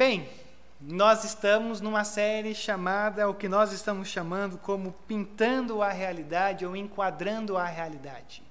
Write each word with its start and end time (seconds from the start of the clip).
Bem, 0.00 0.26
nós 0.80 1.24
estamos 1.24 1.78
numa 1.78 2.04
série 2.04 2.54
chamada, 2.54 3.28
o 3.28 3.34
que 3.34 3.46
nós 3.46 3.70
estamos 3.70 4.08
chamando 4.08 4.56
como 4.56 4.94
Pintando 5.06 5.82
a 5.82 5.90
Realidade 5.90 6.64
ou 6.64 6.74
Enquadrando 6.74 7.54
a 7.58 7.66
Realidade. 7.66 8.42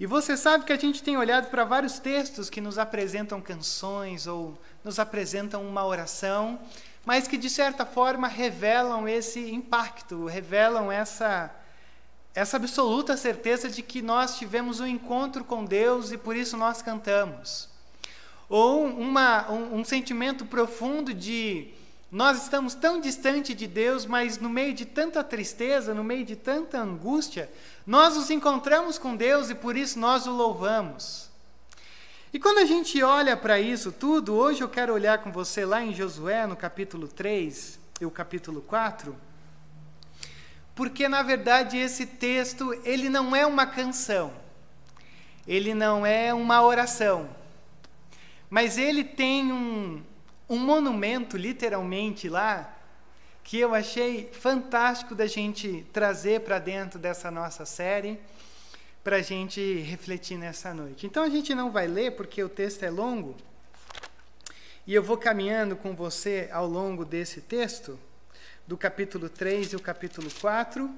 E 0.00 0.06
você 0.06 0.38
sabe 0.38 0.64
que 0.64 0.72
a 0.72 0.78
gente 0.78 1.02
tem 1.02 1.18
olhado 1.18 1.50
para 1.50 1.62
vários 1.62 1.98
textos 1.98 2.48
que 2.48 2.58
nos 2.58 2.78
apresentam 2.78 3.38
canções 3.38 4.26
ou 4.26 4.58
nos 4.82 4.98
apresentam 4.98 5.62
uma 5.62 5.84
oração, 5.84 6.58
mas 7.04 7.28
que 7.28 7.36
de 7.36 7.50
certa 7.50 7.84
forma 7.84 8.26
revelam 8.26 9.06
esse 9.06 9.52
impacto, 9.52 10.24
revelam 10.24 10.90
essa 10.90 11.54
essa 12.34 12.56
absoluta 12.56 13.14
certeza 13.14 13.68
de 13.68 13.82
que 13.82 14.00
nós 14.00 14.38
tivemos 14.38 14.80
um 14.80 14.86
encontro 14.86 15.44
com 15.44 15.66
Deus 15.66 16.10
e 16.10 16.16
por 16.16 16.34
isso 16.34 16.56
nós 16.56 16.80
cantamos. 16.80 17.68
Ou 18.50 18.84
uma, 18.84 19.50
um, 19.50 19.76
um 19.76 19.84
sentimento 19.84 20.44
profundo 20.44 21.14
de 21.14 21.68
nós 22.10 22.42
estamos 22.42 22.74
tão 22.74 23.00
distante 23.00 23.54
de 23.54 23.68
Deus, 23.68 24.04
mas 24.04 24.36
no 24.36 24.50
meio 24.50 24.74
de 24.74 24.84
tanta 24.84 25.22
tristeza, 25.22 25.94
no 25.94 26.02
meio 26.02 26.24
de 26.24 26.34
tanta 26.34 26.80
angústia, 26.80 27.48
nós 27.86 28.16
nos 28.16 28.28
encontramos 28.28 28.98
com 28.98 29.14
Deus 29.14 29.48
e 29.48 29.54
por 29.54 29.76
isso 29.76 29.96
nós 29.96 30.26
o 30.26 30.32
louvamos. 30.32 31.30
E 32.32 32.40
quando 32.40 32.58
a 32.58 32.64
gente 32.64 33.00
olha 33.00 33.36
para 33.36 33.60
isso 33.60 33.92
tudo, 33.92 34.34
hoje 34.34 34.60
eu 34.60 34.68
quero 34.68 34.92
olhar 34.92 35.18
com 35.18 35.30
você 35.30 35.64
lá 35.64 35.84
em 35.84 35.94
Josué, 35.94 36.48
no 36.48 36.56
capítulo 36.56 37.06
3 37.06 37.78
e 38.00 38.04
o 38.06 38.10
capítulo 38.10 38.60
4, 38.62 39.14
porque 40.74 41.08
na 41.08 41.22
verdade 41.22 41.76
esse 41.76 42.06
texto, 42.06 42.72
ele 42.84 43.08
não 43.08 43.36
é 43.36 43.46
uma 43.46 43.66
canção. 43.66 44.32
Ele 45.46 45.74
não 45.74 46.04
é 46.04 46.34
uma 46.34 46.62
oração. 46.62 47.28
Mas 48.50 48.76
ele 48.76 49.04
tem 49.04 49.52
um, 49.52 50.02
um 50.48 50.58
monumento, 50.58 51.36
literalmente, 51.36 52.28
lá, 52.28 52.76
que 53.44 53.58
eu 53.58 53.72
achei 53.72 54.28
fantástico 54.32 55.14
da 55.14 55.26
gente 55.26 55.86
trazer 55.92 56.40
para 56.40 56.58
dentro 56.58 56.98
dessa 56.98 57.30
nossa 57.30 57.64
série, 57.64 58.20
para 59.04 59.16
a 59.16 59.22
gente 59.22 59.78
refletir 59.78 60.36
nessa 60.36 60.74
noite. 60.74 61.06
Então 61.06 61.22
a 61.22 61.28
gente 61.28 61.54
não 61.54 61.70
vai 61.70 61.86
ler, 61.86 62.16
porque 62.16 62.42
o 62.42 62.48
texto 62.48 62.82
é 62.82 62.90
longo, 62.90 63.36
e 64.86 64.94
eu 64.94 65.02
vou 65.02 65.16
caminhando 65.16 65.76
com 65.76 65.94
você 65.94 66.48
ao 66.52 66.66
longo 66.66 67.04
desse 67.04 67.40
texto, 67.40 67.98
do 68.66 68.76
capítulo 68.76 69.28
3 69.28 69.72
e 69.72 69.76
o 69.76 69.80
capítulo 69.80 70.28
4, 70.40 70.92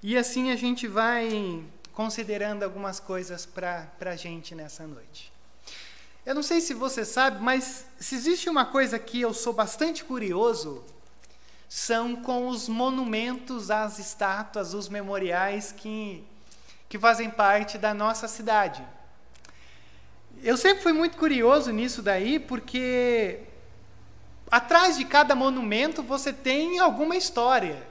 e 0.00 0.16
assim 0.16 0.52
a 0.52 0.56
gente 0.56 0.86
vai 0.86 1.64
considerando 1.92 2.62
algumas 2.62 3.00
coisas 3.00 3.44
para 3.44 3.90
a 4.00 4.16
gente 4.16 4.54
nessa 4.54 4.86
noite. 4.86 5.33
Eu 6.26 6.34
não 6.34 6.42
sei 6.42 6.62
se 6.62 6.72
você 6.72 7.04
sabe, 7.04 7.42
mas 7.42 7.84
se 7.98 8.14
existe 8.14 8.48
uma 8.48 8.64
coisa 8.64 8.98
que 8.98 9.20
eu 9.20 9.34
sou 9.34 9.52
bastante 9.52 10.02
curioso, 10.02 10.82
são 11.68 12.16
com 12.16 12.48
os 12.48 12.66
monumentos, 12.66 13.70
as 13.70 13.98
estátuas, 13.98 14.72
os 14.72 14.88
memoriais 14.88 15.70
que, 15.70 16.24
que 16.88 16.98
fazem 16.98 17.28
parte 17.28 17.76
da 17.76 17.92
nossa 17.92 18.26
cidade. 18.26 18.82
Eu 20.42 20.56
sempre 20.56 20.82
fui 20.82 20.94
muito 20.94 21.18
curioso 21.18 21.70
nisso 21.70 22.00
daí, 22.00 22.38
porque 22.38 23.40
atrás 24.50 24.96
de 24.96 25.04
cada 25.04 25.34
monumento 25.34 26.02
você 26.02 26.32
tem 26.32 26.78
alguma 26.78 27.16
história. 27.16 27.86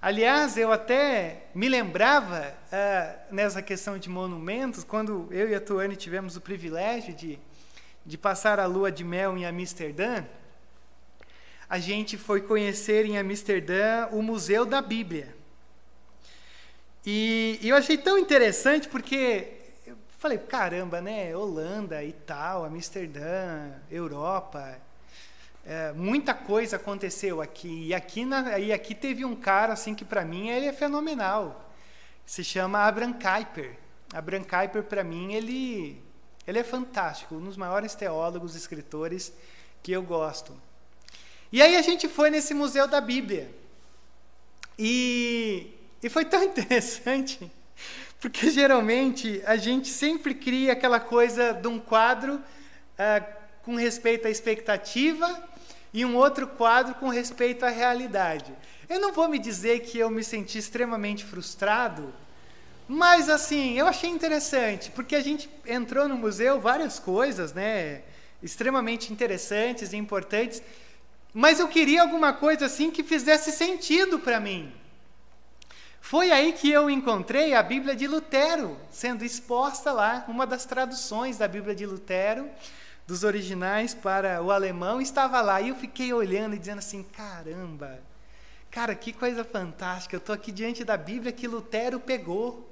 Aliás, 0.00 0.56
eu 0.56 0.70
até 0.70 1.48
me 1.52 1.68
lembrava 1.68 2.54
uh, 2.72 3.34
nessa 3.34 3.60
questão 3.60 3.98
de 3.98 4.08
monumentos, 4.08 4.84
quando 4.84 5.26
eu 5.32 5.48
e 5.48 5.56
a 5.56 5.60
Tuane 5.60 5.96
tivemos 5.96 6.36
o 6.36 6.40
privilégio 6.40 7.12
de 7.12 7.36
de 8.04 8.16
passar 8.16 8.58
a 8.58 8.66
lua 8.66 8.90
de 8.90 9.04
mel 9.04 9.36
em 9.36 9.44
Amsterdã, 9.44 10.24
a 11.68 11.78
gente 11.78 12.16
foi 12.16 12.40
conhecer 12.40 13.04
em 13.04 13.18
Amsterdã 13.18 14.08
o 14.10 14.22
Museu 14.22 14.64
da 14.64 14.80
Bíblia. 14.80 15.36
E, 17.04 17.58
e 17.62 17.68
eu 17.68 17.76
achei 17.76 17.98
tão 17.98 18.18
interessante 18.18 18.88
porque 18.88 19.52
eu 19.86 19.96
falei, 20.18 20.38
caramba, 20.38 21.00
né? 21.00 21.36
Holanda 21.36 22.02
e 22.02 22.12
tal, 22.12 22.64
Amsterdã, 22.64 23.70
Europa, 23.90 24.78
é, 25.66 25.92
muita 25.92 26.32
coisa 26.32 26.76
aconteceu 26.76 27.42
aqui. 27.42 27.88
E 27.88 27.94
aqui, 27.94 28.24
na, 28.24 28.58
e 28.58 28.72
aqui 28.72 28.94
teve 28.94 29.24
um 29.24 29.36
cara 29.36 29.74
assim 29.74 29.94
que 29.94 30.04
para 30.04 30.24
mim 30.24 30.48
ele 30.48 30.64
é 30.64 30.72
fenomenal. 30.72 31.70
Se 32.24 32.42
chama 32.42 32.78
Abraham 32.80 33.12
Kuyper. 33.12 33.76
Abraham 34.14 34.44
Kuyper 34.44 34.82
para 34.84 35.04
mim 35.04 35.34
ele 35.34 36.02
ele 36.48 36.58
é 36.58 36.64
fantástico, 36.64 37.34
um 37.34 37.44
dos 37.44 37.58
maiores 37.58 37.94
teólogos, 37.94 38.54
escritores 38.54 39.30
que 39.82 39.92
eu 39.92 40.02
gosto. 40.02 40.58
E 41.52 41.60
aí 41.60 41.76
a 41.76 41.82
gente 41.82 42.08
foi 42.08 42.30
nesse 42.30 42.54
Museu 42.54 42.88
da 42.88 43.02
Bíblia. 43.02 43.54
E, 44.78 45.74
e 46.02 46.08
foi 46.08 46.24
tão 46.24 46.40
interessante, 46.48 47.52
porque 48.18 48.50
geralmente 48.50 49.42
a 49.44 49.56
gente 49.56 49.88
sempre 49.88 50.34
cria 50.34 50.72
aquela 50.72 50.98
coisa 50.98 51.52
de 51.52 51.68
um 51.68 51.78
quadro 51.78 52.40
ah, 52.98 53.20
com 53.62 53.76
respeito 53.76 54.26
à 54.26 54.30
expectativa 54.30 55.46
e 55.92 56.02
um 56.02 56.16
outro 56.16 56.48
quadro 56.48 56.94
com 56.94 57.10
respeito 57.10 57.66
à 57.66 57.68
realidade. 57.68 58.56
Eu 58.88 58.98
não 58.98 59.12
vou 59.12 59.28
me 59.28 59.38
dizer 59.38 59.80
que 59.80 59.98
eu 59.98 60.08
me 60.08 60.24
senti 60.24 60.56
extremamente 60.56 61.26
frustrado 61.26 62.10
mas 62.88 63.28
assim, 63.28 63.78
eu 63.78 63.86
achei 63.86 64.08
interessante, 64.08 64.90
porque 64.90 65.14
a 65.14 65.20
gente 65.20 65.48
entrou 65.66 66.08
no 66.08 66.16
museu 66.16 66.58
várias 66.58 66.98
coisas, 66.98 67.52
né, 67.52 68.00
extremamente 68.42 69.12
interessantes 69.12 69.92
e 69.92 69.96
importantes, 69.96 70.62
mas 71.34 71.60
eu 71.60 71.68
queria 71.68 72.00
alguma 72.00 72.32
coisa 72.32 72.64
assim 72.64 72.90
que 72.90 73.04
fizesse 73.04 73.52
sentido 73.52 74.18
para 74.18 74.40
mim. 74.40 74.72
Foi 76.00 76.30
aí 76.30 76.54
que 76.54 76.70
eu 76.70 76.88
encontrei 76.88 77.52
a 77.52 77.62
Bíblia 77.62 77.94
de 77.94 78.06
Lutero 78.06 78.78
sendo 78.90 79.22
exposta 79.22 79.92
lá, 79.92 80.24
uma 80.26 80.46
das 80.46 80.64
traduções 80.64 81.36
da 81.36 81.46
Bíblia 81.46 81.74
de 81.74 81.84
Lutero, 81.84 82.48
dos 83.06 83.24
originais 83.24 83.92
para 83.92 84.42
o 84.42 84.50
alemão, 84.50 85.00
estava 85.00 85.40
lá. 85.42 85.60
E 85.60 85.68
eu 85.68 85.74
fiquei 85.74 86.12
olhando 86.12 86.54
e 86.54 86.58
dizendo 86.58 86.78
assim: 86.78 87.02
caramba, 87.02 88.00
cara, 88.70 88.94
que 88.94 89.12
coisa 89.12 89.44
fantástica, 89.44 90.16
eu 90.16 90.18
estou 90.18 90.34
aqui 90.34 90.50
diante 90.50 90.84
da 90.84 90.96
Bíblia 90.96 91.32
que 91.32 91.46
Lutero 91.46 92.00
pegou 92.00 92.67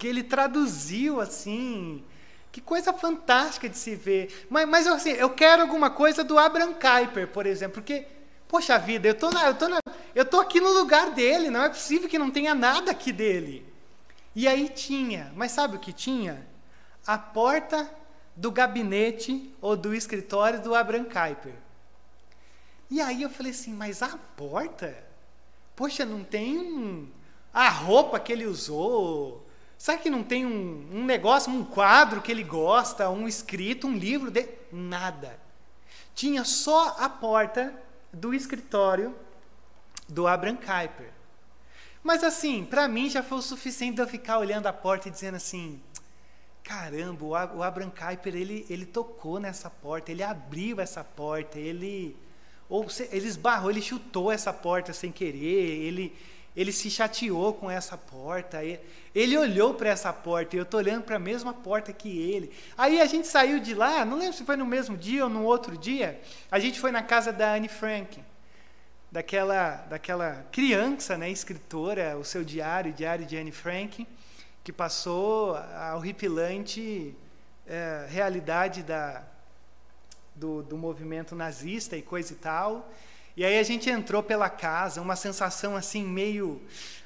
que 0.00 0.06
ele 0.06 0.22
traduziu 0.22 1.20
assim. 1.20 2.02
Que 2.50 2.60
coisa 2.60 2.90
fantástica 2.90 3.68
de 3.68 3.76
se 3.76 3.94
ver. 3.94 4.46
Mas, 4.48 4.66
mas 4.66 4.86
assim, 4.86 5.10
eu 5.10 5.28
quero 5.28 5.60
alguma 5.60 5.90
coisa 5.90 6.24
do 6.24 6.38
Abraham 6.38 6.72
Kuyper, 6.72 7.28
por 7.28 7.44
exemplo, 7.44 7.74
porque, 7.74 8.06
poxa 8.48 8.78
vida, 8.78 9.06
eu 9.06 9.14
tô, 9.14 9.30
na, 9.30 9.46
eu, 9.46 9.54
tô 9.54 9.68
na, 9.68 9.78
eu 10.14 10.24
tô 10.24 10.40
aqui 10.40 10.58
no 10.58 10.70
lugar 10.72 11.10
dele, 11.10 11.50
não 11.50 11.62
é 11.62 11.68
possível 11.68 12.08
que 12.08 12.18
não 12.18 12.30
tenha 12.30 12.54
nada 12.54 12.90
aqui 12.90 13.12
dele. 13.12 13.64
E 14.34 14.48
aí 14.48 14.70
tinha, 14.70 15.30
mas 15.36 15.52
sabe 15.52 15.76
o 15.76 15.78
que 15.78 15.92
tinha? 15.92 16.44
A 17.06 17.18
porta 17.18 17.88
do 18.34 18.50
gabinete 18.50 19.54
ou 19.60 19.76
do 19.76 19.94
escritório 19.94 20.62
do 20.62 20.74
Abraham 20.74 21.04
Kuyper. 21.04 21.54
E 22.90 23.02
aí 23.02 23.22
eu 23.22 23.28
falei 23.30 23.52
assim, 23.52 23.74
mas 23.74 24.02
a 24.02 24.18
porta? 24.34 24.96
Poxa, 25.76 26.06
não 26.06 26.24
tem 26.24 26.58
um, 26.58 27.08
a 27.52 27.68
roupa 27.68 28.18
que 28.18 28.32
ele 28.32 28.46
usou, 28.46 29.46
Sabe 29.80 30.02
que 30.02 30.10
não 30.10 30.22
tem 30.22 30.44
um, 30.44 30.90
um 30.92 31.04
negócio, 31.06 31.50
um 31.50 31.64
quadro 31.64 32.20
que 32.20 32.30
ele 32.30 32.44
gosta, 32.44 33.08
um 33.08 33.26
escrito, 33.26 33.86
um 33.86 33.96
livro? 33.96 34.30
De... 34.30 34.46
Nada. 34.70 35.40
Tinha 36.14 36.44
só 36.44 36.96
a 36.98 37.08
porta 37.08 37.74
do 38.12 38.34
escritório 38.34 39.16
do 40.06 40.26
Abraham 40.26 40.56
Kuyper. 40.56 41.10
Mas 42.02 42.22
assim, 42.22 42.62
para 42.62 42.86
mim 42.86 43.08
já 43.08 43.22
foi 43.22 43.38
o 43.38 43.42
suficiente 43.42 43.94
de 43.94 44.02
eu 44.02 44.06
ficar 44.06 44.36
olhando 44.36 44.66
a 44.66 44.72
porta 44.72 45.08
e 45.08 45.10
dizendo 45.10 45.36
assim: 45.36 45.80
caramba, 46.62 47.24
o 47.24 47.62
Abraham 47.62 47.88
Kuyper 47.90 48.36
ele, 48.36 48.66
ele 48.68 48.84
tocou 48.84 49.40
nessa 49.40 49.70
porta, 49.70 50.12
ele 50.12 50.22
abriu 50.22 50.78
essa 50.78 51.02
porta, 51.02 51.58
ele 51.58 52.14
ou 52.68 52.86
ele 53.10 53.26
esbarrou, 53.26 53.70
ele 53.70 53.80
chutou 53.80 54.30
essa 54.30 54.52
porta 54.52 54.92
sem 54.92 55.10
querer, 55.10 55.86
ele 55.86 56.14
ele 56.56 56.72
se 56.72 56.90
chateou 56.90 57.54
com 57.54 57.70
essa 57.70 57.96
porta, 57.96 58.60
ele 59.14 59.36
olhou 59.36 59.74
para 59.74 59.90
essa 59.90 60.12
porta 60.12 60.56
e 60.56 60.58
eu 60.58 60.64
estou 60.64 60.78
olhando 60.78 61.04
para 61.04 61.16
a 61.16 61.18
mesma 61.18 61.52
porta 61.52 61.92
que 61.92 62.08
ele. 62.08 62.52
Aí 62.76 63.00
a 63.00 63.06
gente 63.06 63.28
saiu 63.28 63.60
de 63.60 63.74
lá, 63.74 64.04
não 64.04 64.18
lembro 64.18 64.34
se 64.34 64.44
foi 64.44 64.56
no 64.56 64.66
mesmo 64.66 64.96
dia 64.96 65.24
ou 65.24 65.30
no 65.30 65.44
outro 65.44 65.76
dia, 65.76 66.20
a 66.50 66.58
gente 66.58 66.80
foi 66.80 66.90
na 66.90 67.02
casa 67.02 67.32
da 67.32 67.54
Anne 67.54 67.68
Frank, 67.68 68.20
daquela, 69.10 69.76
daquela 69.88 70.46
criança, 70.50 71.16
né, 71.16 71.30
escritora, 71.30 72.16
o 72.16 72.24
seu 72.24 72.44
diário, 72.44 72.90
o 72.90 72.94
diário 72.94 73.24
de 73.24 73.36
Anne 73.36 73.52
Frank, 73.52 74.06
que 74.62 74.72
passou 74.72 75.56
a 75.56 75.94
horripilante 75.96 77.14
é, 77.66 78.06
realidade 78.08 78.82
da, 78.82 79.22
do, 80.34 80.62
do 80.62 80.76
movimento 80.76 81.34
nazista 81.34 81.96
e 81.96 82.02
coisa 82.02 82.32
e 82.32 82.36
tal. 82.36 82.90
E 83.40 83.44
aí 83.46 83.58
a 83.58 83.62
gente 83.62 83.88
entrou 83.88 84.22
pela 84.22 84.50
casa, 84.50 85.00
uma 85.00 85.16
sensação 85.16 85.74
assim 85.74 86.04
meio, 86.04 86.60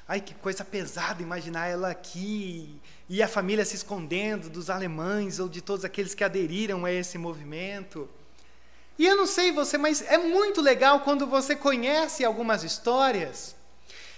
ai 0.05 0.19
que 0.19 0.33
coisa 0.33 0.65
pesada 0.65 1.23
imaginar 1.23 1.67
ela 1.67 1.89
aqui 1.89 2.77
e 3.07 3.23
a 3.23 3.27
família 3.29 3.63
se 3.63 3.77
escondendo 3.77 4.49
dos 4.49 4.69
alemães 4.69 5.39
ou 5.39 5.47
de 5.47 5.61
todos 5.61 5.85
aqueles 5.85 6.13
que 6.13 6.25
aderiram 6.25 6.83
a 6.83 6.91
esse 6.91 7.17
movimento. 7.17 8.09
E 8.99 9.05
eu 9.05 9.15
não 9.15 9.25
sei 9.25 9.53
você, 9.53 9.77
mas 9.77 10.01
é 10.01 10.17
muito 10.17 10.59
legal 10.59 10.99
quando 10.99 11.25
você 11.25 11.55
conhece 11.55 12.25
algumas 12.25 12.65
histórias 12.65 13.55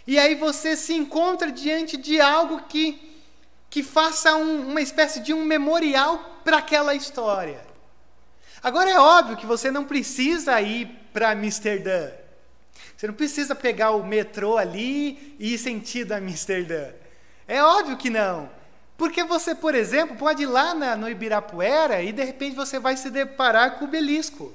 e 0.07 0.17
aí 0.17 0.33
você 0.33 0.75
se 0.75 0.95
encontra 0.95 1.51
diante 1.51 1.97
de 1.97 2.19
algo 2.19 2.63
que, 2.63 2.99
que 3.69 3.83
faça 3.83 4.35
um, 4.35 4.71
uma 4.71 4.81
espécie 4.81 5.19
de 5.19 5.35
um 5.35 5.45
memorial 5.45 6.41
para 6.43 6.57
aquela 6.57 6.95
história. 6.95 7.63
Agora 8.63 8.89
é 8.89 8.99
óbvio 8.99 9.37
que 9.37 9.45
você 9.45 9.69
não 9.69 9.85
precisa 9.85 10.59
ir 10.59 10.96
para 11.13 11.31
Amsterdã. 11.31 12.09
Você 12.95 13.07
não 13.07 13.13
precisa 13.13 13.53
pegar 13.53 13.91
o 13.91 14.03
metrô 14.03 14.57
ali 14.57 15.35
e 15.39 15.53
ir 15.53 15.57
sentido 15.57 16.13
Amsterdã. 16.13 16.89
É 17.47 17.63
óbvio 17.63 17.97
que 17.97 18.09
não. 18.09 18.49
Porque 18.97 19.23
você, 19.23 19.53
por 19.53 19.75
exemplo, 19.75 20.17
pode 20.17 20.43
ir 20.43 20.47
lá 20.47 20.73
na, 20.73 20.95
no 20.95 21.07
Ibirapuera 21.07 22.01
e 22.01 22.11
de 22.11 22.23
repente 22.23 22.55
você 22.55 22.79
vai 22.79 22.97
se 22.97 23.11
deparar 23.11 23.77
com 23.77 23.85
o 23.85 23.87
belisco, 23.87 24.51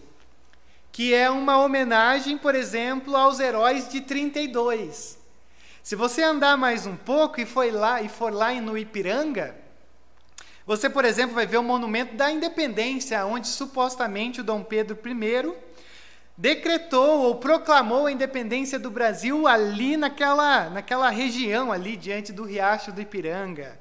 que 0.90 1.14
é 1.14 1.30
uma 1.30 1.58
homenagem, 1.58 2.36
por 2.36 2.54
exemplo, 2.54 3.16
aos 3.16 3.38
heróis 3.38 3.88
de 3.88 4.00
32. 4.00 5.16
Se 5.82 5.94
você 5.94 6.22
andar 6.22 6.56
mais 6.56 6.86
um 6.86 6.96
pouco 6.96 7.40
e 7.40 7.46
for 7.46 7.72
lá 7.72 8.02
e 8.02 8.08
for 8.08 8.32
lá 8.32 8.52
no 8.54 8.76
Ipiranga, 8.76 9.54
você, 10.66 10.88
por 10.88 11.04
exemplo, 11.04 11.34
vai 11.34 11.46
ver 11.46 11.58
o 11.58 11.62
monumento 11.62 12.14
da 12.16 12.30
Independência, 12.30 13.24
onde 13.26 13.48
supostamente 13.48 14.40
o 14.40 14.44
Dom 14.44 14.62
Pedro 14.62 14.98
I 15.04 15.54
decretou 16.36 17.22
ou 17.22 17.36
proclamou 17.36 18.06
a 18.06 18.12
independência 18.12 18.78
do 18.78 18.90
Brasil 18.90 19.46
ali 19.46 19.96
naquela, 19.96 20.70
naquela 20.70 21.10
região 21.10 21.70
ali 21.70 21.96
diante 21.96 22.32
do 22.32 22.44
Riacho 22.44 22.92
do 22.92 23.00
Ipiranga. 23.00 23.78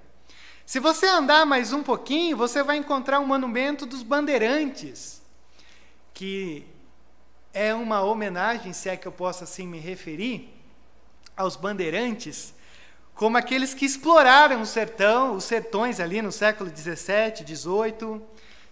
Se 0.66 0.80
você 0.80 1.08
andar 1.08 1.46
mais 1.46 1.74
um 1.74 1.84
pouquinho, 1.84 2.38
você 2.38 2.64
vai 2.64 2.78
encontrar 2.78 3.20
um 3.20 3.26
monumento 3.26 3.86
dos 3.86 4.04
bandeirantes, 4.04 5.22
que 6.14 6.66
é 7.54 7.74
uma 7.74 8.02
homenagem, 8.02 8.72
se 8.72 8.88
é 8.88 8.96
que 8.96 9.08
eu 9.08 9.12
posso 9.12 9.44
assim 9.44 9.68
me 9.68 9.80
referir, 9.80 10.54
aos 11.36 11.56
bandeirantes, 11.56 12.54
como 13.14 13.38
aqueles 13.38 13.74
que 13.74 13.86
exploraram 13.86 14.62
o 14.62 14.66
sertão, 14.66 15.36
os 15.36 15.44
sertões 15.44 16.00
ali 16.00 16.22
no 16.22 16.32
século 16.32 16.70
17, 16.70 17.44
18. 17.44 18.22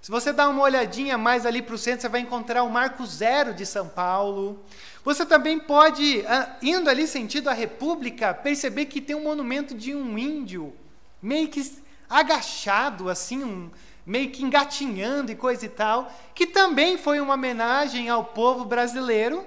Se 0.01 0.09
você 0.09 0.31
dá 0.31 0.47
uma 0.47 0.63
olhadinha 0.63 1.17
mais 1.17 1.45
ali 1.45 1.61
para 1.61 1.75
o 1.75 1.77
centro, 1.77 2.01
você 2.01 2.09
vai 2.09 2.21
encontrar 2.21 2.63
o 2.63 2.69
Marco 2.69 3.05
Zero 3.05 3.53
de 3.53 3.65
São 3.65 3.87
Paulo. 3.87 4.63
Você 5.03 5.25
também 5.25 5.59
pode, 5.59 6.25
ah, 6.25 6.55
indo 6.61 6.89
ali 6.89 7.05
sentido 7.05 7.49
a 7.49 7.53
República, 7.53 8.33
perceber 8.33 8.85
que 8.85 9.01
tem 9.01 9.15
um 9.15 9.23
monumento 9.23 9.75
de 9.75 9.93
um 9.93 10.17
índio, 10.17 10.73
meio 11.21 11.49
que 11.49 11.61
agachado, 12.09 13.09
assim, 13.09 13.43
um, 13.43 13.69
meio 14.05 14.31
que 14.31 14.43
engatinhando 14.43 15.31
e 15.33 15.35
coisa 15.35 15.65
e 15.65 15.69
tal, 15.69 16.11
que 16.33 16.47
também 16.47 16.97
foi 16.97 17.19
uma 17.19 17.33
homenagem 17.33 18.09
ao 18.09 18.23
povo 18.23 18.63
brasileiro 18.63 19.45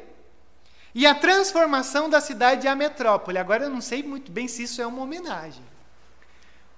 e 0.94 1.06
a 1.06 1.14
transformação 1.14 2.10
da 2.10 2.20
cidade 2.20 2.68
à 2.68 2.76
metrópole. 2.76 3.38
Agora 3.38 3.64
eu 3.64 3.70
não 3.70 3.80
sei 3.80 4.02
muito 4.02 4.30
bem 4.30 4.46
se 4.46 4.64
isso 4.64 4.82
é 4.82 4.86
uma 4.86 5.02
homenagem. 5.02 5.64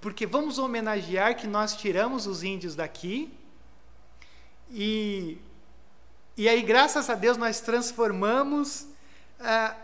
Porque 0.00 0.26
vamos 0.26 0.58
homenagear 0.58 1.36
que 1.36 1.48
nós 1.48 1.74
tiramos 1.74 2.26
os 2.28 2.44
índios 2.44 2.76
daqui 2.76 3.32
e, 4.74 5.38
e 6.36 6.48
aí, 6.48 6.60
graças 6.62 7.08
a 7.08 7.14
Deus, 7.14 7.36
nós 7.36 7.60
transformamos 7.60 8.88
ah, 9.38 9.76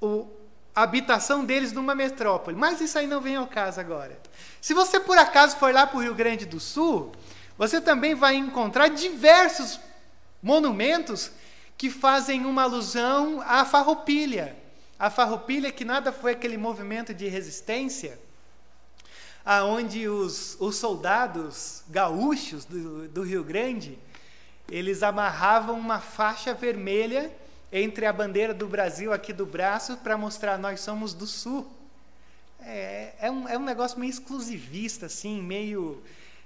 o, 0.00 0.26
a 0.74 0.82
habitação 0.82 1.44
deles 1.44 1.72
numa 1.72 1.94
metrópole. 1.94 2.56
Mas 2.56 2.80
isso 2.80 2.98
aí 2.98 3.06
não 3.06 3.20
vem 3.20 3.36
ao 3.36 3.46
caso 3.46 3.78
agora. 3.78 4.20
Se 4.60 4.74
você 4.74 4.98
por 4.98 5.16
acaso 5.16 5.56
for 5.56 5.72
lá 5.72 5.86
para 5.86 5.96
o 5.96 6.02
Rio 6.02 6.16
Grande 6.16 6.44
do 6.46 6.58
Sul, 6.58 7.12
você 7.56 7.80
também 7.80 8.16
vai 8.16 8.34
encontrar 8.34 8.88
diversos 8.88 9.78
monumentos 10.42 11.30
que 11.78 11.88
fazem 11.88 12.44
uma 12.44 12.64
alusão 12.64 13.40
à 13.46 13.64
farroupilha. 13.64 14.56
A 14.98 15.10
farroupilha 15.10 15.70
que 15.70 15.84
nada 15.84 16.10
foi 16.10 16.32
aquele 16.32 16.58
movimento 16.58 17.14
de 17.14 17.28
resistência 17.28 18.18
aonde 19.44 20.08
os, 20.08 20.56
os 20.58 20.76
soldados 20.76 21.84
gaúchos 21.88 22.64
do, 22.64 23.06
do 23.08 23.22
Rio 23.22 23.44
Grande 23.44 23.98
eles 24.68 25.02
amarravam 25.02 25.78
uma 25.78 26.00
faixa 26.00 26.54
vermelha 26.54 27.30
entre 27.70 28.06
a 28.06 28.12
bandeira 28.12 28.54
do 28.54 28.66
Brasil 28.66 29.12
aqui 29.12 29.32
do 29.32 29.44
braço 29.44 29.96
para 29.98 30.16
mostrar 30.16 30.58
nós 30.58 30.80
somos 30.80 31.12
do 31.12 31.26
sul. 31.26 31.70
É, 32.60 33.12
é, 33.20 33.30
um, 33.30 33.48
é 33.48 33.58
um 33.58 33.64
negócio 33.64 33.98
meio 33.98 34.10
exclusivista, 34.10 35.06
assim, 35.06 35.42
meio, 35.42 36.02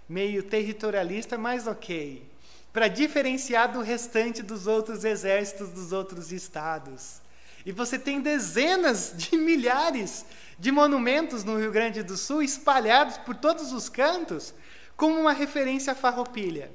meio 0.08 0.42
territorialista, 0.42 1.38
mas 1.38 1.66
ok. 1.66 2.26
Para 2.72 2.88
diferenciar 2.88 3.72
do 3.72 3.80
restante 3.80 4.42
dos 4.42 4.66
outros 4.66 5.04
exércitos 5.04 5.68
dos 5.70 5.92
outros 5.92 6.32
estados. 6.32 7.20
E 7.64 7.72
você 7.72 7.98
tem 7.98 8.20
dezenas 8.20 9.12
de 9.16 9.36
milhares 9.36 10.24
de 10.58 10.72
monumentos 10.72 11.44
no 11.44 11.56
Rio 11.56 11.70
Grande 11.70 12.02
do 12.02 12.16
Sul 12.16 12.42
espalhados 12.42 13.16
por 13.18 13.36
todos 13.36 13.72
os 13.72 13.88
cantos, 13.88 14.52
como 14.96 15.20
uma 15.20 15.32
referência 15.32 15.92
à 15.92 15.96
farroupilha. 15.96 16.70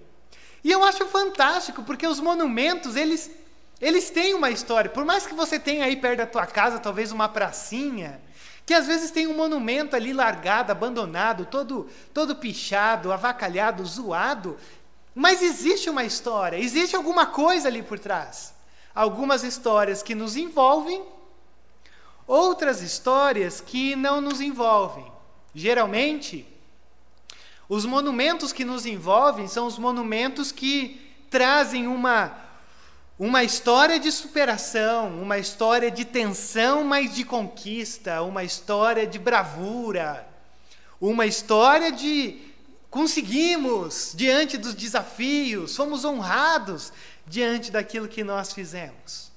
E 0.64 0.72
eu 0.72 0.84
acho 0.84 1.06
fantástico, 1.08 1.84
porque 1.84 2.08
os 2.08 2.20
monumentos, 2.20 2.96
eles 2.96 3.30
eles 3.84 4.10
têm 4.10 4.34
uma 4.34 4.50
história. 4.50 4.90
Por 4.90 5.04
mais 5.04 5.26
que 5.26 5.34
você 5.34 5.60
tenha 5.60 5.84
aí 5.84 5.98
perto 5.98 6.20
da 6.20 6.26
tua 6.26 6.46
casa, 6.46 6.80
talvez 6.80 7.12
uma 7.12 7.28
pracinha, 7.28 8.22
que 8.66 8.74
às 8.74 8.88
vezes 8.88 9.12
tem 9.12 9.28
um 9.28 9.36
monumento 9.36 9.94
ali 9.94 10.14
largado, 10.14 10.72
abandonado, 10.72 11.46
todo, 11.46 11.90
todo 12.14 12.38
pichado, 12.38 13.12
avacalhado, 13.12 13.86
zoado, 13.86 14.58
mas 15.14 15.42
existe 15.42 15.90
uma 15.90 16.06
história, 16.06 16.58
existe 16.58 16.96
alguma 16.96 17.26
coisa 17.26 17.68
ali 17.68 17.84
por 17.84 18.00
trás. 18.00 18.54
Algumas 18.96 19.44
histórias 19.44 20.02
que 20.02 20.16
nos 20.16 20.38
envolvem, 20.38 21.04
outras 22.26 22.82
histórias 22.82 23.60
que 23.60 23.98
não 23.98 24.22
nos 24.22 24.40
envolvem. 24.40 25.12
Geralmente, 25.54 26.48
os 27.68 27.86
monumentos 27.86 28.52
que 28.52 28.66
nos 28.66 28.86
envolvem 28.86 29.48
são 29.48 29.66
os 29.66 29.78
monumentos 29.78 30.52
que 30.52 31.02
trazem 31.30 31.88
uma 31.88 32.44
uma 33.18 33.44
história 33.44 34.00
de 34.00 34.12
superação, 34.12 35.22
uma 35.22 35.38
história 35.38 35.92
de 35.92 36.04
tensão, 36.04 36.84
mas 36.84 37.14
de 37.14 37.24
conquista, 37.24 38.22
uma 38.24 38.44
história 38.44 39.06
de 39.06 39.20
bravura, 39.20 40.28
uma 41.00 41.26
história 41.26 41.92
de 41.92 42.42
conseguimos 42.90 44.14
diante 44.16 44.58
dos 44.58 44.74
desafios, 44.74 45.76
fomos 45.76 46.04
honrados 46.04 46.92
diante 47.26 47.72
daquilo 47.72 48.08
que 48.08 48.24
nós 48.24 48.52
fizemos. 48.52 49.32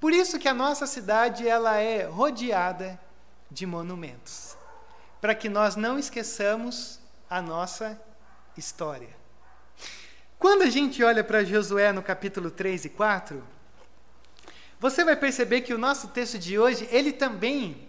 Por 0.00 0.12
isso 0.12 0.38
que 0.38 0.48
a 0.48 0.54
nossa 0.54 0.86
cidade 0.86 1.46
ela 1.46 1.76
é 1.76 2.04
rodeada 2.04 3.00
de 3.50 3.64
monumentos, 3.66 4.56
para 5.20 5.34
que 5.34 5.48
nós 5.48 5.76
não 5.76 5.98
esqueçamos 5.98 6.98
a 7.28 7.42
nossa 7.42 8.00
história. 8.56 9.16
Quando 10.38 10.62
a 10.62 10.70
gente 10.70 11.02
olha 11.02 11.24
para 11.24 11.44
Josué 11.44 11.92
no 11.92 12.02
capítulo 12.02 12.50
3 12.50 12.84
e 12.84 12.88
4, 12.90 13.42
você 14.78 15.04
vai 15.04 15.16
perceber 15.16 15.62
que 15.62 15.74
o 15.74 15.78
nosso 15.78 16.08
texto 16.08 16.38
de 16.38 16.58
hoje, 16.58 16.88
ele 16.90 17.12
também 17.12 17.88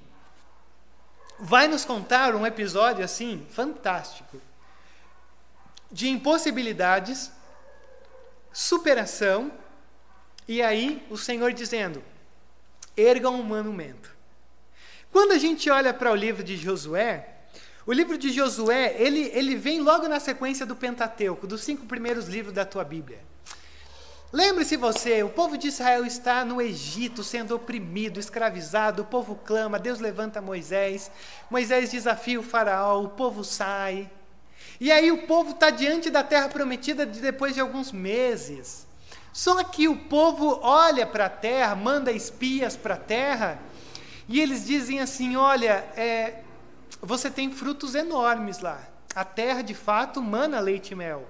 vai 1.39 1.67
nos 1.67 1.85
contar 1.85 2.35
um 2.35 2.45
episódio 2.45 3.03
assim 3.03 3.45
fantástico 3.51 4.41
de 5.91 6.09
impossibilidades, 6.09 7.31
superação, 8.51 9.51
e 10.47 10.61
aí 10.61 11.05
o 11.09 11.17
Senhor 11.17 11.53
dizendo: 11.53 12.03
ergam 12.95 13.35
um 13.35 13.43
monumento. 13.43 14.15
Quando 15.11 15.31
a 15.31 15.37
gente 15.37 15.69
olha 15.69 15.93
para 15.93 16.11
o 16.11 16.15
livro 16.15 16.43
de 16.43 16.57
Josué, 16.57 17.36
o 17.87 17.93
livro 17.93 18.17
de 18.17 18.31
Josué, 18.33 18.95
ele, 18.99 19.31
ele 19.33 19.55
vem 19.55 19.79
logo 19.79 20.09
na 20.09 20.19
sequência 20.19 20.65
do 20.65 20.75
Pentateuco, 20.75 21.47
dos 21.47 21.61
cinco 21.61 21.85
primeiros 21.85 22.27
livros 22.27 22.53
da 22.53 22.65
tua 22.65 22.83
Bíblia. 22.83 23.19
Lembre-se 24.33 24.75
você, 24.75 25.23
o 25.23 25.29
povo 25.29 25.57
de 25.57 25.69
Israel 25.69 26.05
está 26.05 26.43
no 26.43 26.61
Egito 26.61 27.23
sendo 27.23 27.55
oprimido, 27.55 28.19
escravizado, 28.19 29.03
o 29.03 29.05
povo 29.05 29.35
clama, 29.35 29.79
Deus 29.79 29.99
levanta 29.99 30.41
Moisés, 30.41 31.09
Moisés 31.49 31.91
desafia 31.91 32.37
o 32.37 32.43
faraó, 32.43 33.01
o 33.01 33.07
povo 33.07 33.45
sai. 33.45 34.11
E 34.81 34.91
aí 34.91 35.09
o 35.09 35.25
povo 35.25 35.51
está 35.51 35.69
diante 35.69 36.09
da 36.09 36.23
terra 36.23 36.49
prometida 36.49 37.05
depois 37.05 37.55
de 37.55 37.61
alguns 37.61 37.93
meses. 37.93 38.85
Só 39.31 39.63
que 39.63 39.87
o 39.87 39.95
povo 39.95 40.59
olha 40.61 41.07
para 41.07 41.27
a 41.27 41.29
terra, 41.29 41.73
manda 41.73 42.11
espias 42.11 42.75
para 42.75 42.95
a 42.95 42.97
terra, 42.97 43.57
e 44.27 44.41
eles 44.41 44.65
dizem 44.65 44.99
assim: 44.99 45.37
olha, 45.37 45.85
é, 45.95 46.41
você 47.01 47.29
tem 47.29 47.51
frutos 47.51 47.95
enormes 47.95 48.59
lá. 48.59 48.81
A 49.15 49.23
terra, 49.23 49.61
de 49.61 49.73
fato, 49.73 50.21
mana 50.21 50.59
leite 50.59 50.91
e 50.91 50.95
mel. 50.95 51.27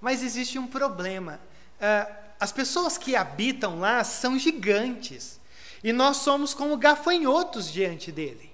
Mas 0.00 0.22
existe 0.22 0.58
um 0.58 0.66
problema. 0.66 1.40
Uh, 1.76 2.12
as 2.38 2.52
pessoas 2.52 2.98
que 2.98 3.14
habitam 3.14 3.78
lá 3.78 4.02
são 4.04 4.38
gigantes. 4.38 5.40
E 5.82 5.92
nós 5.92 6.18
somos 6.18 6.54
como 6.54 6.76
gafanhotos 6.76 7.70
diante 7.70 8.10
dele. 8.10 8.52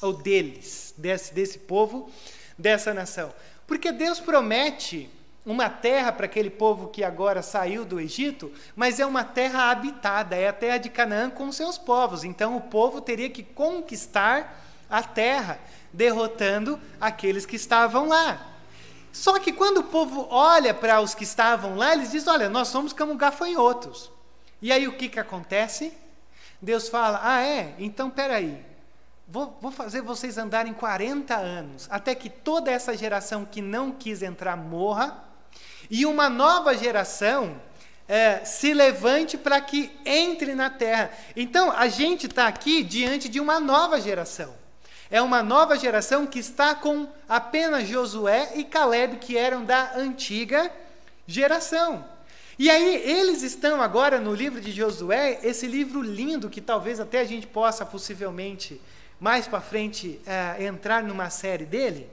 Ou 0.00 0.12
deles, 0.12 0.94
desse, 0.96 1.32
desse 1.32 1.58
povo, 1.58 2.10
dessa 2.58 2.92
nação. 2.92 3.32
Porque 3.66 3.92
Deus 3.92 4.18
promete 4.18 5.10
uma 5.44 5.68
terra 5.68 6.12
para 6.12 6.26
aquele 6.26 6.50
povo 6.50 6.88
que 6.88 7.02
agora 7.02 7.42
saiu 7.42 7.84
do 7.84 8.00
Egito, 8.00 8.52
mas 8.76 9.00
é 9.00 9.06
uma 9.06 9.24
terra 9.24 9.70
habitada, 9.70 10.36
é 10.36 10.48
a 10.48 10.52
terra 10.52 10.78
de 10.78 10.88
Canaã 10.88 11.30
com 11.30 11.50
seus 11.50 11.76
povos. 11.76 12.22
Então 12.24 12.56
o 12.56 12.60
povo 12.60 13.00
teria 13.00 13.28
que 13.28 13.42
conquistar 13.42 14.61
a 14.92 15.02
terra, 15.02 15.58
derrotando 15.90 16.78
aqueles 17.00 17.46
que 17.46 17.56
estavam 17.56 18.08
lá. 18.08 18.46
Só 19.10 19.38
que 19.38 19.52
quando 19.52 19.78
o 19.78 19.84
povo 19.84 20.26
olha 20.30 20.74
para 20.74 21.00
os 21.00 21.14
que 21.14 21.24
estavam 21.24 21.76
lá, 21.76 21.94
eles 21.94 22.12
dizem: 22.12 22.32
Olha, 22.32 22.50
nós 22.50 22.68
somos 22.68 22.92
como 22.92 23.16
gafanhotos. 23.16 24.10
E 24.60 24.70
aí 24.70 24.86
o 24.86 24.96
que, 24.96 25.08
que 25.08 25.18
acontece? 25.18 25.92
Deus 26.60 26.88
fala: 26.88 27.20
Ah, 27.22 27.42
é? 27.42 27.74
Então 27.78 28.10
peraí. 28.10 28.62
Vou, 29.26 29.56
vou 29.62 29.70
fazer 29.70 30.02
vocês 30.02 30.36
andarem 30.36 30.74
40 30.74 31.34
anos, 31.34 31.88
até 31.90 32.14
que 32.14 32.28
toda 32.28 32.70
essa 32.70 32.94
geração 32.94 33.46
que 33.46 33.62
não 33.62 33.90
quis 33.90 34.20
entrar 34.20 34.56
morra, 34.56 35.24
e 35.90 36.04
uma 36.04 36.28
nova 36.28 36.76
geração 36.76 37.58
é, 38.06 38.44
se 38.44 38.74
levante 38.74 39.38
para 39.38 39.58
que 39.60 39.90
entre 40.04 40.54
na 40.54 40.68
terra. 40.68 41.10
Então, 41.34 41.70
a 41.70 41.88
gente 41.88 42.26
está 42.26 42.46
aqui 42.46 42.82
diante 42.82 43.26
de 43.26 43.40
uma 43.40 43.58
nova 43.58 43.98
geração. 44.00 44.61
É 45.12 45.20
uma 45.20 45.42
nova 45.42 45.78
geração 45.78 46.26
que 46.26 46.38
está 46.38 46.74
com 46.74 47.06
apenas 47.28 47.86
Josué 47.86 48.52
e 48.56 48.64
Caleb, 48.64 49.18
que 49.18 49.36
eram 49.36 49.62
da 49.62 49.92
antiga 49.94 50.72
geração. 51.26 52.02
E 52.58 52.70
aí, 52.70 52.94
eles 53.04 53.42
estão 53.42 53.82
agora 53.82 54.18
no 54.18 54.34
livro 54.34 54.58
de 54.58 54.72
Josué, 54.72 55.38
esse 55.42 55.66
livro 55.66 56.00
lindo 56.00 56.48
que 56.48 56.62
talvez 56.62 56.98
até 56.98 57.20
a 57.20 57.24
gente 57.24 57.46
possa 57.46 57.84
possivelmente 57.84 58.80
mais 59.20 59.46
para 59.46 59.60
frente 59.60 60.18
é, 60.26 60.64
entrar 60.64 61.02
numa 61.02 61.28
série 61.28 61.66
dele. 61.66 62.10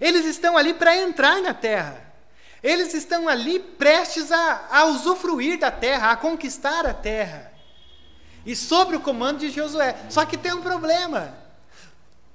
Eles 0.00 0.24
estão 0.24 0.56
ali 0.56 0.74
para 0.74 0.96
entrar 0.96 1.42
na 1.42 1.52
terra. 1.52 2.14
Eles 2.62 2.94
estão 2.94 3.28
ali 3.28 3.58
prestes 3.58 4.30
a, 4.30 4.68
a 4.70 4.84
usufruir 4.84 5.58
da 5.58 5.72
terra, 5.72 6.12
a 6.12 6.16
conquistar 6.16 6.86
a 6.86 6.94
terra. 6.94 7.52
E 8.46 8.54
sobre 8.54 8.94
o 8.94 9.00
comando 9.00 9.40
de 9.40 9.50
Josué. 9.50 9.96
Só 10.08 10.24
que 10.24 10.38
tem 10.38 10.52
um 10.52 10.62
problema. 10.62 11.41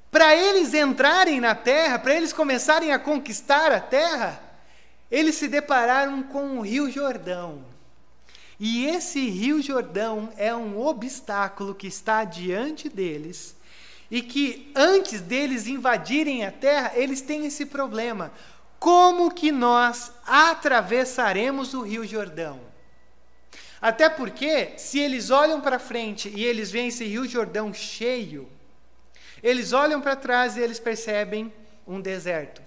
Para 0.09 0.35
eles 0.35 0.73
entrarem 0.73 1.39
na 1.39 1.53
terra, 1.53 1.99
para 1.99 2.15
eles 2.15 2.31
começarem 2.31 2.91
a 2.91 2.99
conquistar 2.99 3.71
a 3.71 3.79
terra, 3.79 4.41
eles 5.11 5.35
se 5.35 5.47
depararam 5.47 6.23
com 6.23 6.57
o 6.57 6.61
Rio 6.61 6.89
Jordão. 6.89 7.63
E 8.59 8.87
esse 8.87 9.29
Rio 9.29 9.61
Jordão 9.61 10.31
é 10.37 10.55
um 10.55 10.79
obstáculo 10.79 11.75
que 11.75 11.87
está 11.87 12.23
diante 12.23 12.89
deles 12.89 13.55
e 14.09 14.21
que 14.21 14.71
antes 14.75 15.21
deles 15.21 15.67
invadirem 15.67 16.45
a 16.45 16.51
terra, 16.51 16.93
eles 16.95 17.21
têm 17.21 17.45
esse 17.45 17.65
problema. 17.65 18.31
Como 18.79 19.31
que 19.31 19.51
nós 19.51 20.11
atravessaremos 20.25 21.73
o 21.73 21.81
Rio 21.81 22.05
Jordão? 22.05 22.59
Até 23.81 24.09
porque, 24.09 24.73
se 24.77 24.97
eles 24.99 25.29
olham 25.29 25.61
para 25.61 25.77
frente 25.77 26.31
e 26.33 26.43
eles 26.43 26.71
veem 26.71 26.87
esse 26.87 27.05
Rio 27.05 27.27
Jordão 27.27 27.73
cheio, 27.73 28.49
eles 29.41 29.73
olham 29.73 30.01
para 30.01 30.15
trás 30.15 30.57
e 30.57 30.61
eles 30.61 30.79
percebem 30.79 31.53
um 31.87 32.01
deserto. 32.01 32.61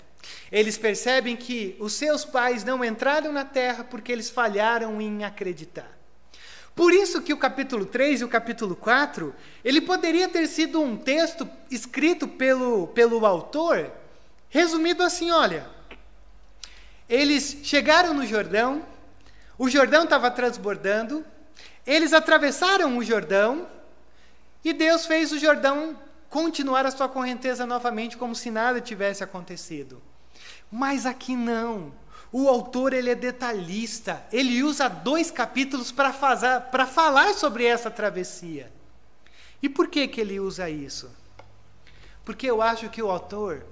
Eles 0.50 0.76
percebem 0.76 1.36
que 1.36 1.76
os 1.78 1.92
seus 1.92 2.24
pais 2.24 2.64
não 2.64 2.84
entraram 2.84 3.32
na 3.32 3.44
terra 3.44 3.84
porque 3.84 4.12
eles 4.12 4.30
falharam 4.30 5.00
em 5.00 5.24
acreditar. 5.24 5.98
Por 6.74 6.92
isso 6.92 7.20
que 7.20 7.32
o 7.32 7.36
capítulo 7.36 7.84
3 7.84 8.20
e 8.20 8.24
o 8.24 8.28
capítulo 8.28 8.74
4, 8.76 9.34
ele 9.64 9.80
poderia 9.80 10.28
ter 10.28 10.46
sido 10.46 10.80
um 10.80 10.96
texto 10.96 11.48
escrito 11.70 12.26
pelo, 12.26 12.86
pelo 12.88 13.26
autor, 13.26 13.90
resumido 14.48 15.02
assim, 15.02 15.30
olha, 15.30 15.66
eles 17.08 17.58
chegaram 17.62 18.14
no 18.14 18.24
Jordão, 18.24 18.82
o 19.58 19.68
Jordão 19.68 20.04
estava 20.04 20.30
transbordando, 20.30 21.24
eles 21.86 22.12
atravessaram 22.12 22.96
o 22.96 23.04
Jordão, 23.04 23.68
e 24.64 24.72
Deus 24.72 25.06
fez 25.06 25.32
o 25.32 25.38
Jordão 25.38 25.98
continuar 26.30 26.86
a 26.86 26.90
sua 26.92 27.08
correnteza 27.08 27.66
novamente 27.66 28.16
como 28.16 28.34
se 28.36 28.50
nada 28.50 28.80
tivesse 28.80 29.22
acontecido. 29.22 30.00
Mas 30.70 31.04
aqui 31.04 31.34
não. 31.34 31.92
O 32.32 32.48
autor 32.48 32.92
ele 32.92 33.10
é 33.10 33.14
detalhista. 33.16 34.24
Ele 34.32 34.62
usa 34.62 34.88
dois 34.88 35.32
capítulos 35.32 35.90
para 35.90 36.12
falar 36.86 37.34
sobre 37.34 37.66
essa 37.66 37.90
travessia. 37.90 38.72
E 39.60 39.68
por 39.68 39.88
que, 39.88 40.06
que 40.06 40.20
ele 40.20 40.38
usa 40.38 40.70
isso? 40.70 41.10
Porque 42.24 42.48
eu 42.48 42.62
acho 42.62 42.88
que 42.88 43.02
o 43.02 43.10
autor 43.10 43.66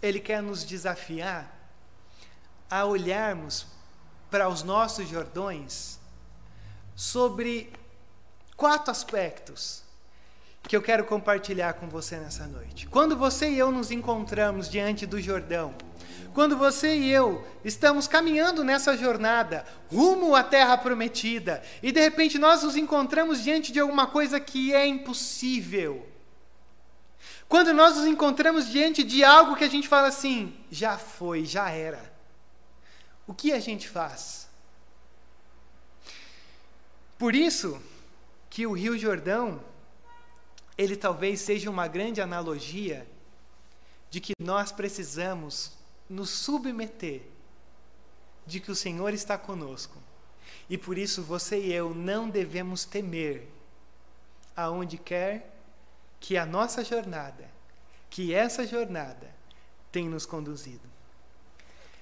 ele 0.00 0.20
quer 0.20 0.40
nos 0.40 0.64
desafiar 0.64 1.52
a 2.70 2.84
olharmos 2.84 3.66
para 4.30 4.48
os 4.48 4.62
nossos 4.62 5.08
Jordões 5.08 5.98
sobre 6.94 7.72
quatro 8.56 8.92
aspectos 8.92 9.87
que 10.68 10.76
eu 10.76 10.82
quero 10.82 11.04
compartilhar 11.04 11.72
com 11.72 11.88
você 11.88 12.18
nessa 12.18 12.46
noite. 12.46 12.86
Quando 12.86 13.16
você 13.16 13.48
e 13.48 13.58
eu 13.58 13.72
nos 13.72 13.90
encontramos 13.90 14.68
diante 14.68 15.06
do 15.06 15.18
Jordão, 15.18 15.74
quando 16.34 16.58
você 16.58 16.94
e 16.94 17.10
eu 17.10 17.42
estamos 17.64 18.06
caminhando 18.06 18.62
nessa 18.62 18.94
jornada 18.94 19.64
rumo 19.90 20.36
à 20.36 20.42
terra 20.42 20.76
prometida 20.76 21.62
e 21.82 21.90
de 21.90 22.00
repente 22.00 22.38
nós 22.38 22.62
nos 22.62 22.76
encontramos 22.76 23.42
diante 23.42 23.72
de 23.72 23.80
alguma 23.80 24.06
coisa 24.08 24.38
que 24.38 24.74
é 24.74 24.86
impossível. 24.86 26.06
Quando 27.48 27.72
nós 27.72 27.96
nos 27.96 28.04
encontramos 28.06 28.68
diante 28.68 29.02
de 29.02 29.24
algo 29.24 29.56
que 29.56 29.64
a 29.64 29.70
gente 29.70 29.88
fala 29.88 30.08
assim, 30.08 30.54
já 30.70 30.98
foi, 30.98 31.46
já 31.46 31.70
era. 31.70 32.12
O 33.26 33.32
que 33.32 33.52
a 33.52 33.58
gente 33.58 33.88
faz? 33.88 34.50
Por 37.18 37.34
isso 37.34 37.82
que 38.50 38.66
o 38.66 38.72
Rio 38.72 38.98
Jordão 38.98 39.60
ele 40.78 40.96
talvez 40.96 41.40
seja 41.40 41.68
uma 41.68 41.88
grande 41.88 42.20
analogia 42.20 43.04
de 44.08 44.20
que 44.20 44.32
nós 44.40 44.70
precisamos 44.70 45.72
nos 46.08 46.30
submeter 46.30 47.22
de 48.46 48.60
que 48.60 48.70
o 48.70 48.76
Senhor 48.76 49.12
está 49.12 49.36
conosco. 49.36 49.98
E 50.70 50.78
por 50.78 50.96
isso 50.96 51.22
você 51.22 51.60
e 51.60 51.72
eu 51.72 51.92
não 51.94 52.30
devemos 52.30 52.84
temer 52.84 53.46
aonde 54.56 54.96
quer 54.96 55.54
que 56.20 56.36
a 56.36 56.46
nossa 56.46 56.82
jornada, 56.82 57.50
que 58.08 58.32
essa 58.32 58.66
jornada 58.66 59.34
tem 59.90 60.08
nos 60.08 60.24
conduzido. 60.24 60.88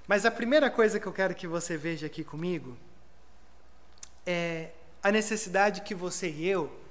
Mas 0.06 0.24
a 0.24 0.30
primeira 0.30 0.70
coisa 0.70 1.00
que 1.00 1.06
eu 1.06 1.12
quero 1.12 1.34
que 1.34 1.48
você 1.48 1.76
veja 1.76 2.06
aqui 2.06 2.22
comigo 2.22 2.76
é 4.24 4.70
a 5.02 5.10
necessidade 5.10 5.80
que 5.80 5.94
você 5.94 6.30
e 6.30 6.46
eu 6.46 6.85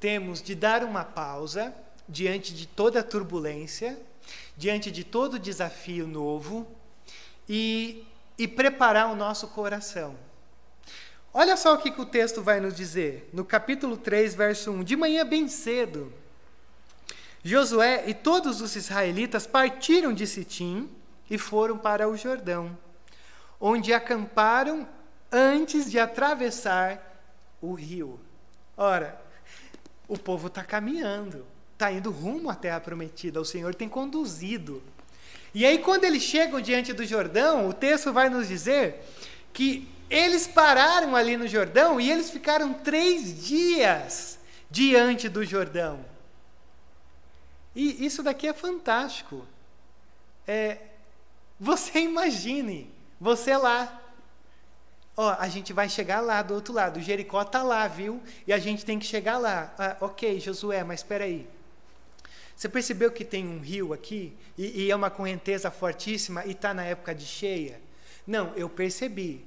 temos 0.00 0.42
de 0.42 0.54
dar 0.54 0.84
uma 0.84 1.04
pausa 1.04 1.74
diante 2.08 2.54
de 2.54 2.66
toda 2.66 3.00
a 3.00 3.04
turbulência, 3.04 3.98
diante 4.56 4.90
de 4.90 5.04
todo 5.04 5.38
desafio 5.38 6.06
novo 6.06 6.66
e, 7.48 8.04
e 8.36 8.48
preparar 8.48 9.10
o 9.10 9.16
nosso 9.16 9.48
coração. 9.48 10.16
Olha 11.32 11.56
só 11.56 11.74
o 11.74 11.78
que, 11.78 11.90
que 11.90 12.00
o 12.00 12.06
texto 12.06 12.42
vai 12.42 12.58
nos 12.58 12.74
dizer, 12.74 13.28
no 13.32 13.44
capítulo 13.44 13.96
3, 13.96 14.34
verso 14.34 14.70
1. 14.72 14.82
De 14.82 14.96
manhã 14.96 15.26
bem 15.26 15.46
cedo, 15.46 16.12
Josué 17.44 18.04
e 18.06 18.14
todos 18.14 18.60
os 18.60 18.74
israelitas 18.74 19.46
partiram 19.46 20.12
de 20.12 20.26
Sitim 20.26 20.90
e 21.30 21.38
foram 21.38 21.78
para 21.78 22.08
o 22.08 22.16
Jordão, 22.16 22.76
onde 23.60 23.92
acamparam 23.92 24.88
antes 25.30 25.90
de 25.90 25.98
atravessar 25.98 27.20
o 27.60 27.74
rio. 27.74 28.18
Ora, 28.76 29.20
o 30.08 30.18
povo 30.18 30.48
está 30.48 30.64
caminhando, 30.64 31.46
está 31.74 31.92
indo 31.92 32.10
rumo 32.10 32.50
à 32.50 32.54
terra 32.54 32.80
prometida, 32.80 33.40
o 33.40 33.44
Senhor 33.44 33.74
tem 33.74 33.88
conduzido. 33.88 34.82
E 35.54 35.64
aí, 35.64 35.78
quando 35.78 36.04
eles 36.04 36.22
chegam 36.22 36.60
diante 36.60 36.92
do 36.92 37.04
Jordão, 37.04 37.68
o 37.68 37.72
texto 37.72 38.12
vai 38.12 38.28
nos 38.28 38.48
dizer 38.48 39.04
que 39.52 39.88
eles 40.10 40.46
pararam 40.46 41.14
ali 41.14 41.36
no 41.36 41.46
Jordão 41.46 42.00
e 42.00 42.10
eles 42.10 42.30
ficaram 42.30 42.72
três 42.72 43.44
dias 43.46 44.38
diante 44.70 45.28
do 45.28 45.44
Jordão. 45.44 46.04
E 47.74 48.04
isso 48.04 48.22
daqui 48.22 48.48
é 48.48 48.52
fantástico. 48.52 49.46
É, 50.46 50.78
você 51.60 52.00
imagine, 52.00 52.90
você 53.20 53.56
lá, 53.56 54.00
Ó, 55.20 55.34
a 55.36 55.48
gente 55.48 55.72
vai 55.72 55.88
chegar 55.88 56.20
lá 56.20 56.40
do 56.42 56.54
outro 56.54 56.72
lado. 56.72 57.00
Jericó 57.00 57.42
está 57.42 57.60
lá, 57.60 57.88
viu? 57.88 58.22
E 58.46 58.52
a 58.52 58.58
gente 58.58 58.84
tem 58.84 59.00
que 59.00 59.04
chegar 59.04 59.36
lá. 59.36 59.74
Ah, 59.76 59.96
ok, 60.00 60.38
Josué, 60.38 60.84
mas 60.84 61.00
espera 61.00 61.24
aí. 61.24 61.44
Você 62.54 62.68
percebeu 62.68 63.10
que 63.10 63.24
tem 63.24 63.44
um 63.44 63.58
rio 63.58 63.92
aqui 63.92 64.32
e, 64.56 64.84
e 64.84 64.90
é 64.92 64.94
uma 64.94 65.10
correnteza 65.10 65.72
fortíssima 65.72 66.44
e 66.46 66.52
está 66.52 66.72
na 66.72 66.84
época 66.84 67.12
de 67.16 67.26
cheia? 67.26 67.80
Não, 68.24 68.54
eu 68.54 68.68
percebi. 68.68 69.44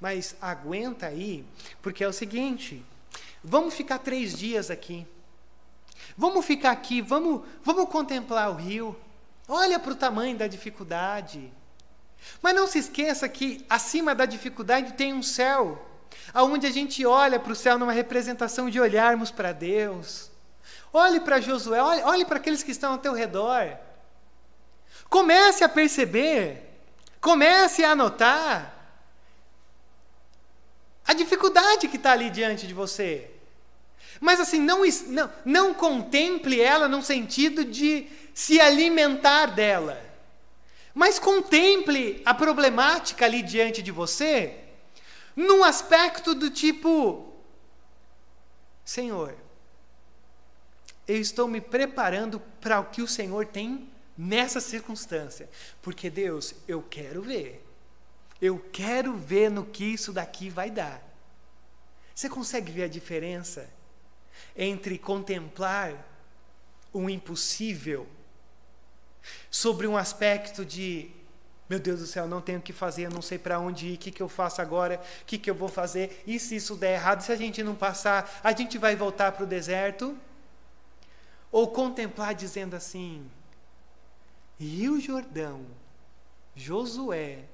Mas 0.00 0.34
aguenta 0.42 1.06
aí, 1.06 1.44
porque 1.80 2.02
é 2.02 2.08
o 2.08 2.12
seguinte: 2.12 2.84
vamos 3.44 3.74
ficar 3.74 4.00
três 4.00 4.36
dias 4.36 4.72
aqui. 4.72 5.06
Vamos 6.16 6.44
ficar 6.44 6.72
aqui, 6.72 7.00
vamos, 7.00 7.42
vamos 7.62 7.88
contemplar 7.88 8.50
o 8.50 8.56
rio. 8.56 8.98
Olha 9.46 9.78
para 9.78 9.92
o 9.92 9.96
tamanho 9.96 10.36
da 10.36 10.48
dificuldade. 10.48 11.52
Mas 12.40 12.54
não 12.54 12.66
se 12.66 12.78
esqueça 12.78 13.28
que 13.28 13.64
acima 13.68 14.14
da 14.14 14.24
dificuldade 14.24 14.94
tem 14.94 15.12
um 15.12 15.22
céu, 15.22 15.84
aonde 16.32 16.66
a 16.66 16.70
gente 16.70 17.04
olha 17.06 17.38
para 17.38 17.52
o 17.52 17.56
céu 17.56 17.78
numa 17.78 17.92
representação 17.92 18.68
de 18.68 18.80
olharmos 18.80 19.30
para 19.30 19.52
Deus. 19.52 20.30
Olhe 20.92 21.20
para 21.20 21.40
Josué, 21.40 21.82
olhe, 21.82 22.02
olhe 22.02 22.24
para 22.24 22.36
aqueles 22.36 22.62
que 22.62 22.70
estão 22.70 22.92
ao 22.92 22.98
teu 22.98 23.14
redor. 23.14 23.76
Comece 25.08 25.64
a 25.64 25.68
perceber, 25.68 26.70
comece 27.20 27.84
a 27.84 27.92
anotar 27.92 28.74
a 31.06 31.12
dificuldade 31.14 31.88
que 31.88 31.96
está 31.96 32.12
ali 32.12 32.30
diante 32.30 32.66
de 32.66 32.74
você. 32.74 33.30
Mas 34.20 34.38
assim, 34.40 34.60
não, 34.60 34.82
não, 35.06 35.32
não 35.44 35.74
contemple 35.74 36.60
ela 36.60 36.88
no 36.88 37.02
sentido 37.02 37.64
de 37.64 38.06
se 38.32 38.60
alimentar 38.60 39.46
dela. 39.46 40.11
Mas 40.94 41.18
contemple 41.18 42.20
a 42.24 42.34
problemática 42.34 43.24
ali 43.24 43.42
diante 43.42 43.82
de 43.82 43.90
você 43.90 44.58
num 45.34 45.64
aspecto 45.64 46.34
do 46.34 46.50
tipo: 46.50 47.32
Senhor, 48.84 49.34
eu 51.06 51.20
estou 51.20 51.48
me 51.48 51.60
preparando 51.60 52.40
para 52.60 52.80
o 52.80 52.86
que 52.86 53.02
o 53.02 53.08
Senhor 53.08 53.46
tem 53.46 53.90
nessa 54.16 54.60
circunstância. 54.60 55.48
Porque, 55.80 56.10
Deus, 56.10 56.54
eu 56.68 56.82
quero 56.82 57.22
ver. 57.22 57.66
Eu 58.40 58.58
quero 58.72 59.16
ver 59.16 59.50
no 59.50 59.64
que 59.64 59.84
isso 59.84 60.12
daqui 60.12 60.50
vai 60.50 60.70
dar. 60.70 61.02
Você 62.14 62.28
consegue 62.28 62.70
ver 62.70 62.84
a 62.84 62.88
diferença 62.88 63.70
entre 64.56 64.98
contemplar 64.98 66.08
o 66.92 67.08
impossível 67.08 68.06
sobre 69.50 69.86
um 69.86 69.96
aspecto 69.96 70.64
de 70.64 71.10
meu 71.68 71.78
Deus 71.78 72.00
do 72.00 72.06
céu, 72.06 72.28
não 72.28 72.42
tenho 72.42 72.58
o 72.58 72.62
que 72.62 72.72
fazer, 72.72 73.10
não 73.10 73.22
sei 73.22 73.38
para 73.38 73.58
onde 73.58 73.86
ir, 73.86 73.94
o 73.94 73.98
que, 73.98 74.10
que 74.10 74.22
eu 74.22 74.28
faço 74.28 74.60
agora, 74.60 75.00
o 75.22 75.24
que, 75.24 75.38
que 75.38 75.48
eu 75.48 75.54
vou 75.54 75.68
fazer, 75.68 76.22
e 76.26 76.38
se 76.38 76.56
isso 76.56 76.76
der 76.76 76.96
errado, 76.96 77.22
se 77.22 77.32
a 77.32 77.36
gente 77.36 77.62
não 77.62 77.74
passar, 77.74 78.40
a 78.44 78.52
gente 78.52 78.76
vai 78.76 78.94
voltar 78.94 79.32
para 79.32 79.44
o 79.44 79.46
deserto? 79.46 80.14
Ou 81.50 81.68
contemplar 81.68 82.34
dizendo 82.34 82.76
assim: 82.76 83.26
Rio 84.60 85.00
Jordão, 85.00 85.64
Josué, 86.54 87.44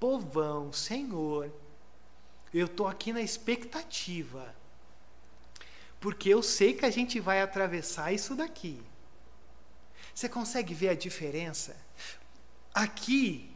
povão, 0.00 0.72
Senhor, 0.72 1.52
eu 2.52 2.66
estou 2.66 2.88
aqui 2.88 3.12
na 3.12 3.22
expectativa 3.22 4.52
porque 6.00 6.30
eu 6.30 6.42
sei 6.42 6.72
que 6.72 6.86
a 6.86 6.90
gente 6.90 7.20
vai 7.20 7.42
atravessar 7.42 8.10
isso 8.12 8.34
daqui. 8.34 8.82
Você 10.14 10.28
consegue 10.28 10.74
ver 10.74 10.90
a 10.90 10.94
diferença? 10.94 11.76
Aqui 12.74 13.50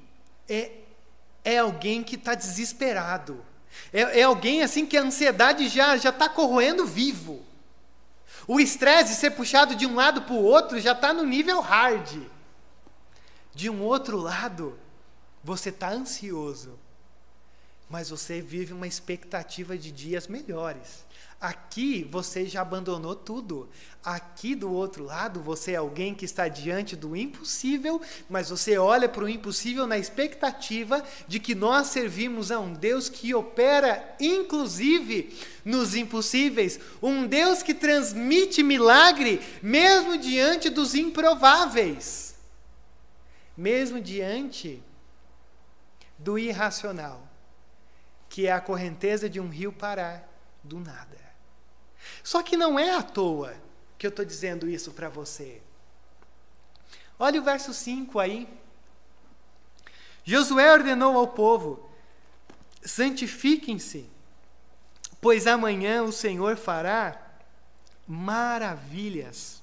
é, 0.48 0.70
é 1.44 1.58
alguém 1.58 2.02
que 2.02 2.16
está 2.16 2.34
desesperado. 2.34 3.44
É, 3.92 4.20
é, 4.20 4.22
alguém 4.22 4.62
assim 4.62 4.86
que 4.86 4.96
a 4.96 5.02
ansiedade 5.02 5.68
já 5.68 5.96
já 5.96 6.10
está 6.10 6.28
corroendo 6.28 6.86
vivo. 6.86 7.44
O 8.46 8.60
estresse 8.60 9.10
de 9.10 9.16
ser 9.16 9.30
puxado 9.30 9.74
de 9.74 9.86
um 9.86 9.94
lado 9.94 10.22
para 10.22 10.34
o 10.34 10.42
outro 10.42 10.78
já 10.80 10.92
está 10.92 11.12
no 11.12 11.24
nível 11.24 11.60
hard. 11.60 12.22
De 13.54 13.70
um 13.70 13.82
outro 13.82 14.18
lado, 14.18 14.78
você 15.42 15.68
está 15.68 15.90
ansioso, 15.90 16.78
mas 17.88 18.10
você 18.10 18.40
vive 18.40 18.72
uma 18.72 18.86
expectativa 18.86 19.78
de 19.78 19.92
dias 19.92 20.26
melhores. 20.26 21.04
Aqui 21.44 22.08
você 22.10 22.46
já 22.46 22.62
abandonou 22.62 23.14
tudo. 23.14 23.68
Aqui 24.02 24.54
do 24.54 24.72
outro 24.72 25.04
lado 25.04 25.42
você 25.42 25.72
é 25.72 25.76
alguém 25.76 26.14
que 26.14 26.24
está 26.24 26.48
diante 26.48 26.96
do 26.96 27.14
impossível, 27.14 28.00
mas 28.30 28.48
você 28.48 28.78
olha 28.78 29.10
para 29.10 29.24
o 29.24 29.28
impossível 29.28 29.86
na 29.86 29.98
expectativa 29.98 31.04
de 31.28 31.38
que 31.38 31.54
nós 31.54 31.88
servimos 31.88 32.50
a 32.50 32.58
um 32.58 32.72
Deus 32.72 33.10
que 33.10 33.34
opera 33.34 34.16
inclusive 34.18 35.38
nos 35.62 35.94
impossíveis, 35.94 36.80
um 37.02 37.26
Deus 37.26 37.62
que 37.62 37.74
transmite 37.74 38.62
milagre 38.62 39.38
mesmo 39.62 40.16
diante 40.16 40.70
dos 40.70 40.94
improváveis, 40.94 42.36
mesmo 43.54 44.00
diante 44.00 44.82
do 46.18 46.38
irracional, 46.38 47.28
que 48.30 48.46
é 48.46 48.52
a 48.52 48.62
correnteza 48.62 49.28
de 49.28 49.38
um 49.38 49.50
rio 49.50 49.74
parar 49.74 50.26
do 50.62 50.80
nada. 50.80 51.23
Só 52.24 52.42
que 52.42 52.56
não 52.56 52.78
é 52.78 52.94
à 52.94 53.02
toa 53.02 53.54
que 53.98 54.06
eu 54.06 54.08
estou 54.08 54.24
dizendo 54.24 54.68
isso 54.68 54.92
para 54.92 55.10
você. 55.10 55.60
Olha 57.18 57.38
o 57.38 57.44
verso 57.44 57.74
5 57.74 58.18
aí. 58.18 58.48
Josué 60.24 60.72
ordenou 60.72 61.18
ao 61.18 61.28
povo: 61.28 61.86
santifiquem-se, 62.82 64.06
pois 65.20 65.46
amanhã 65.46 66.02
o 66.02 66.10
Senhor 66.10 66.56
fará 66.56 67.20
maravilhas 68.08 69.62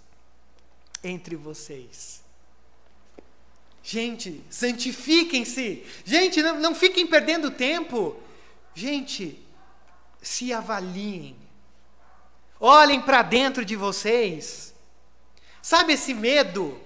entre 1.03 1.35
vocês. 1.35 2.21
Gente, 3.83 4.43
santifiquem-se. 4.51 5.83
Gente, 6.05 6.43
não, 6.43 6.59
não 6.59 6.75
fiquem 6.75 7.07
perdendo 7.07 7.49
tempo. 7.49 8.15
Gente, 8.75 9.43
se 10.21 10.53
avaliem. 10.53 11.40
Olhem 12.63 13.01
para 13.01 13.23
dentro 13.23 13.65
de 13.65 13.75
vocês. 13.75 14.71
Sabe 15.63 15.93
esse 15.93 16.13
medo? 16.13 16.79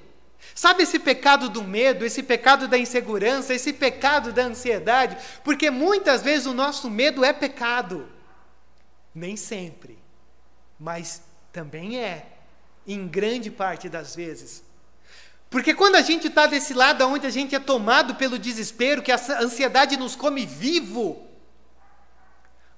Sabe 0.55 0.83
esse 0.83 0.97
pecado 0.97 1.49
do 1.49 1.61
medo, 1.61 2.05
esse 2.05 2.23
pecado 2.23 2.65
da 2.65 2.77
insegurança, 2.77 3.53
esse 3.53 3.73
pecado 3.73 4.31
da 4.31 4.43
ansiedade? 4.43 5.17
Porque 5.43 5.69
muitas 5.69 6.21
vezes 6.21 6.47
o 6.47 6.53
nosso 6.53 6.89
medo 6.89 7.25
é 7.25 7.33
pecado. 7.33 8.07
Nem 9.13 9.35
sempre, 9.35 9.99
mas 10.79 11.21
também 11.51 11.99
é, 11.99 12.25
em 12.87 13.05
grande 13.05 13.51
parte 13.51 13.89
das 13.89 14.15
vezes. 14.15 14.63
Porque 15.49 15.73
quando 15.73 15.95
a 15.95 16.01
gente 16.01 16.27
está 16.27 16.47
desse 16.47 16.73
lado 16.73 17.05
onde 17.05 17.27
a 17.27 17.29
gente 17.29 17.53
é 17.53 17.59
tomado 17.59 18.15
pelo 18.15 18.39
desespero, 18.39 19.01
que 19.01 19.11
a 19.11 19.19
ansiedade 19.41 19.97
nos 19.97 20.15
come 20.15 20.45
vivo, 20.45 21.27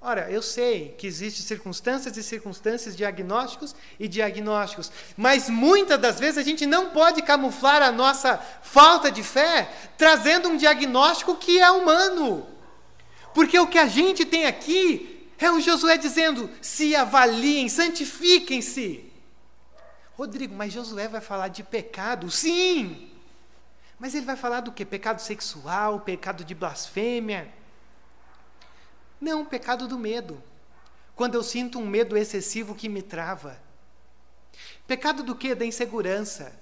Ora, 0.00 0.30
eu 0.30 0.40
sei 0.40 0.94
que 0.96 1.08
existem 1.08 1.44
circunstâncias 1.44 2.16
e 2.16 2.22
circunstâncias, 2.22 2.96
diagnósticos 2.96 3.74
e 3.98 4.06
diagnósticos, 4.06 4.92
mas 5.16 5.50
muitas 5.50 5.98
das 5.98 6.20
vezes 6.20 6.38
a 6.38 6.42
gente 6.44 6.64
não 6.66 6.90
pode 6.90 7.20
camuflar 7.22 7.82
a 7.82 7.90
nossa 7.90 8.38
falta 8.62 9.10
de 9.10 9.24
fé 9.24 9.68
trazendo 9.96 10.48
um 10.48 10.56
diagnóstico 10.56 11.34
que 11.36 11.58
é 11.58 11.70
humano. 11.72 12.46
Porque 13.34 13.58
o 13.58 13.66
que 13.66 13.78
a 13.78 13.88
gente 13.88 14.24
tem 14.24 14.46
aqui 14.46 15.28
é 15.36 15.50
o 15.50 15.60
Josué 15.60 15.98
dizendo: 15.98 16.48
se 16.62 16.94
avaliem, 16.94 17.68
santifiquem-se. 17.68 19.04
Rodrigo, 20.16 20.54
mas 20.54 20.72
Josué 20.72 21.08
vai 21.08 21.20
falar 21.20 21.48
de 21.48 21.64
pecado? 21.64 22.30
Sim! 22.30 23.10
Mas 23.98 24.14
ele 24.14 24.26
vai 24.26 24.36
falar 24.36 24.60
do 24.60 24.70
que? 24.70 24.84
Pecado 24.84 25.18
sexual, 25.18 26.00
pecado 26.00 26.44
de 26.44 26.54
blasfêmia 26.54 27.57
não, 29.20 29.44
pecado 29.44 29.88
do 29.88 29.98
medo. 29.98 30.42
Quando 31.14 31.34
eu 31.34 31.42
sinto 31.42 31.78
um 31.78 31.86
medo 31.86 32.16
excessivo 32.16 32.74
que 32.74 32.88
me 32.88 33.02
trava. 33.02 33.58
Pecado 34.86 35.22
do 35.22 35.34
que? 35.34 35.54
Da 35.54 35.64
insegurança. 35.64 36.52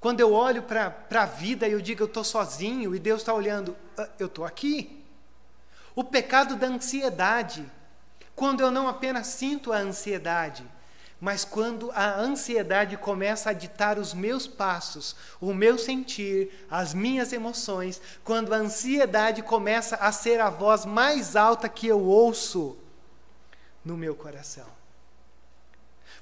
Quando 0.00 0.20
eu 0.20 0.32
olho 0.32 0.62
para 0.62 1.06
a 1.10 1.26
vida 1.26 1.68
e 1.68 1.72
eu 1.72 1.80
digo 1.80 2.02
eu 2.02 2.06
estou 2.06 2.24
sozinho 2.24 2.94
e 2.94 2.98
Deus 2.98 3.20
está 3.20 3.34
olhando, 3.34 3.76
ah, 3.96 4.08
eu 4.18 4.26
estou 4.26 4.44
aqui. 4.44 5.04
O 5.94 6.02
pecado 6.02 6.56
da 6.56 6.66
ansiedade. 6.66 7.70
Quando 8.34 8.62
eu 8.62 8.70
não 8.70 8.88
apenas 8.88 9.26
sinto 9.26 9.72
a 9.72 9.76
ansiedade, 9.76 10.64
mas 11.20 11.44
quando 11.44 11.90
a 11.94 12.18
ansiedade 12.18 12.96
começa 12.96 13.50
a 13.50 13.52
ditar 13.52 13.98
os 13.98 14.14
meus 14.14 14.46
passos, 14.46 15.14
o 15.38 15.52
meu 15.52 15.76
sentir, 15.76 16.50
as 16.70 16.94
minhas 16.94 17.32
emoções, 17.32 18.00
quando 18.24 18.54
a 18.54 18.56
ansiedade 18.56 19.42
começa 19.42 19.96
a 19.96 20.10
ser 20.12 20.40
a 20.40 20.48
voz 20.48 20.86
mais 20.86 21.36
alta 21.36 21.68
que 21.68 21.86
eu 21.86 22.00
ouço 22.00 22.78
no 23.84 23.96
meu 23.96 24.14
coração. 24.14 24.66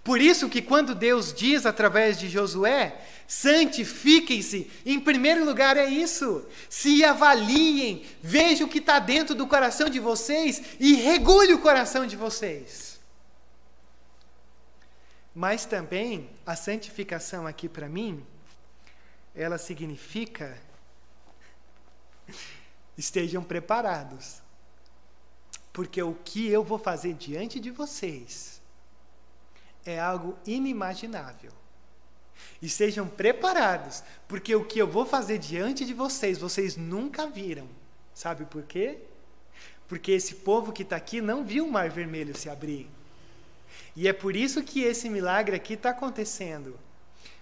Por 0.02 0.20
isso 0.20 0.48
que 0.48 0.62
quando 0.62 0.94
Deus 0.94 1.32
diz 1.32 1.66
através 1.66 2.18
de 2.18 2.28
Josué, 2.28 2.98
santifiquem-se, 3.26 4.70
em 4.86 4.98
primeiro 4.98 5.44
lugar 5.44 5.76
é 5.76 5.84
isso. 5.84 6.46
Se 6.68 7.04
avaliem, 7.04 8.04
vejam 8.22 8.66
o 8.66 8.70
que 8.70 8.78
está 8.78 8.98
dentro 8.98 9.34
do 9.34 9.46
coração 9.46 9.88
de 9.88 10.00
vocês 10.00 10.62
e 10.80 10.94
regule 10.94 11.52
o 11.52 11.58
coração 11.58 12.06
de 12.06 12.16
vocês. 12.16 12.87
Mas 15.38 15.64
também 15.64 16.28
a 16.44 16.56
santificação 16.56 17.46
aqui 17.46 17.68
para 17.68 17.88
mim, 17.88 18.26
ela 19.36 19.56
significa 19.56 20.60
estejam 22.98 23.44
preparados. 23.44 24.42
Porque 25.72 26.02
o 26.02 26.12
que 26.12 26.48
eu 26.48 26.64
vou 26.64 26.76
fazer 26.76 27.14
diante 27.14 27.60
de 27.60 27.70
vocês 27.70 28.60
é 29.86 30.00
algo 30.00 30.36
inimaginável. 30.44 31.52
Estejam 32.60 33.06
preparados, 33.06 34.02
porque 34.26 34.56
o 34.56 34.64
que 34.64 34.80
eu 34.80 34.88
vou 34.88 35.06
fazer 35.06 35.38
diante 35.38 35.84
de 35.84 35.94
vocês, 35.94 36.38
vocês 36.38 36.76
nunca 36.76 37.28
viram. 37.28 37.68
Sabe 38.12 38.44
por 38.44 38.64
quê? 38.64 38.98
Porque 39.86 40.10
esse 40.10 40.34
povo 40.34 40.72
que 40.72 40.82
está 40.82 40.96
aqui 40.96 41.20
não 41.20 41.44
viu 41.44 41.64
o 41.64 41.70
mar 41.70 41.88
vermelho 41.90 42.36
se 42.36 42.50
abrir. 42.50 42.97
E 43.96 44.06
é 44.06 44.12
por 44.12 44.36
isso 44.36 44.62
que 44.62 44.82
esse 44.82 45.08
milagre 45.08 45.56
aqui 45.56 45.74
está 45.74 45.90
acontecendo. 45.90 46.78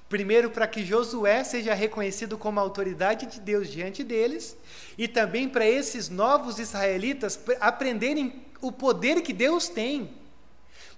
Primeiro, 0.09 0.51
para 0.51 0.69
que 0.69 0.85
Josué 0.85 1.43
seja 1.43 1.75
reconhecido 1.75 2.39
como 2.39 2.61
autoridade 2.61 3.27
de 3.27 3.41
Deus 3.41 3.69
diante 3.69 4.05
deles, 4.05 4.57
e 4.97 5.09
também 5.09 5.49
para 5.49 5.67
esses 5.67 6.09
novos 6.09 6.59
israelitas 6.59 7.39
aprenderem 7.61 8.47
o 8.61 8.71
poder 8.71 9.21
que 9.23 9.33
Deus 9.33 9.69
tem. 9.69 10.15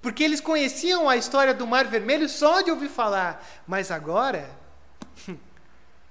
Porque 0.03 0.22
eles 0.22 0.40
conheciam 0.40 1.09
a 1.09 1.16
história 1.16 1.55
do 1.55 1.66
Mar 1.66 1.87
Vermelho 1.87 2.29
só 2.29 2.61
de 2.61 2.70
ouvir 2.70 2.88
falar, 2.88 3.44
mas 3.66 3.90
agora, 3.90 4.48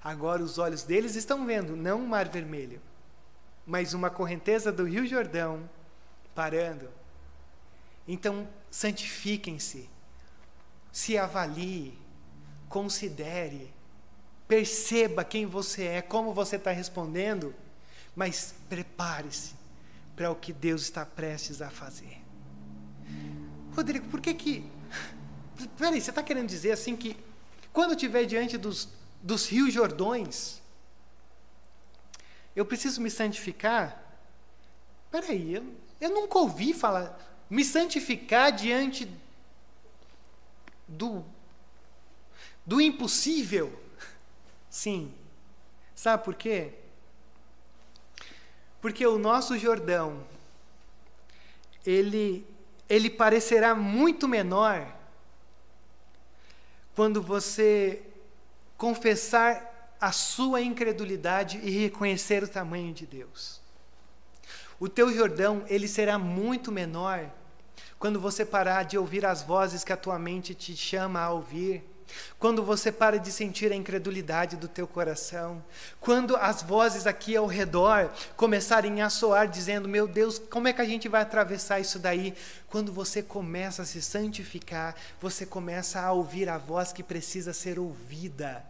agora 0.03 0.41
os 0.43 0.57
olhos 0.57 0.83
deles 0.83 1.15
estão 1.15 1.45
vendo 1.45 1.75
não 1.75 1.99
o 1.99 2.07
Mar 2.07 2.27
Vermelho, 2.27 2.81
mas 3.65 3.93
uma 3.93 4.09
correnteza 4.09 4.71
do 4.71 4.83
Rio 4.83 5.05
Jordão 5.05 5.69
parando. 6.33 6.89
Então, 8.07 8.47
santifiquem-se, 8.69 9.89
se 10.91 11.17
avalie, 11.17 11.97
considere, 12.69 13.73
perceba 14.47 15.23
quem 15.23 15.45
você 15.45 15.83
é, 15.83 16.01
como 16.01 16.33
você 16.33 16.55
está 16.55 16.71
respondendo, 16.71 17.53
mas 18.15 18.55
prepare-se 18.69 19.55
para 20.15 20.31
o 20.31 20.35
que 20.35 20.51
Deus 20.51 20.81
está 20.81 21.05
prestes 21.05 21.61
a 21.61 21.69
fazer. 21.69 22.21
Rodrigo, 23.75 24.07
por 24.09 24.19
que 24.19 24.33
que. 24.33 24.71
Peraí, 25.77 26.01
você 26.01 26.09
está 26.09 26.23
querendo 26.23 26.47
dizer 26.47 26.71
assim 26.71 26.95
que 26.95 27.15
quando 27.71 27.91
eu 27.91 27.95
estiver 27.95 28.25
diante 28.25 28.57
dos, 28.57 28.89
dos 29.21 29.47
rios 29.47 29.71
Jordões, 29.71 30.59
eu 32.55 32.65
preciso 32.65 32.99
me 32.99 33.11
santificar? 33.11 34.03
Peraí, 35.11 35.53
eu, 35.53 35.75
eu 36.01 36.09
nunca 36.09 36.39
ouvi 36.39 36.73
falar. 36.73 37.15
Me 37.49 37.63
santificar 37.63 38.51
diante 38.51 39.09
do, 40.87 41.23
do 42.65 42.81
impossível? 42.81 43.77
Sim. 44.69 45.13
Sabe 45.95 46.23
por 46.23 46.35
quê? 46.35 46.73
Porque 48.81 49.05
o 49.05 49.17
nosso 49.17 49.57
Jordão, 49.57 50.23
ele, 51.85 52.45
ele 52.87 53.09
parecerá 53.09 53.73
muito 53.73 54.27
menor 54.27 54.95
quando 56.95 57.21
você 57.21 58.03
confessar 58.77 59.95
a 59.99 60.11
sua 60.11 60.61
incredulidade 60.61 61.57
e 61.63 61.69
reconhecer 61.71 62.43
o 62.43 62.47
tamanho 62.47 62.93
de 62.93 63.05
Deus. 63.05 63.59
O 64.79 64.87
teu 64.87 65.13
Jordão, 65.13 65.63
ele 65.67 65.87
será 65.87 66.17
muito 66.17 66.71
menor 66.71 67.29
quando 67.97 68.19
você 68.19 68.45
parar 68.45 68.83
de 68.83 68.97
ouvir 68.97 69.25
as 69.25 69.41
vozes 69.41 69.83
que 69.83 69.93
a 69.93 69.97
tua 69.97 70.19
mente 70.19 70.53
te 70.53 70.75
chama 70.75 71.19
a 71.19 71.31
ouvir 71.31 71.83
quando 72.39 72.63
você 72.63 72.91
para 72.91 73.19
de 73.19 73.31
sentir 73.31 73.71
a 73.71 73.75
incredulidade 73.75 74.55
do 74.55 74.67
teu 74.67 74.87
coração, 74.87 75.63
quando 75.99 76.35
as 76.35 76.61
vozes 76.61 77.05
aqui 77.07 77.35
ao 77.35 77.45
redor 77.45 78.11
começarem 78.35 79.01
a 79.01 79.09
soar 79.09 79.47
dizendo: 79.47 79.87
"Meu 79.87 80.07
Deus, 80.07 80.39
como 80.39 80.67
é 80.67 80.73
que 80.73 80.81
a 80.81 80.85
gente 80.85 81.07
vai 81.07 81.21
atravessar 81.21 81.79
isso 81.79 81.99
daí?" 81.99 82.33
Quando 82.69 82.91
você 82.91 83.21
começa 83.21 83.81
a 83.81 83.85
se 83.85 84.01
santificar, 84.01 84.95
você 85.21 85.45
começa 85.45 85.99
a 85.99 86.11
ouvir 86.11 86.49
a 86.49 86.57
voz 86.57 86.93
que 86.93 87.03
precisa 87.03 87.53
ser 87.53 87.79
ouvida. 87.79 88.63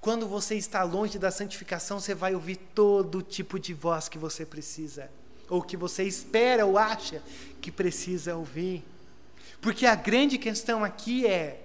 Quando 0.00 0.28
você 0.28 0.54
está 0.54 0.82
longe 0.82 1.18
da 1.18 1.30
santificação, 1.30 1.98
você 1.98 2.14
vai 2.14 2.34
ouvir 2.34 2.56
todo 2.56 3.22
tipo 3.22 3.58
de 3.58 3.74
voz 3.74 4.08
que 4.08 4.18
você 4.18 4.44
precisa, 4.46 5.10
ou 5.48 5.62
que 5.62 5.76
você 5.76 6.04
espera 6.04 6.66
ou 6.66 6.78
acha 6.78 7.22
que 7.60 7.70
precisa 7.70 8.36
ouvir. 8.36 8.84
Porque 9.60 9.86
a 9.86 9.94
grande 9.94 10.38
questão 10.38 10.84
aqui 10.84 11.26
é 11.26 11.62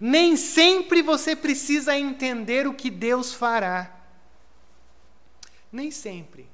nem 0.00 0.36
sempre 0.36 1.02
você 1.02 1.36
precisa 1.36 1.96
entender 1.96 2.66
o 2.66 2.74
que 2.74 2.90
Deus 2.90 3.32
fará. 3.32 3.94
Nem 5.70 5.90
sempre. 5.90 6.48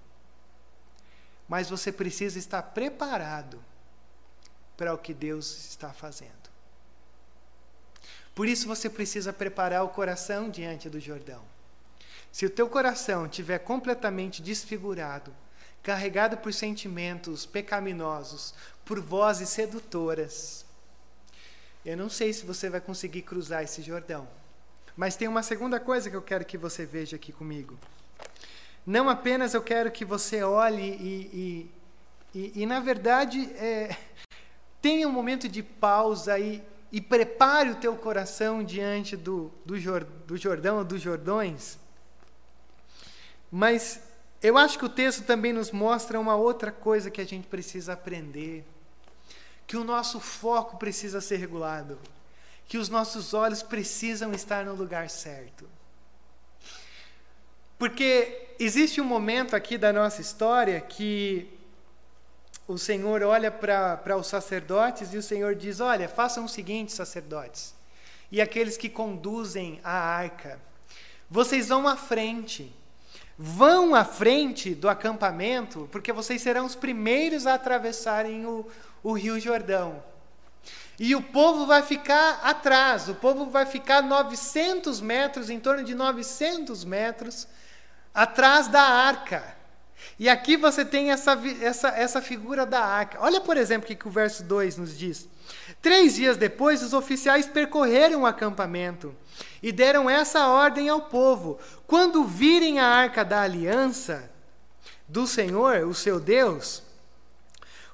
Mas 1.49 1.71
você 1.71 1.93
precisa 1.93 2.39
estar 2.39 2.63
preparado 2.63 3.63
para 4.77 4.93
o 4.93 4.99
que 4.99 5.15
Deus 5.15 5.69
está 5.69 5.93
fazendo. 5.93 6.45
Por 8.35 8.49
isso 8.49 8.67
você 8.67 8.91
precisa 8.91 9.33
preparar 9.33 9.85
o 9.85 9.89
coração 9.89 10.51
diante 10.51 10.91
do 10.91 10.99
Jordão. 10.99 11.43
Se 12.33 12.45
o 12.45 12.51
teu 12.51 12.69
coração 12.69 13.27
estiver 13.27 13.59
completamente 13.59 14.43
desfigurado, 14.43 15.33
carregado 15.85 16.39
por 16.39 16.53
sentimentos 16.53 17.45
pecaminosos, 17.47 18.55
por 18.85 19.01
vozes 19.01 19.51
sedutoras, 19.51 20.65
eu 21.85 21.95
não 21.97 22.09
sei 22.09 22.33
se 22.33 22.47
você 22.47 22.71
vai 22.71 22.81
conseguir 22.81 23.21
cruzar 23.23 23.63
esse 23.63 23.83
Jordão. 23.83 24.27
Mas 24.97 25.17
tem 25.17 25.29
uma 25.29 25.43
segunda 25.43 25.79
coisa 25.79 26.09
que 26.09 26.17
eu 26.17 26.23
quero 26.23 26.45
que 26.45 26.57
você 26.57 26.87
veja 26.87 27.17
aqui 27.17 27.31
comigo. 27.31 27.79
Não 28.87 29.11
apenas 29.11 29.53
eu 29.53 29.63
quero 29.63 29.91
que 29.91 30.05
você 30.05 30.43
olhe 30.43 30.83
e, 30.83 31.71
e, 32.35 32.39
e, 32.39 32.63
e 32.63 32.67
na 32.67 32.81
verdade, 32.81 33.43
é, 33.57 33.95
tenha 34.81 35.07
um 35.07 35.13
momento 35.13 35.47
de 35.47 35.63
pausa 35.63 36.39
e, 36.39 36.63
e 36.91 37.03
prepare 37.03 37.71
o 37.71 37.77
teu 37.77 37.95
coração 37.97 38.65
diante 38.65 39.15
do, 39.15 39.53
do, 39.67 39.75
do 40.27 40.37
Jordão 40.39 40.79
ou 40.79 40.85
dos 40.85 41.03
Jordões. 41.03 41.79
Mas 43.53 44.01
eu 44.45 44.59
acho 44.59 44.79
que 44.79 44.85
o 44.85 44.91
texto 44.91 45.25
também 45.25 45.55
nos 45.55 45.73
mostra 45.73 46.21
uma 46.21 46.37
outra 46.37 46.71
coisa 46.71 47.11
que 47.11 47.21
a 47.21 47.25
gente 47.25 47.47
precisa 47.47 47.95
aprender 47.95 48.65
que 49.67 49.77
o 49.77 49.85
nosso 49.85 50.21
foco 50.21 50.77
precisa 50.77 51.19
ser 51.21 51.37
regulado, 51.37 51.99
que 52.69 52.77
os 52.77 52.91
nossos 52.91 53.33
olhos 53.33 53.63
precisam 53.63 54.33
estar 54.35 54.67
no 54.67 54.75
lugar 54.75 55.09
certo. 55.09 55.67
Porque 57.79 58.55
existe 58.59 59.01
um 59.01 59.05
momento 59.05 59.57
aqui 59.57 59.79
da 59.79 59.93
nossa 59.93 60.21
história 60.21 60.79
que 60.79 61.51
o 62.69 62.77
Senhor 62.77 63.23
olha 63.23 63.51
para 63.51 64.17
os 64.17 64.27
sacerdotes 64.27 65.13
e 65.13 65.17
o 65.17 65.23
Senhor 65.23 65.55
diz: 65.55 65.81
Olha, 65.81 66.07
façam 66.07 66.45
o 66.45 66.49
seguinte, 66.49 66.93
sacerdotes, 66.93 67.75
e 68.31 68.43
aqueles 68.43 68.77
que 68.77 68.91
conduzem 68.91 69.81
a 69.83 69.93
arca, 69.93 70.61
vocês 71.31 71.69
vão 71.69 71.89
à 71.89 71.97
frente, 71.97 72.71
vão 73.39 73.95
à 73.95 74.05
frente 74.05 74.75
do 74.75 74.89
acampamento, 74.89 75.89
porque 75.91 76.13
vocês 76.13 76.41
serão 76.41 76.67
os 76.67 76.75
primeiros 76.75 77.47
a 77.47 77.55
atravessarem 77.55 78.47
o, 78.47 78.67
o 79.03 79.13
Rio 79.13 79.39
Jordão. 79.41 80.03
E 80.99 81.15
o 81.15 81.23
povo 81.23 81.67
vai 81.67 81.83
ficar 81.83 82.41
atrás, 82.43 83.09
o 83.09 83.15
povo 83.17 83.47
vai 83.47 83.67
ficar 83.67 84.03
900 84.03 85.01
metros, 85.01 85.51
em 85.51 85.59
torno 85.59 85.83
de 85.83 85.95
900 85.95 86.85
metros, 86.85 87.49
atrás 88.15 88.69
da 88.69 88.83
arca. 88.83 89.57
E 90.19 90.29
aqui 90.29 90.57
você 90.57 90.85
tem 90.85 91.11
essa, 91.11 91.41
essa, 91.61 91.89
essa 91.89 92.23
figura 92.23 92.65
da 92.65 92.85
arca. 92.85 93.19
Olha, 93.21 93.41
por 93.41 93.57
exemplo, 93.57 93.91
o 93.91 93.97
que, 93.97 94.09
o 94.09 94.11
verso 94.11 94.43
2 94.45 94.77
nos 94.77 94.97
diz. 94.97 95.29
Três 95.83 96.15
dias 96.15 96.37
depois, 96.37 96.83
os 96.83 96.93
oficiais 96.93 97.47
percorreram 97.47 98.23
o 98.23 98.27
acampamento 98.27 99.15
e 99.63 99.73
deram 99.73 100.09
essa 100.09 100.49
ordem 100.49 100.89
ao 100.89 101.03
povo: 101.03 101.59
quando 101.87 102.25
virem 102.25 102.79
a 102.79 102.87
arca 102.87 103.25
da 103.25 103.43
aliança 103.43 104.31
do 105.09 105.27
Senhor, 105.27 105.87
o 105.87 105.95
seu 105.95 106.19
Deus, 106.19 106.83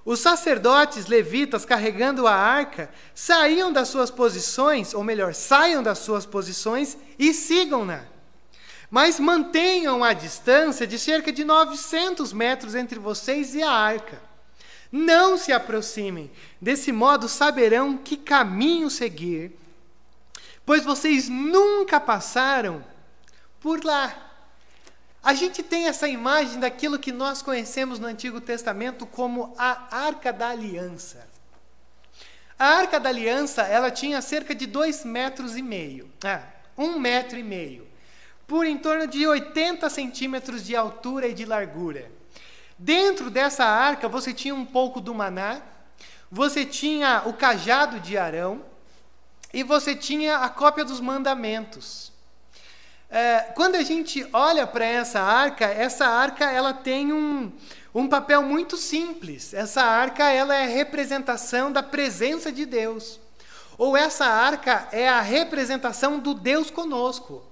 os 0.04 0.20
sacerdotes 0.20 1.06
levitas 1.06 1.64
carregando 1.64 2.26
a 2.26 2.34
arca 2.34 2.90
saíam 3.14 3.72
das 3.72 3.88
suas 3.88 4.10
posições, 4.10 4.94
ou 4.94 5.04
melhor, 5.04 5.34
saiam 5.34 5.82
das 5.82 5.98
suas 5.98 6.24
posições 6.24 6.96
e 7.18 7.34
sigam-na. 7.34 8.09
Mas 8.90 9.20
mantenham 9.20 10.02
a 10.02 10.12
distância 10.12 10.86
de 10.86 10.98
cerca 10.98 11.30
de 11.30 11.44
900 11.44 12.32
metros 12.32 12.74
entre 12.74 12.98
vocês 12.98 13.54
e 13.54 13.62
a 13.62 13.70
arca. 13.70 14.20
Não 14.90 15.38
se 15.38 15.52
aproximem, 15.52 16.30
desse 16.60 16.90
modo 16.90 17.28
saberão 17.28 17.96
que 17.96 18.16
caminho 18.16 18.90
seguir, 18.90 19.52
pois 20.66 20.84
vocês 20.84 21.28
nunca 21.28 22.00
passaram 22.00 22.84
por 23.60 23.84
lá. 23.84 24.30
A 25.22 25.34
gente 25.34 25.62
tem 25.62 25.86
essa 25.86 26.08
imagem 26.08 26.58
daquilo 26.58 26.98
que 26.98 27.12
nós 27.12 27.42
conhecemos 27.42 27.98
no 27.98 28.06
Antigo 28.06 28.40
Testamento 28.40 29.06
como 29.06 29.54
a 29.56 29.96
Arca 30.06 30.32
da 30.32 30.48
Aliança. 30.48 31.28
A 32.58 32.66
Arca 32.66 32.98
da 32.98 33.10
Aliança, 33.10 33.62
ela 33.62 33.90
tinha 33.90 34.20
cerca 34.20 34.54
de 34.54 34.66
dois 34.66 35.04
metros 35.04 35.56
e 35.56 35.62
meio, 35.62 36.10
ah, 36.24 36.42
um 36.76 36.98
metro 36.98 37.38
e 37.38 37.42
meio, 37.42 37.86
por 38.50 38.66
em 38.66 38.76
torno 38.76 39.06
de 39.06 39.24
80 39.28 39.88
centímetros 39.88 40.66
de 40.66 40.74
altura 40.74 41.28
e 41.28 41.32
de 41.32 41.44
largura. 41.44 42.10
Dentro 42.76 43.30
dessa 43.30 43.64
arca 43.64 44.08
você 44.08 44.34
tinha 44.34 44.52
um 44.52 44.64
pouco 44.66 45.00
do 45.00 45.14
maná, 45.14 45.62
você 46.28 46.64
tinha 46.64 47.22
o 47.26 47.32
cajado 47.32 48.00
de 48.00 48.18
Arão 48.18 48.60
e 49.54 49.62
você 49.62 49.94
tinha 49.94 50.38
a 50.38 50.48
cópia 50.48 50.84
dos 50.84 51.00
mandamentos. 51.00 52.12
é, 53.08 53.52
quando 53.54 53.76
a 53.76 53.84
gente 53.84 54.26
olha 54.32 54.66
para 54.66 54.84
essa 54.84 55.20
arca, 55.20 55.66
essa 55.66 56.08
arca 56.08 56.50
ela 56.50 56.74
tem 56.74 57.12
um, 57.12 57.52
um 57.94 58.08
papel 58.08 58.42
muito 58.42 58.76
simples. 58.76 59.54
Essa 59.54 59.82
arca 59.82 60.28
ela 60.28 60.56
é 60.56 60.66
representação 60.66 61.70
da 61.70 61.84
presença 61.84 62.50
de 62.50 62.66
Deus. 62.66 63.20
Ou 63.78 63.96
essa 63.96 64.26
arca 64.26 64.88
é 64.90 65.08
a 65.08 65.20
representação 65.20 66.18
do 66.18 66.34
Deus 66.34 66.68
conosco. 66.68 67.48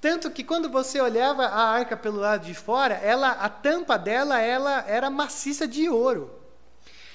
Tanto 0.00 0.30
que 0.30 0.44
quando 0.44 0.68
você 0.68 1.00
olhava 1.00 1.46
a 1.46 1.68
arca 1.70 1.96
pelo 1.96 2.18
lado 2.18 2.44
de 2.44 2.54
fora, 2.54 2.94
ela, 2.94 3.30
a 3.30 3.48
tampa 3.48 3.96
dela 3.98 4.40
ela 4.40 4.84
era 4.86 5.10
maciça 5.10 5.66
de 5.66 5.88
ouro. 5.88 6.30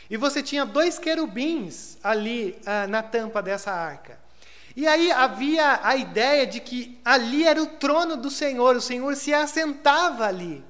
E 0.10 0.18
você 0.18 0.44
tinha 0.44 0.66
dois 0.66 1.00
querubins 1.00 1.98
ali 2.04 2.60
ah, 2.66 2.88
na 2.88 3.02
tampa 3.02 3.42
dessa 3.42 3.72
arca. 3.72 4.20
E 4.76 4.88
aí 4.88 5.12
havia 5.12 5.80
a 5.84 5.96
ideia 5.96 6.46
de 6.46 6.60
que 6.60 7.00
ali 7.04 7.46
era 7.46 7.62
o 7.62 7.66
trono 7.66 8.18
do 8.18 8.30
Senhor, 8.30 8.76
o 8.76 8.82
Senhor 8.82 9.16
se 9.16 9.34
assentava 9.34 10.26
ali. 10.26 10.64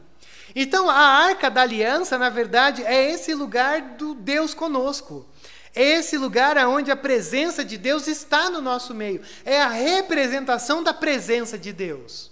Então 0.56 0.90
a 0.90 0.96
arca 0.96 1.50
da 1.50 1.62
aliança, 1.62 2.18
na 2.18 2.30
verdade, 2.30 2.84
é 2.84 3.12
esse 3.12 3.34
lugar 3.34 3.82
do 3.82 4.14
Deus 4.14 4.54
conosco. 4.54 5.26
É 5.74 5.82
esse 5.82 6.18
lugar 6.18 6.58
onde 6.68 6.92
a 6.92 6.96
presença 6.96 7.64
de 7.64 7.78
Deus 7.78 8.08
está 8.08 8.50
no 8.50 8.62
nosso 8.62 8.94
meio. 8.94 9.22
É 9.46 9.62
a 9.62 9.70
representação 9.70 10.84
da 10.84 10.94
presença 10.94 11.58
de 11.58 11.72
Deus. 11.72 12.32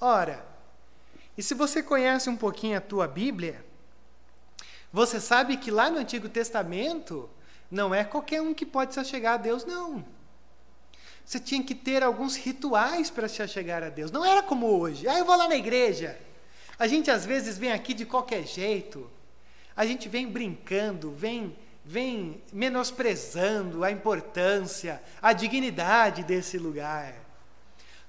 Ora, 0.00 0.44
e 1.36 1.42
se 1.42 1.54
você 1.54 1.82
conhece 1.82 2.28
um 2.28 2.36
pouquinho 2.36 2.76
a 2.76 2.80
tua 2.80 3.08
Bíblia, 3.08 3.64
você 4.92 5.18
sabe 5.18 5.56
que 5.56 5.70
lá 5.70 5.90
no 5.90 5.98
Antigo 5.98 6.28
Testamento 6.28 7.28
não 7.70 7.94
é 7.94 8.04
qualquer 8.04 8.42
um 8.42 8.54
que 8.54 8.66
pode 8.66 8.94
se 8.94 9.04
chegar 9.04 9.34
a 9.34 9.38
Deus, 9.38 9.64
não. 9.64 10.04
Você 11.24 11.40
tinha 11.40 11.62
que 11.62 11.74
ter 11.74 12.02
alguns 12.02 12.36
rituais 12.36 13.10
para 13.10 13.26
se 13.28 13.46
chegar 13.48 13.82
a 13.82 13.88
Deus. 13.88 14.10
Não 14.10 14.24
era 14.24 14.42
como 14.42 14.66
hoje. 14.78 15.08
Ah, 15.08 15.18
eu 15.18 15.24
vou 15.24 15.36
lá 15.36 15.48
na 15.48 15.56
igreja. 15.56 16.18
A 16.78 16.86
gente 16.86 17.10
às 17.10 17.24
vezes 17.24 17.56
vem 17.56 17.72
aqui 17.72 17.94
de 17.94 18.04
qualquer 18.04 18.46
jeito. 18.46 19.10
A 19.74 19.86
gente 19.86 20.08
vem 20.08 20.28
brincando, 20.28 21.12
vem 21.12 21.56
vem 21.84 22.42
menosprezando 22.52 23.84
a 23.84 23.90
importância, 23.90 25.02
a 25.20 25.32
dignidade 25.32 26.22
desse 26.24 26.56
lugar. 26.56 27.14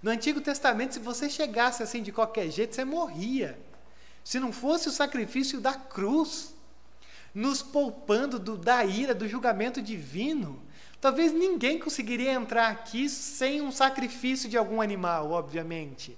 No 0.02 0.12
Antigo 0.12 0.40
Testamento, 0.40 0.94
se 0.94 1.00
você 1.00 1.30
chegasse 1.30 1.84
assim 1.84 2.02
de 2.02 2.12
qualquer 2.12 2.50
jeito, 2.50 2.76
você 2.76 2.86
morria. 2.86 3.60
Se 4.24 4.40
não 4.40 4.52
fosse 4.52 4.88
o 4.88 4.92
sacrifício 4.92 5.60
da 5.60 5.74
cruz, 5.74 6.56
nos 7.34 7.62
poupando 7.62 8.40
do, 8.40 8.58
da 8.58 8.86
ira, 8.86 9.14
do 9.14 9.28
julgamento 9.28 9.82
divino, 9.82 10.64
talvez 11.02 11.34
ninguém 11.34 11.78
conseguiria 11.78 12.32
entrar 12.32 12.70
aqui 12.70 13.10
sem 13.10 13.62
um 13.62 13.72
sacrifício 13.72 14.48
de 14.48 14.58
algum 14.58 14.82
animal, 14.82 15.32
obviamente. 15.32 16.18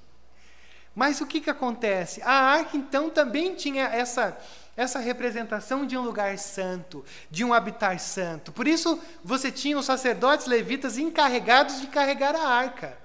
Mas 0.93 1.19
o 1.19 1.25
que, 1.25 1.41
que 1.41 1.49
acontece? 1.49 2.21
A 2.21 2.31
arca, 2.31 2.77
então, 2.77 3.09
também 3.09 3.55
tinha 3.55 3.85
essa, 3.85 4.37
essa 4.77 4.99
representação 4.99 5.87
de 5.87 5.97
um 5.97 6.03
lugar 6.03 6.37
santo, 6.37 7.03
de 7.31 7.43
um 7.43 7.51
habitar 7.51 7.99
santo. 7.99 8.51
Por 8.51 8.67
isso, 8.67 9.01
você 9.23 9.51
tinha 9.51 9.77
os 9.77 9.85
sacerdotes 9.85 10.45
levitas 10.45 10.99
encarregados 10.99 11.81
de 11.81 11.87
carregar 11.87 12.35
a 12.35 12.47
arca. 12.47 12.95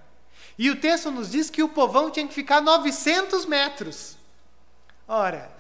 E 0.58 0.68
o 0.70 0.76
texto 0.76 1.10
nos 1.10 1.30
diz 1.30 1.48
que 1.48 1.62
o 1.62 1.68
povão 1.70 2.10
tinha 2.10 2.28
que 2.28 2.34
ficar 2.34 2.60
900 2.60 3.46
metros. 3.46 4.18
Ora, 5.08 5.50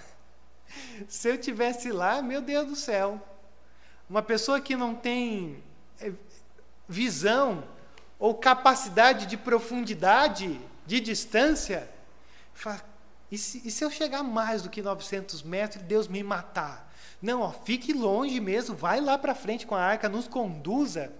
se 1.08 1.30
eu 1.30 1.38
tivesse 1.38 1.90
lá, 1.90 2.20
meu 2.20 2.42
Deus 2.42 2.66
do 2.66 2.76
céu, 2.76 3.20
uma 4.08 4.22
pessoa 4.22 4.60
que 4.60 4.76
não 4.76 4.94
tem 4.94 5.62
eh, 5.98 6.12
visão 6.86 7.64
ou 8.18 8.34
capacidade 8.34 9.24
de 9.24 9.38
profundidade, 9.38 10.60
de 10.86 11.00
distância, 11.00 11.88
Fala, 12.54 12.91
e 13.32 13.38
se, 13.38 13.62
e 13.64 13.70
se 13.70 13.82
eu 13.82 13.90
chegar 13.90 14.22
mais 14.22 14.60
do 14.60 14.68
que 14.68 14.82
900 14.82 15.42
metros 15.42 15.82
e 15.82 15.86
Deus 15.86 16.06
me 16.06 16.22
matar? 16.22 16.92
Não, 17.22 17.40
ó, 17.40 17.50
fique 17.50 17.90
longe 17.90 18.38
mesmo, 18.38 18.76
vai 18.76 19.00
lá 19.00 19.16
para 19.16 19.34
frente 19.34 19.66
com 19.66 19.74
a 19.74 19.80
arca, 19.80 20.06
nos 20.06 20.28
conduza. 20.28 21.10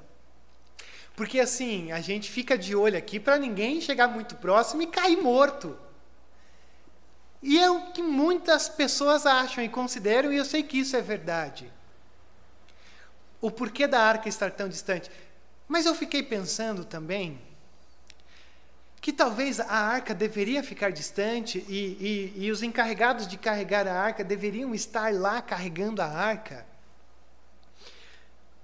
Porque 1.16 1.40
assim, 1.40 1.90
a 1.90 2.02
gente 2.02 2.30
fica 2.30 2.58
de 2.58 2.76
olho 2.76 2.98
aqui 2.98 3.18
para 3.18 3.38
ninguém 3.38 3.80
chegar 3.80 4.08
muito 4.08 4.36
próximo 4.36 4.82
e 4.82 4.86
cair 4.88 5.22
morto. 5.22 5.74
E 7.42 7.58
é 7.58 7.70
o 7.70 7.92
que 7.92 8.02
muitas 8.02 8.68
pessoas 8.68 9.24
acham 9.24 9.64
e 9.64 9.68
consideram, 9.70 10.30
e 10.30 10.36
eu 10.36 10.44
sei 10.44 10.62
que 10.62 10.80
isso 10.80 10.94
é 10.94 11.00
verdade. 11.00 11.72
O 13.40 13.50
porquê 13.50 13.86
da 13.86 14.02
arca 14.02 14.28
estar 14.28 14.50
tão 14.50 14.68
distante. 14.68 15.10
Mas 15.66 15.86
eu 15.86 15.94
fiquei 15.94 16.22
pensando 16.22 16.84
também 16.84 17.40
que 19.02 19.12
talvez 19.12 19.58
a 19.58 19.74
arca 19.74 20.14
deveria 20.14 20.62
ficar 20.62 20.92
distante 20.92 21.58
e, 21.68 22.32
e, 22.36 22.44
e, 22.44 22.52
os 22.52 22.62
encarregados 22.62 23.26
de 23.26 23.36
carregar 23.36 23.84
a 23.84 24.00
arca 24.00 24.22
deveriam 24.22 24.72
estar 24.72 25.12
lá 25.12 25.42
carregando 25.42 26.00
a 26.00 26.06
arca 26.06 26.64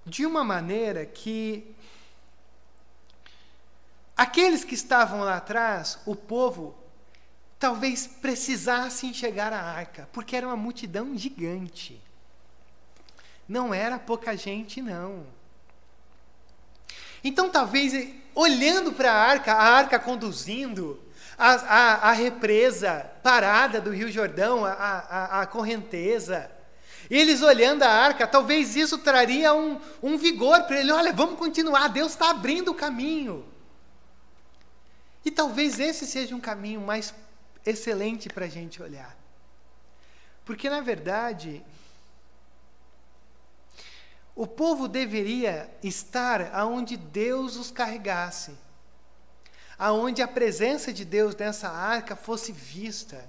de 0.06 0.24
uma 0.24 0.44
maneira 0.44 1.04
que 1.04 1.74
aqueles 4.16 4.62
que 4.62 4.74
estavam 4.74 5.20
lá 5.20 5.38
atrás, 5.38 5.98
o 6.06 6.14
povo, 6.14 6.78
talvez 7.58 8.06
precisassem 8.06 9.12
chegar 9.12 9.52
à 9.52 9.60
arca, 9.60 10.08
porque 10.12 10.36
era 10.36 10.46
uma 10.46 10.56
multidão 10.56 11.18
gigante. 11.18 12.00
Não 13.48 13.74
era 13.74 13.98
pouca 13.98 14.36
gente, 14.36 14.80
não. 14.80 15.26
Então, 17.24 17.50
talvez, 17.50 17.92
olhando 18.38 18.92
para 18.92 19.10
a 19.10 19.16
arca, 19.16 19.52
a 19.52 19.64
arca 19.64 19.98
conduzindo, 19.98 21.02
a, 21.36 21.54
a, 21.54 21.94
a, 22.10 22.12
represa 22.12 23.10
parada 23.20 23.80
do 23.80 23.90
Rio 23.90 24.08
Jordão, 24.12 24.64
a, 24.64 24.70
a, 24.70 25.40
a 25.40 25.46
correnteza, 25.46 26.48
eles 27.10 27.42
olhando 27.42 27.82
a 27.82 27.88
arca, 27.88 28.28
talvez 28.28 28.76
isso 28.76 28.98
traria 28.98 29.52
um, 29.52 29.80
um 30.00 30.16
vigor 30.16 30.62
para 30.64 30.78
ele. 30.78 30.92
Olha, 30.92 31.12
vamos 31.12 31.36
continuar, 31.36 31.88
Deus 31.88 32.12
está 32.12 32.30
abrindo 32.30 32.70
o 32.70 32.74
caminho. 32.74 33.44
E 35.24 35.32
talvez 35.32 35.80
esse 35.80 36.06
seja 36.06 36.36
um 36.36 36.40
caminho 36.40 36.80
mais 36.80 37.12
excelente 37.66 38.28
para 38.28 38.44
a 38.44 38.48
gente 38.48 38.80
olhar. 38.80 39.18
Porque, 40.44 40.70
na 40.70 40.80
verdade, 40.80 41.60
o 44.38 44.46
povo 44.46 44.86
deveria 44.86 45.68
estar 45.82 46.54
aonde 46.54 46.96
Deus 46.96 47.56
os 47.56 47.72
carregasse, 47.72 48.56
aonde 49.76 50.22
a 50.22 50.28
presença 50.28 50.92
de 50.92 51.04
Deus 51.04 51.34
nessa 51.34 51.68
arca 51.68 52.14
fosse 52.14 52.52
vista. 52.52 53.28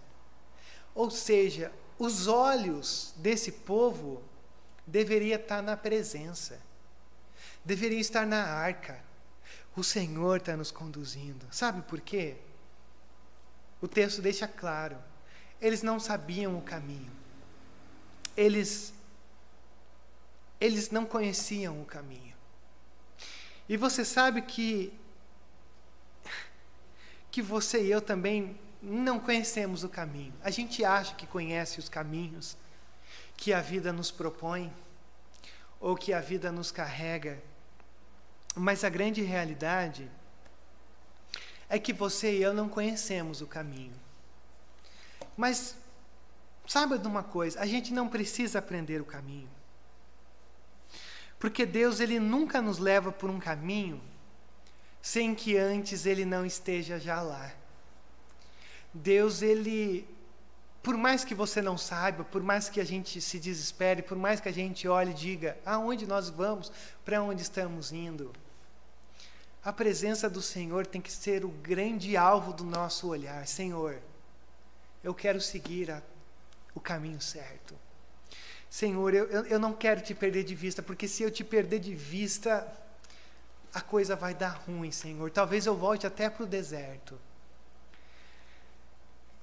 Ou 0.94 1.10
seja, 1.10 1.72
os 1.98 2.28
olhos 2.28 3.12
desse 3.18 3.52
povo 3.52 4.22
deveria 4.86 5.38
estar 5.38 5.64
na 5.64 5.76
presença, 5.76 6.62
deveria 7.66 8.00
estar 8.00 8.28
na 8.28 8.44
arca. 8.44 9.04
O 9.76 9.84
Senhor 9.84 10.38
está 10.38 10.56
nos 10.56 10.70
conduzindo. 10.70 11.48
Sabe 11.50 11.82
por 11.82 12.02
quê? 12.02 12.36
O 13.82 13.88
texto 13.88 14.22
deixa 14.22 14.48
claro. 14.48 14.96
Eles 15.60 15.82
não 15.82 16.00
sabiam 16.00 16.56
o 16.56 16.62
caminho. 16.62 17.12
Eles 18.38 18.94
eles 20.60 20.92
não 20.92 21.06
conheciam 21.06 21.82
o 21.82 21.86
caminho. 21.86 22.36
E 23.68 23.78
você 23.78 24.04
sabe 24.04 24.42
que 24.42 24.94
que 27.32 27.42
você 27.42 27.84
e 27.84 27.92
eu 27.92 28.02
também 28.02 28.60
não 28.82 29.20
conhecemos 29.20 29.84
o 29.84 29.90
caminho. 29.90 30.34
A 30.44 30.50
gente 30.50 30.84
acha 30.84 31.14
que 31.16 31.28
conhece 31.28 31.80
os 31.80 31.88
caminhos 31.88 32.58
que 33.38 33.54
a 33.54 33.62
vida 33.62 33.94
nos 33.94 34.10
propõe 34.10 34.74
ou 35.80 35.96
que 35.96 36.12
a 36.12 36.20
vida 36.20 36.52
nos 36.52 36.72
carrega. 36.72 37.42
Mas 38.56 38.84
a 38.84 38.90
grande 38.90 39.22
realidade 39.22 40.10
é 41.70 41.78
que 41.78 41.94
você 41.94 42.38
e 42.38 42.42
eu 42.42 42.54
não 42.54 42.68
conhecemos 42.68 43.42
o 43.42 43.48
caminho. 43.48 43.94
Mas 45.38 45.76
saiba 46.68 46.98
de 46.98 47.08
uma 47.08 47.24
coisa, 47.24 47.60
a 47.60 47.66
gente 47.66 47.94
não 47.94 48.10
precisa 48.10 48.60
aprender 48.60 49.00
o 49.00 49.06
caminho. 49.06 49.50
Porque 51.40 51.66
Deus 51.66 52.00
ele 52.00 52.20
nunca 52.20 52.62
nos 52.62 52.78
leva 52.78 53.12
por 53.12 53.30
um 53.30 53.40
caminho 53.40 54.02
sem 55.02 55.34
que 55.34 55.58
antes 55.58 56.06
ele 56.06 56.26
não 56.26 56.46
esteja 56.46 57.00
já 57.00 57.22
lá. 57.22 57.52
Deus 58.94 59.42
ele 59.42 60.08
por 60.82 60.96
mais 60.96 61.26
que 61.26 61.36
você 61.36 61.62
não 61.62 61.78
saiba, 61.78 62.24
por 62.24 62.42
mais 62.42 62.70
que 62.70 62.80
a 62.80 62.86
gente 62.86 63.20
se 63.20 63.38
desespere, 63.38 64.02
por 64.02 64.18
mais 64.18 64.40
que 64.40 64.48
a 64.48 64.52
gente 64.52 64.88
olhe 64.88 65.12
e 65.12 65.14
diga 65.14 65.58
aonde 65.66 66.08
nós 66.08 66.30
vamos, 66.30 66.72
para 67.04 67.22
onde 67.22 67.42
estamos 67.42 67.92
indo, 67.92 68.32
a 69.64 69.74
presença 69.74 70.30
do 70.30 70.42
Senhor 70.42 70.88
tem 70.88 71.02
que 71.02 71.12
ser 71.12 71.44
o 71.44 71.50
grande 71.50 72.16
alvo 72.16 72.54
do 72.54 72.64
nosso 72.64 73.08
olhar. 73.10 73.46
Senhor, 73.46 74.02
eu 75.04 75.14
quero 75.14 75.42
seguir 75.42 75.92
a, 75.92 76.02
o 76.74 76.80
caminho 76.80 77.22
certo. 77.22 77.76
Senhor, 78.70 79.14
eu, 79.14 79.26
eu, 79.26 79.60
não 79.60 79.74
quero 79.74 80.02
te 80.02 80.14
perder 80.14 80.44
de 80.44 80.54
vista, 80.54 80.84
porque 80.84 81.08
se 81.08 81.24
eu 81.24 81.32
te 81.32 81.44
perder 81.44 81.80
de 81.80 81.96
vista, 81.96 82.68
a 83.74 83.82
coisa 83.82 84.16
vai 84.16 84.34
dar 84.34 84.62
ruim, 84.68 84.92
Senhor. 84.92 85.32
Talvez 85.32 85.66
eu 85.66 85.76
volte 85.76 86.06
até 86.06 86.30
para 86.30 86.44
o 86.44 86.48
deserto. 86.48 87.20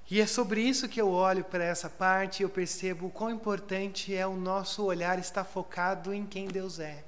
E 0.09 0.21
é 0.21 0.25
sobre 0.25 0.61
isso 0.61 0.87
que 0.87 1.01
eu 1.01 1.09
olho 1.09 1.43
para 1.43 1.65
essa 1.65 1.89
parte 1.89 2.39
e 2.39 2.43
eu 2.43 2.49
percebo 2.49 3.07
o 3.07 3.11
quão 3.11 3.29
importante 3.29 4.15
é 4.15 4.25
o 4.25 4.37
nosso 4.37 4.85
olhar 4.85 5.19
estar 5.19 5.43
focado 5.43 6.13
em 6.13 6.25
quem 6.25 6.47
Deus 6.47 6.79
é. 6.79 7.03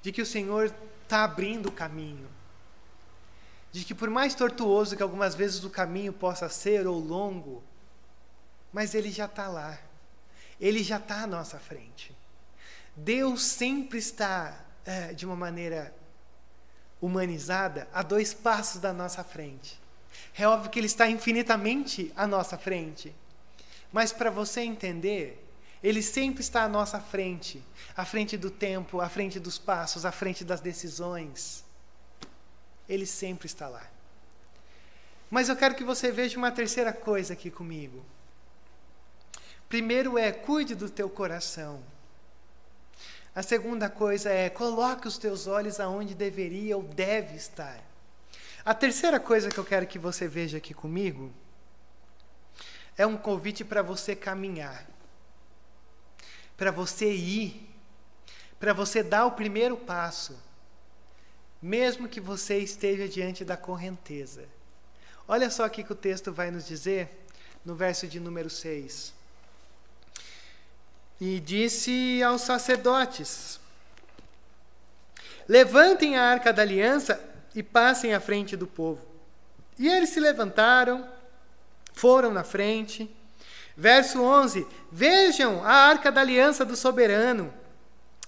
De 0.00 0.10
que 0.10 0.22
o 0.22 0.26
Senhor 0.26 0.74
está 1.02 1.24
abrindo 1.24 1.66
o 1.66 1.72
caminho. 1.72 2.28
De 3.70 3.84
que 3.84 3.94
por 3.94 4.08
mais 4.08 4.34
tortuoso 4.34 4.96
que 4.96 5.02
algumas 5.02 5.34
vezes 5.34 5.62
o 5.64 5.68
caminho 5.68 6.14
possa 6.14 6.48
ser 6.48 6.86
ou 6.86 6.98
longo, 6.98 7.62
mas 8.72 8.94
Ele 8.94 9.10
já 9.10 9.26
está 9.26 9.46
lá. 9.48 9.78
Ele 10.64 10.82
já 10.82 10.96
está 10.96 11.22
à 11.22 11.26
nossa 11.26 11.58
frente. 11.58 12.16
Deus 12.96 13.42
sempre 13.42 13.98
está, 13.98 14.64
é, 14.84 15.12
de 15.12 15.26
uma 15.26 15.36
maneira 15.36 15.94
humanizada, 17.00 17.86
a 17.92 18.02
dois 18.02 18.32
passos 18.32 18.80
da 18.80 18.92
nossa 18.92 19.22
frente. 19.22 19.78
É 20.36 20.48
óbvio 20.48 20.70
que 20.70 20.78
Ele 20.80 20.86
está 20.86 21.06
infinitamente 21.08 22.10
à 22.16 22.26
nossa 22.26 22.56
frente. 22.56 23.14
Mas 23.92 24.12
para 24.12 24.30
você 24.30 24.62
entender, 24.62 25.46
Ele 25.82 26.02
sempre 26.02 26.40
está 26.40 26.62
à 26.62 26.68
nossa 26.68 26.98
frente 26.98 27.62
à 27.96 28.04
frente 28.04 28.36
do 28.36 28.50
tempo, 28.50 29.00
à 29.00 29.08
frente 29.08 29.38
dos 29.38 29.58
passos, 29.58 30.04
à 30.04 30.10
frente 30.10 30.44
das 30.44 30.60
decisões. 30.60 31.64
Ele 32.88 33.06
sempre 33.06 33.46
está 33.46 33.68
lá. 33.68 33.88
Mas 35.30 35.48
eu 35.48 35.56
quero 35.56 35.74
que 35.74 35.84
você 35.84 36.10
veja 36.10 36.36
uma 36.38 36.50
terceira 36.50 36.92
coisa 36.92 37.32
aqui 37.32 37.50
comigo. 37.50 38.04
Primeiro 39.74 40.16
é 40.16 40.30
cuide 40.30 40.72
do 40.76 40.88
teu 40.88 41.10
coração. 41.10 41.82
A 43.34 43.42
segunda 43.42 43.90
coisa 43.90 44.30
é 44.30 44.48
coloque 44.48 45.08
os 45.08 45.18
teus 45.18 45.48
olhos 45.48 45.80
aonde 45.80 46.14
deveria 46.14 46.76
ou 46.76 46.84
deve 46.84 47.34
estar. 47.34 47.82
A 48.64 48.72
terceira 48.72 49.18
coisa 49.18 49.50
que 49.50 49.58
eu 49.58 49.64
quero 49.64 49.88
que 49.88 49.98
você 49.98 50.28
veja 50.28 50.58
aqui 50.58 50.72
comigo 50.72 51.32
é 52.96 53.04
um 53.04 53.16
convite 53.16 53.64
para 53.64 53.82
você 53.82 54.14
caminhar, 54.14 54.86
para 56.56 56.70
você 56.70 57.12
ir, 57.12 57.68
para 58.60 58.72
você 58.72 59.02
dar 59.02 59.26
o 59.26 59.32
primeiro 59.32 59.76
passo, 59.76 60.40
mesmo 61.60 62.08
que 62.08 62.20
você 62.20 62.58
esteja 62.58 63.08
diante 63.08 63.44
da 63.44 63.56
correnteza. 63.56 64.44
Olha 65.26 65.50
só 65.50 65.66
o 65.66 65.70
que 65.70 65.82
o 65.82 65.96
texto 65.96 66.32
vai 66.32 66.52
nos 66.52 66.64
dizer 66.64 67.26
no 67.64 67.74
verso 67.74 68.06
de 68.06 68.20
número 68.20 68.48
6. 68.48 69.23
E 71.20 71.40
disse 71.40 72.22
aos 72.22 72.42
sacerdotes: 72.42 73.60
Levantem 75.48 76.16
a 76.16 76.22
arca 76.22 76.52
da 76.52 76.62
aliança 76.62 77.20
e 77.54 77.62
passem 77.62 78.14
à 78.14 78.20
frente 78.20 78.56
do 78.56 78.66
povo. 78.66 79.06
E 79.78 79.88
eles 79.88 80.10
se 80.10 80.20
levantaram, 80.20 81.08
foram 81.92 82.32
na 82.32 82.44
frente. 82.44 83.10
Verso 83.76 84.22
11: 84.22 84.66
Vejam 84.90 85.64
a 85.64 85.72
arca 85.72 86.10
da 86.10 86.20
aliança 86.20 86.64
do 86.64 86.76
soberano. 86.76 87.52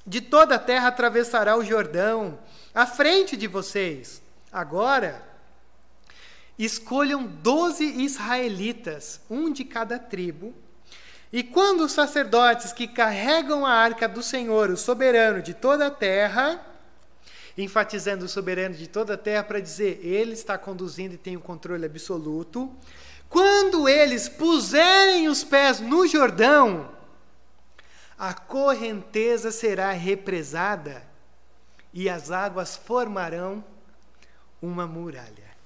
De 0.06 0.20
toda 0.20 0.54
a 0.54 0.58
terra 0.58 0.88
atravessará 0.88 1.56
o 1.56 1.64
Jordão, 1.64 2.38
à 2.72 2.86
frente 2.86 3.36
de 3.36 3.48
vocês. 3.48 4.22
Agora, 4.52 5.20
escolham 6.56 7.26
doze 7.26 7.84
israelitas, 7.84 9.20
um 9.28 9.52
de 9.52 9.64
cada 9.64 9.98
tribo. 9.98 10.54
E 11.32 11.42
quando 11.42 11.80
os 11.80 11.92
sacerdotes 11.92 12.72
que 12.72 12.86
carregam 12.86 13.66
a 13.66 13.72
arca 13.72 14.08
do 14.08 14.22
Senhor, 14.22 14.70
o 14.70 14.76
soberano 14.76 15.42
de 15.42 15.52
toda 15.54 15.88
a 15.88 15.90
terra, 15.90 16.64
enfatizando 17.58 18.24
o 18.24 18.28
soberano 18.28 18.74
de 18.74 18.86
toda 18.86 19.14
a 19.14 19.18
terra 19.18 19.42
para 19.42 19.60
dizer, 19.60 20.00
ele 20.02 20.32
está 20.32 20.56
conduzindo 20.56 21.14
e 21.14 21.18
tem 21.18 21.36
o 21.36 21.40
controle 21.40 21.84
absoluto. 21.84 22.72
Quando 23.28 23.88
eles 23.88 24.28
puserem 24.28 25.28
os 25.28 25.42
pés 25.42 25.80
no 25.80 26.06
Jordão, 26.06 26.90
a 28.18 28.32
correnteza 28.32 29.50
será 29.50 29.90
represada 29.90 31.02
e 31.92 32.08
as 32.08 32.30
águas 32.30 32.76
formarão 32.76 33.64
uma 34.62 34.86
muralha. 34.86 35.56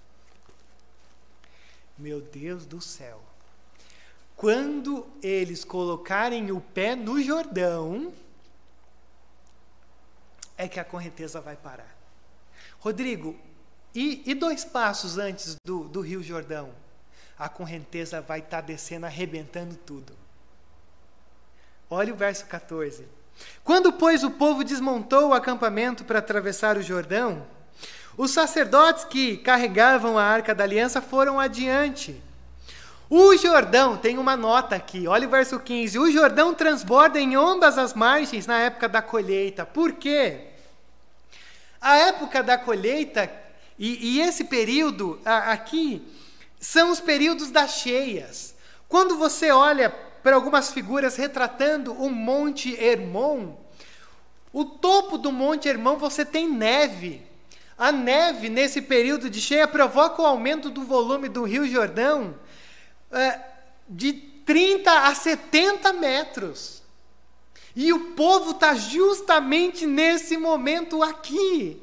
Meu 1.99 2.20
Deus 2.20 2.64
do 2.64 2.81
céu. 2.81 3.29
Quando 4.40 5.07
eles 5.22 5.66
colocarem 5.66 6.50
o 6.50 6.62
pé 6.62 6.96
no 6.96 7.22
Jordão, 7.22 8.11
é 10.57 10.66
que 10.66 10.81
a 10.81 10.85
correnteza 10.85 11.42
vai 11.42 11.57
parar. 11.57 11.94
Rodrigo, 12.79 13.38
e, 13.94 14.22
e 14.24 14.35
dois 14.35 14.64
passos 14.64 15.18
antes 15.18 15.57
do, 15.62 15.85
do 15.85 16.00
Rio 16.00 16.22
Jordão? 16.22 16.70
A 17.38 17.50
correnteza 17.50 18.22
vai 18.22 18.38
estar 18.38 18.62
tá 18.62 18.66
descendo, 18.66 19.05
arrebentando 19.05 19.76
tudo. 19.76 20.14
Olha 21.90 22.14
o 22.14 22.16
verso 22.16 22.46
14. 22.46 23.07
Quando, 23.62 23.92
pois, 23.92 24.24
o 24.24 24.31
povo 24.31 24.64
desmontou 24.64 25.29
o 25.29 25.35
acampamento 25.35 26.03
para 26.03 26.18
atravessar 26.18 26.79
o 26.79 26.83
Jordão, 26.83 27.46
os 28.16 28.31
sacerdotes 28.31 29.05
que 29.05 29.37
carregavam 29.37 30.16
a 30.16 30.24
arca 30.24 30.55
da 30.55 30.64
aliança 30.64 31.03
foram 31.03 31.38
adiante. 31.38 32.29
O 33.12 33.37
Jordão, 33.37 33.96
tem 33.96 34.18
uma 34.18 34.37
nota 34.37 34.77
aqui, 34.77 35.09
olha 35.09 35.27
o 35.27 35.31
verso 35.31 35.59
15. 35.59 35.99
O 35.99 36.12
Jordão 36.12 36.55
transborda 36.55 37.20
em 37.20 37.35
ambas 37.35 37.77
as 37.77 37.92
margens 37.92 38.46
na 38.46 38.61
época 38.61 38.88
da 38.88 39.03
colheita. 39.03 39.66
Por 39.66 39.94
quê? 39.94 40.42
A 41.81 41.96
época 41.96 42.40
da 42.40 42.57
colheita 42.57 43.29
e, 43.77 44.18
e 44.18 44.20
esse 44.20 44.44
período 44.44 45.20
a, 45.25 45.51
aqui 45.51 46.07
são 46.61 46.92
os 46.92 47.01
períodos 47.01 47.51
das 47.51 47.79
cheias. 47.81 48.55
Quando 48.88 49.16
você 49.16 49.51
olha 49.51 49.90
para 50.23 50.37
algumas 50.37 50.73
figuras 50.73 51.16
retratando 51.16 51.92
o 51.92 52.09
Monte 52.09 52.81
Hermon, 52.81 53.57
o 54.53 54.64
topo 54.64 55.18
do 55.18 55.33
Monte 55.33 55.68
Hermon 55.68 55.96
você 55.96 56.25
tem 56.25 56.49
neve. 56.49 57.27
A 57.77 57.90
neve, 57.90 58.49
nesse 58.49 58.81
período 58.81 59.29
de 59.29 59.40
cheia, 59.40 59.66
provoca 59.66 60.23
o 60.23 60.27
aumento 60.27 60.70
do 60.70 60.85
volume 60.85 61.29
do 61.29 61.42
Rio 61.42 61.66
Jordão 61.66 62.37
de 63.88 64.12
30 64.12 64.90
a 64.90 65.14
70 65.14 65.92
metros. 65.94 66.83
E 67.75 67.92
o 67.92 68.12
povo 68.12 68.51
está 68.51 68.75
justamente 68.75 69.87
nesse 69.87 70.37
momento 70.37 71.03
aqui. 71.03 71.81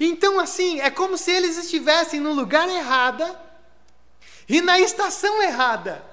Então, 0.00 0.38
assim, 0.38 0.80
é 0.80 0.90
como 0.90 1.16
se 1.16 1.30
eles 1.30 1.56
estivessem 1.56 2.20
no 2.20 2.32
lugar 2.32 2.68
errado 2.68 3.24
e 4.48 4.60
na 4.60 4.78
estação 4.78 5.42
errada. 5.42 6.04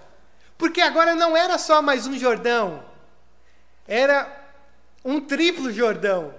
Porque 0.57 0.81
agora 0.81 1.15
não 1.15 1.35
era 1.35 1.57
só 1.57 1.81
mais 1.81 2.07
um 2.07 2.17
Jordão, 2.17 2.83
era 3.87 4.43
um 5.03 5.19
triplo 5.19 5.71
Jordão, 5.71 6.33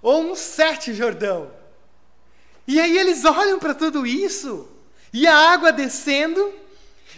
ou 0.00 0.22
um 0.22 0.34
sete 0.34 0.94
Jordão. 0.94 1.52
E 2.66 2.78
aí 2.78 2.96
eles 2.96 3.24
olham 3.24 3.58
para 3.58 3.74
tudo 3.74 4.06
isso, 4.06 4.68
e 5.12 5.26
a 5.26 5.34
água 5.52 5.72
descendo, 5.72 6.52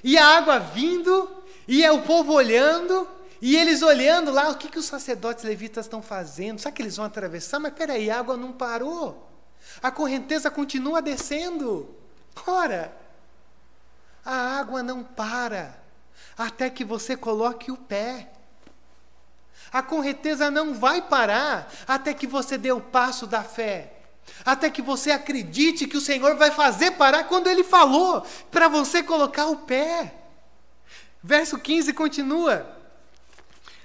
e 0.02 0.16
a 0.16 0.26
água 0.36 0.58
vindo, 0.58 1.30
e 1.66 1.84
é 1.84 1.92
o 1.92 2.02
povo 2.02 2.32
olhando, 2.32 3.06
e 3.40 3.56
eles 3.56 3.82
olhando 3.82 4.30
lá, 4.30 4.50
o 4.50 4.56
que, 4.56 4.68
que 4.68 4.78
os 4.78 4.84
sacerdotes 4.84 5.44
levitas 5.44 5.86
estão 5.86 6.02
fazendo? 6.02 6.58
Será 6.58 6.72
que 6.72 6.82
eles 6.82 6.96
vão 6.96 7.06
atravessar? 7.06 7.58
Mas 7.58 7.72
peraí, 7.72 8.10
a 8.10 8.18
água 8.18 8.36
não 8.36 8.52
parou. 8.52 9.28
A 9.82 9.90
correnteza 9.90 10.50
continua 10.50 11.00
descendo. 11.00 11.94
Ora, 12.46 12.94
a 14.24 14.58
água 14.58 14.82
não 14.82 15.02
para 15.02 15.78
até 16.36 16.68
que 16.68 16.84
você 16.84 17.16
coloque 17.16 17.70
o 17.70 17.76
pé. 17.76 18.30
A 19.72 19.82
correnteza 19.82 20.50
não 20.50 20.74
vai 20.74 21.00
parar 21.00 21.72
até 21.86 22.12
que 22.12 22.26
você 22.26 22.58
dê 22.58 22.72
o 22.72 22.80
passo 22.80 23.26
da 23.26 23.42
fé. 23.42 23.99
Até 24.44 24.70
que 24.70 24.80
você 24.80 25.10
acredite 25.10 25.86
que 25.86 25.96
o 25.96 26.00
Senhor 26.00 26.36
vai 26.36 26.50
fazer 26.50 26.92
parar 26.92 27.24
quando 27.24 27.48
Ele 27.48 27.64
falou 27.64 28.24
para 28.50 28.68
você 28.68 29.02
colocar 29.02 29.46
o 29.46 29.56
pé. 29.56 30.14
Verso 31.22 31.58
15 31.58 31.92
continua. 31.92 32.80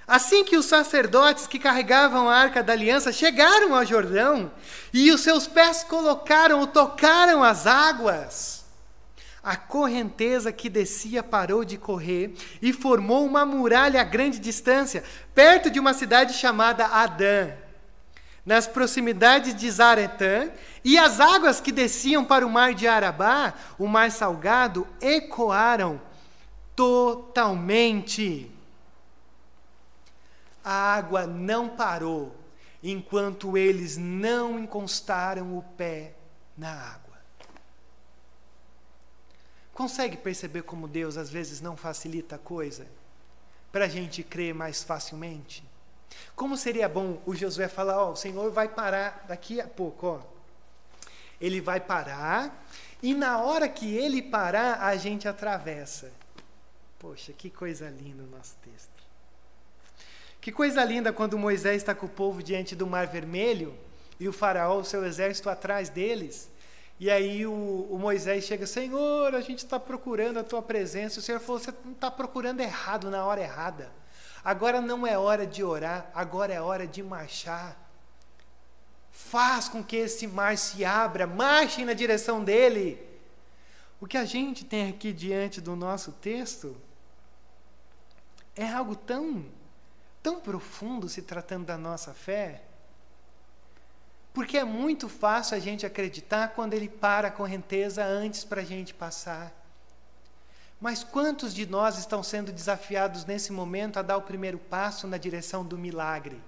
Assim 0.06 0.44
que 0.44 0.56
os 0.56 0.66
sacerdotes 0.66 1.46
que 1.48 1.58
carregavam 1.58 2.30
a 2.30 2.36
arca 2.36 2.62
da 2.62 2.72
aliança 2.72 3.12
chegaram 3.12 3.74
ao 3.74 3.84
Jordão 3.84 4.52
e 4.92 5.10
os 5.10 5.20
seus 5.20 5.48
pés 5.48 5.82
colocaram 5.82 6.60
ou 6.60 6.66
tocaram 6.66 7.42
as 7.42 7.66
águas, 7.66 8.64
a 9.42 9.56
correnteza 9.56 10.52
que 10.52 10.68
descia 10.68 11.24
parou 11.24 11.64
de 11.64 11.76
correr 11.76 12.34
e 12.62 12.72
formou 12.72 13.26
uma 13.26 13.44
muralha 13.44 14.00
a 14.00 14.04
grande 14.04 14.38
distância, 14.38 15.02
perto 15.34 15.70
de 15.70 15.80
uma 15.80 15.92
cidade 15.92 16.34
chamada 16.34 16.86
Adã, 16.86 17.50
nas 18.46 18.66
proximidades 18.66 19.54
de 19.54 19.68
Zaretã, 19.70 20.50
e 20.84 20.96
as 20.96 21.20
águas 21.20 21.60
que 21.60 21.72
desciam 21.72 22.24
para 22.24 22.46
o 22.46 22.50
mar 22.50 22.72
de 22.72 22.86
Arabá, 22.86 23.52
o 23.76 23.86
mar 23.86 24.10
salgado, 24.10 24.86
ecoaram 25.00 26.00
totalmente 26.76 28.56
a 30.66 30.72
água 30.72 31.28
não 31.28 31.68
parou 31.68 32.34
enquanto 32.82 33.56
eles 33.56 33.96
não 33.96 34.58
encostaram 34.58 35.56
o 35.56 35.62
pé 35.62 36.14
na 36.58 36.72
água. 36.72 37.16
Consegue 39.72 40.16
perceber 40.16 40.62
como 40.62 40.88
Deus 40.88 41.16
às 41.16 41.30
vezes 41.30 41.60
não 41.60 41.76
facilita 41.76 42.34
a 42.34 42.38
coisa? 42.38 42.84
Para 43.70 43.84
a 43.84 43.88
gente 43.88 44.24
crer 44.24 44.52
mais 44.54 44.82
facilmente? 44.82 45.62
Como 46.34 46.56
seria 46.56 46.88
bom 46.88 47.20
o 47.26 47.34
Josué 47.34 47.68
falar: 47.68 48.02
Ó, 48.02 48.12
o 48.12 48.16
Senhor 48.16 48.50
vai 48.50 48.68
parar 48.68 49.24
daqui 49.28 49.60
a 49.60 49.66
pouco, 49.66 50.06
ó. 50.06 50.20
Ele 51.40 51.60
vai 51.60 51.80
parar, 51.80 52.66
e 53.02 53.14
na 53.14 53.40
hora 53.40 53.68
que 53.68 53.94
ele 53.94 54.22
parar, 54.22 54.82
a 54.82 54.96
gente 54.96 55.28
atravessa. 55.28 56.10
Poxa, 56.98 57.32
que 57.32 57.50
coisa 57.50 57.88
linda 57.88 58.22
o 58.22 58.26
nosso 58.26 58.56
texto. 58.62 58.96
Que 60.40 60.50
coisa 60.50 60.82
linda 60.84 61.12
quando 61.12 61.38
Moisés 61.38 61.76
está 61.78 61.94
com 61.94 62.06
o 62.06 62.08
povo 62.08 62.42
diante 62.42 62.74
do 62.74 62.86
Mar 62.86 63.06
Vermelho 63.06 63.74
e 64.18 64.28
o 64.28 64.32
Faraó, 64.32 64.78
o 64.78 64.84
seu 64.84 65.04
exército 65.04 65.50
atrás 65.50 65.88
deles. 65.88 66.48
E 66.98 67.10
aí 67.10 67.46
o, 67.46 67.52
o 67.52 67.98
Moisés 67.98 68.44
chega, 68.44 68.66
Senhor, 68.66 69.34
a 69.34 69.40
gente 69.40 69.58
está 69.58 69.78
procurando 69.78 70.38
a 70.38 70.44
tua 70.44 70.62
presença. 70.62 71.20
O 71.20 71.22
Senhor 71.22 71.40
falou, 71.40 71.60
você 71.60 71.74
está 71.92 72.10
procurando 72.10 72.60
errado 72.60 73.10
na 73.10 73.24
hora 73.24 73.42
errada. 73.42 73.90
Agora 74.46 74.80
não 74.80 75.04
é 75.04 75.18
hora 75.18 75.44
de 75.44 75.64
orar, 75.64 76.08
agora 76.14 76.54
é 76.54 76.60
hora 76.60 76.86
de 76.86 77.02
marchar. 77.02 77.76
Faz 79.10 79.68
com 79.68 79.82
que 79.82 79.96
esse 79.96 80.24
mar 80.24 80.56
se 80.56 80.84
abra, 80.84 81.26
marchem 81.26 81.84
na 81.84 81.92
direção 81.92 82.44
dele. 82.44 83.04
O 84.00 84.06
que 84.06 84.16
a 84.16 84.24
gente 84.24 84.64
tem 84.64 84.88
aqui 84.88 85.12
diante 85.12 85.60
do 85.60 85.74
nosso 85.74 86.12
texto 86.12 86.76
é 88.54 88.68
algo 88.68 88.94
tão, 88.94 89.44
tão 90.22 90.38
profundo 90.38 91.08
se 91.08 91.22
tratando 91.22 91.66
da 91.66 91.76
nossa 91.76 92.14
fé. 92.14 92.62
Porque 94.32 94.58
é 94.58 94.64
muito 94.64 95.08
fácil 95.08 95.56
a 95.56 95.58
gente 95.58 95.84
acreditar 95.84 96.50
quando 96.54 96.74
ele 96.74 96.88
para 96.88 97.26
a 97.26 97.32
correnteza 97.32 98.04
antes 98.04 98.44
para 98.44 98.60
a 98.60 98.64
gente 98.64 98.94
passar. 98.94 99.52
Mas 100.80 101.02
quantos 101.02 101.54
de 101.54 101.66
nós 101.66 101.98
estão 101.98 102.22
sendo 102.22 102.52
desafiados 102.52 103.24
nesse 103.24 103.52
momento 103.52 103.98
a 103.98 104.02
dar 104.02 104.16
o 104.16 104.22
primeiro 104.22 104.58
passo 104.58 105.06
na 105.06 105.16
direção 105.16 105.64
do 105.64 105.78
milagre? 105.78 106.40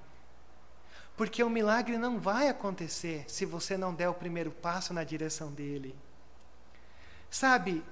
Porque 1.17 1.43
o 1.43 1.51
milagre 1.51 1.99
não 1.99 2.21
vai 2.21 2.49
acontecer 2.49 3.25
se 3.27 3.45
você 3.45 3.77
não 3.77 3.95
der 3.95 4.09
o 4.09 4.15
primeiro 4.15 4.51
passo 4.51 4.93
na 4.93 5.03
direção 5.03 5.51
dele. 5.51 5.97
Sabe, 7.31 7.83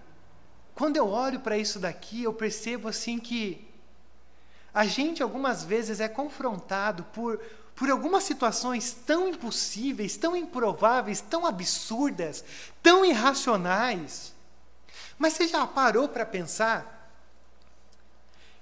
quando 0.74 0.96
eu 0.96 1.08
olho 1.08 1.40
para 1.40 1.58
isso 1.58 1.78
daqui, 1.78 2.22
eu 2.22 2.32
percebo 2.32 2.88
assim 2.88 3.18
que 3.18 3.66
a 4.72 4.84
gente 4.84 5.22
algumas 5.22 5.64
vezes 5.64 6.00
é 6.00 6.08
confrontado 6.08 7.02
por 7.04 7.40
por 7.76 7.90
algumas 7.90 8.24
situações 8.24 8.96
tão 9.06 9.28
impossíveis, 9.28 10.16
tão 10.16 10.34
improváveis, 10.34 11.20
tão 11.20 11.44
absurdas, 11.44 12.42
tão 12.82 13.04
irracionais. 13.04 14.34
Mas 15.18 15.32
você 15.32 15.48
já 15.48 15.66
parou 15.66 16.08
para 16.08 16.26
pensar 16.26 17.10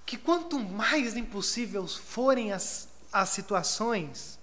que 0.07 0.16
quanto 0.16 0.59
mais 0.59 1.16
impossíveis 1.16 1.94
forem 1.94 2.52
as, 2.52 2.88
as 3.12 3.30
situações, 3.30 4.38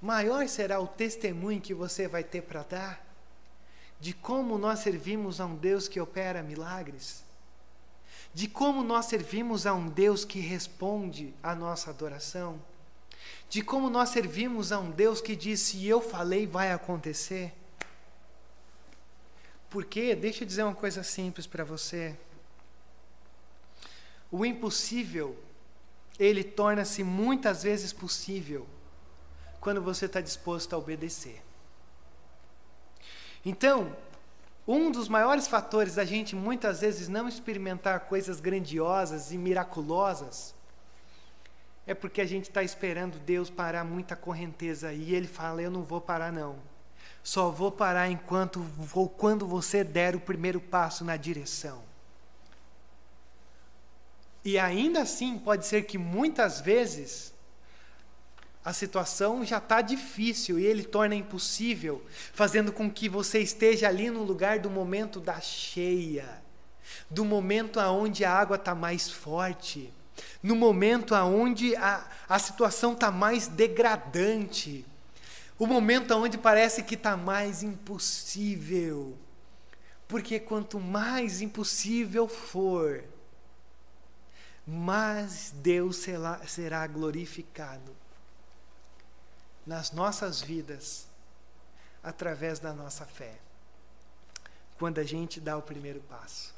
maior 0.00 0.48
será 0.48 0.80
o 0.80 0.86
testemunho 0.86 1.60
que 1.60 1.74
você 1.74 2.08
vai 2.08 2.24
ter 2.24 2.42
para 2.42 2.62
dar 2.62 3.08
de 4.00 4.12
como 4.12 4.58
nós 4.58 4.78
servimos 4.78 5.40
a 5.40 5.46
um 5.46 5.56
Deus 5.56 5.88
que 5.88 6.00
opera 6.00 6.40
milagres, 6.40 7.24
de 8.32 8.46
como 8.46 8.84
nós 8.84 9.06
servimos 9.06 9.66
a 9.66 9.74
um 9.74 9.88
Deus 9.88 10.24
que 10.24 10.38
responde 10.38 11.34
à 11.42 11.52
nossa 11.52 11.90
adoração 11.90 12.60
de 13.48 13.62
como 13.62 13.88
nós 13.88 14.10
servimos 14.10 14.72
a 14.72 14.78
um 14.78 14.90
Deus 14.90 15.20
que 15.20 15.34
diz: 15.34 15.60
se 15.60 15.86
eu 15.86 16.00
falei, 16.00 16.46
vai 16.46 16.72
acontecer. 16.72 17.52
Porque, 19.70 20.14
deixa 20.14 20.44
eu 20.44 20.46
dizer 20.46 20.62
uma 20.62 20.74
coisa 20.74 21.02
simples 21.02 21.46
para 21.46 21.64
você. 21.64 22.16
O 24.30 24.44
impossível, 24.44 25.36
ele 26.18 26.42
torna-se 26.42 27.02
muitas 27.04 27.62
vezes 27.62 27.92
possível 27.92 28.66
quando 29.60 29.82
você 29.82 30.06
está 30.06 30.20
disposto 30.20 30.74
a 30.74 30.78
obedecer. 30.78 31.42
Então, 33.44 33.96
um 34.66 34.90
dos 34.90 35.08
maiores 35.08 35.48
fatores 35.48 35.94
da 35.94 36.04
gente 36.04 36.36
muitas 36.36 36.80
vezes 36.80 37.08
não 37.08 37.28
experimentar 37.28 38.00
coisas 38.00 38.40
grandiosas 38.40 39.32
e 39.32 39.38
miraculosas 39.38 40.54
é 41.86 41.94
porque 41.94 42.20
a 42.20 42.26
gente 42.26 42.50
está 42.50 42.62
esperando 42.62 43.18
Deus 43.18 43.48
parar 43.48 43.82
muita 43.82 44.14
correnteza 44.14 44.92
e 44.92 45.14
Ele 45.14 45.26
fala: 45.26 45.62
Eu 45.62 45.70
não 45.70 45.82
vou 45.82 46.02
parar, 46.02 46.30
não. 46.30 46.56
Só 47.28 47.50
vou 47.50 47.70
parar 47.70 48.10
enquanto 48.10 48.58
vou, 48.58 49.06
quando 49.06 49.46
você 49.46 49.84
der 49.84 50.16
o 50.16 50.20
primeiro 50.20 50.58
passo 50.58 51.04
na 51.04 51.14
direção. 51.14 51.82
E 54.42 54.58
ainda 54.58 55.02
assim, 55.02 55.38
pode 55.38 55.66
ser 55.66 55.82
que 55.82 55.98
muitas 55.98 56.58
vezes 56.58 57.34
a 58.64 58.72
situação 58.72 59.44
já 59.44 59.58
está 59.58 59.82
difícil 59.82 60.58
e 60.58 60.64
ele 60.64 60.82
torna 60.82 61.14
impossível, 61.14 62.02
fazendo 62.32 62.72
com 62.72 62.90
que 62.90 63.10
você 63.10 63.40
esteja 63.40 63.88
ali 63.88 64.08
no 64.08 64.22
lugar 64.22 64.58
do 64.58 64.70
momento 64.70 65.20
da 65.20 65.38
cheia, 65.38 66.42
do 67.10 67.26
momento 67.26 67.78
aonde 67.78 68.24
a 68.24 68.32
água 68.32 68.56
está 68.56 68.74
mais 68.74 69.10
forte 69.10 69.92
no 70.42 70.56
momento 70.56 71.14
aonde 71.14 71.76
a, 71.76 72.04
a 72.28 72.38
situação 72.38 72.92
está 72.92 73.10
mais 73.10 73.46
degradante, 73.46 74.84
o 75.58 75.66
momento 75.66 76.14
onde 76.14 76.38
parece 76.38 76.82
que 76.82 76.94
está 76.94 77.16
mais 77.16 77.62
impossível. 77.62 79.16
Porque 80.06 80.38
quanto 80.38 80.80
mais 80.80 81.42
impossível 81.42 82.26
for, 82.28 83.04
mais 84.66 85.52
Deus 85.56 85.96
será, 86.46 86.86
glorificado 86.86 87.94
nas 89.66 89.92
nossas 89.92 90.40
vidas 90.40 91.06
através 92.02 92.58
da 92.58 92.72
nossa 92.72 93.04
fé, 93.04 93.34
quando 94.78 94.98
a 94.98 95.04
gente 95.04 95.40
dá 95.40 95.58
o 95.58 95.62
primeiro 95.62 96.00
passo. 96.00 96.54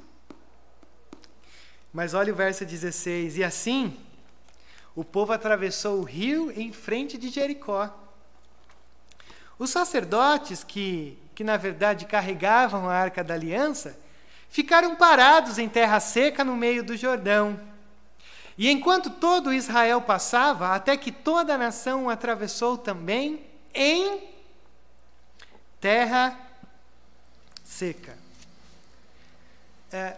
Mas 1.93 2.15
olha 2.15 2.33
o 2.33 2.37
verso 2.37 2.65
16: 2.65 3.39
E 3.39 3.45
assim 3.45 3.99
o 4.95 5.05
povo 5.05 5.33
atravessou 5.33 6.01
o 6.01 6.05
rio 6.05 6.53
em 6.53 6.73
frente 6.73 7.19
de 7.19 7.31
Jericó. 7.31 8.10
Os 9.61 9.69
sacerdotes, 9.69 10.65
que, 10.65 11.19
que 11.35 11.45
na 11.45 11.59
verdade 11.59 12.07
carregavam 12.07 12.89
a 12.89 12.95
arca 12.95 13.23
da 13.23 13.35
aliança, 13.35 13.95
ficaram 14.49 14.97
parados 14.97 15.59
em 15.59 15.69
terra 15.69 16.01
seca 16.01 16.43
no 16.43 16.57
meio 16.57 16.83
do 16.83 16.97
Jordão. 16.97 17.61
E 18.57 18.71
enquanto 18.71 19.11
todo 19.11 19.53
Israel 19.53 20.01
passava, 20.01 20.75
até 20.75 20.97
que 20.97 21.13
toda 21.13 21.55
a 21.57 21.59
nação 21.59 22.09
atravessou 22.09 22.79
também 22.79 23.45
em 23.75 24.31
terra 25.79 26.39
seca. 27.63 28.17
É, 29.93 30.17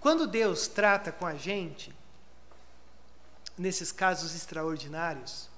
quando 0.00 0.26
Deus 0.26 0.66
trata 0.66 1.12
com 1.12 1.26
a 1.26 1.36
gente, 1.36 1.94
nesses 3.56 3.92
casos 3.92 4.34
extraordinários, 4.34 5.49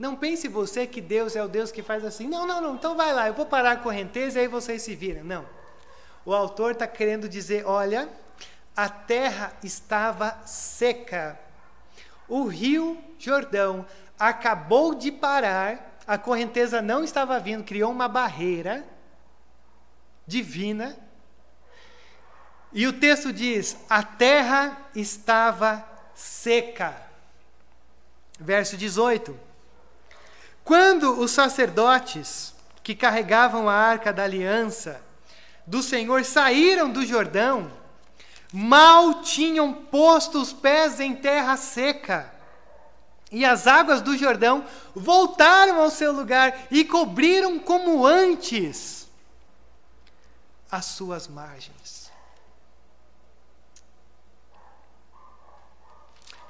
não 0.00 0.16
pense 0.16 0.48
você 0.48 0.86
que 0.86 0.98
Deus 0.98 1.36
é 1.36 1.44
o 1.44 1.48
Deus 1.48 1.70
que 1.70 1.82
faz 1.82 2.02
assim, 2.06 2.26
não, 2.26 2.46
não, 2.46 2.58
não, 2.58 2.74
então 2.74 2.96
vai 2.96 3.12
lá, 3.12 3.28
eu 3.28 3.34
vou 3.34 3.44
parar 3.44 3.72
a 3.72 3.76
correnteza 3.76 4.38
e 4.38 4.40
aí 4.40 4.48
vocês 4.48 4.80
se 4.80 4.94
viram. 4.94 5.22
Não. 5.22 5.46
O 6.24 6.34
autor 6.34 6.72
está 6.72 6.86
querendo 6.86 7.28
dizer: 7.28 7.66
olha, 7.66 8.08
a 8.74 8.88
terra 8.88 9.52
estava 9.62 10.38
seca, 10.46 11.38
o 12.26 12.46
rio 12.46 12.98
Jordão 13.18 13.84
acabou 14.18 14.94
de 14.94 15.12
parar, 15.12 15.98
a 16.06 16.16
correnteza 16.16 16.80
não 16.80 17.04
estava 17.04 17.38
vindo, 17.38 17.62
criou 17.62 17.92
uma 17.92 18.08
barreira 18.08 18.82
divina 20.26 20.96
e 22.72 22.86
o 22.86 22.92
texto 22.94 23.34
diz: 23.34 23.76
a 23.86 24.02
terra 24.02 24.78
estava 24.94 25.84
seca. 26.14 26.96
Verso 28.38 28.78
18. 28.78 29.49
Quando 30.70 31.18
os 31.18 31.32
sacerdotes 31.32 32.54
que 32.80 32.94
carregavam 32.94 33.68
a 33.68 33.74
arca 33.74 34.12
da 34.12 34.22
aliança 34.22 35.02
do 35.66 35.82
Senhor 35.82 36.24
saíram 36.24 36.88
do 36.88 37.04
Jordão, 37.04 37.72
mal 38.52 39.20
tinham 39.20 39.74
posto 39.74 40.40
os 40.40 40.52
pés 40.52 41.00
em 41.00 41.12
terra 41.12 41.56
seca. 41.56 42.32
E 43.32 43.44
as 43.44 43.66
águas 43.66 44.00
do 44.00 44.16
Jordão 44.16 44.64
voltaram 44.94 45.80
ao 45.80 45.90
seu 45.90 46.12
lugar 46.12 46.68
e 46.70 46.84
cobriram 46.84 47.58
como 47.58 48.06
antes 48.06 49.08
as 50.70 50.84
suas 50.84 51.26
margens. 51.26 52.12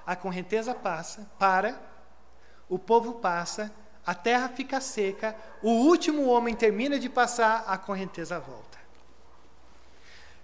a 0.05 0.15
correnteza 0.15 0.75
passa, 0.75 1.27
para, 1.39 1.81
o 2.69 2.79
povo 2.79 3.15
passa, 3.15 3.73
a 4.11 4.15
terra 4.15 4.49
fica 4.49 4.81
seca, 4.81 5.37
o 5.63 5.71
último 5.71 6.27
homem 6.27 6.53
termina 6.53 6.99
de 6.99 7.09
passar, 7.09 7.63
a 7.65 7.79
correnteza 7.79 8.41
volta. 8.41 8.77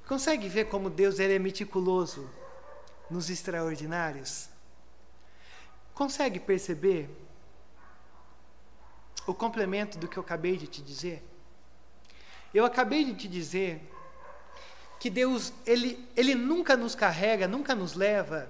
Consegue 0.07 0.49
ver 0.49 0.67
como 0.67 0.89
Deus 0.89 1.19
ele 1.19 1.35
é 1.35 1.39
meticuloso 1.41 2.31
nos 3.11 3.29
extraordinários? 3.29 4.49
Consegue 5.93 6.39
perceber 6.39 7.11
o 9.27 9.35
complemento 9.35 9.99
do 9.99 10.07
que 10.07 10.17
eu 10.17 10.23
acabei 10.23 10.57
de 10.57 10.69
te 10.69 10.81
dizer? 10.81 11.29
Eu 12.55 12.65
acabei 12.65 13.05
de 13.05 13.15
te 13.17 13.27
dizer 13.27 13.83
que 15.01 15.11
Deus, 15.11 15.53
ele, 15.67 16.09
ele 16.15 16.37
nunca 16.37 16.77
nos 16.77 16.95
carrega, 16.95 17.49
nunca 17.49 17.75
nos 17.75 17.95
leva 17.95 18.49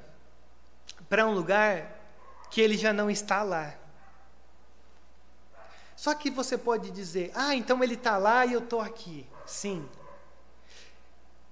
para 1.09 1.27
um 1.27 1.33
lugar 1.33 1.91
que 2.51 2.61
ele 2.61 2.77
já 2.77 2.93
não 2.93 3.11
está 3.11 3.43
lá. 3.43 3.86
Só 5.97 6.15
que 6.15 6.31
você 6.31 6.59
pode 6.59 6.91
dizer, 6.91 7.33
ah, 7.35 7.55
então 7.55 7.83
ele 7.83 7.95
está 7.95 8.19
lá 8.19 8.45
e 8.45 8.53
eu 8.53 8.61
estou 8.61 8.81
aqui. 8.81 9.27
Sim. 9.47 9.89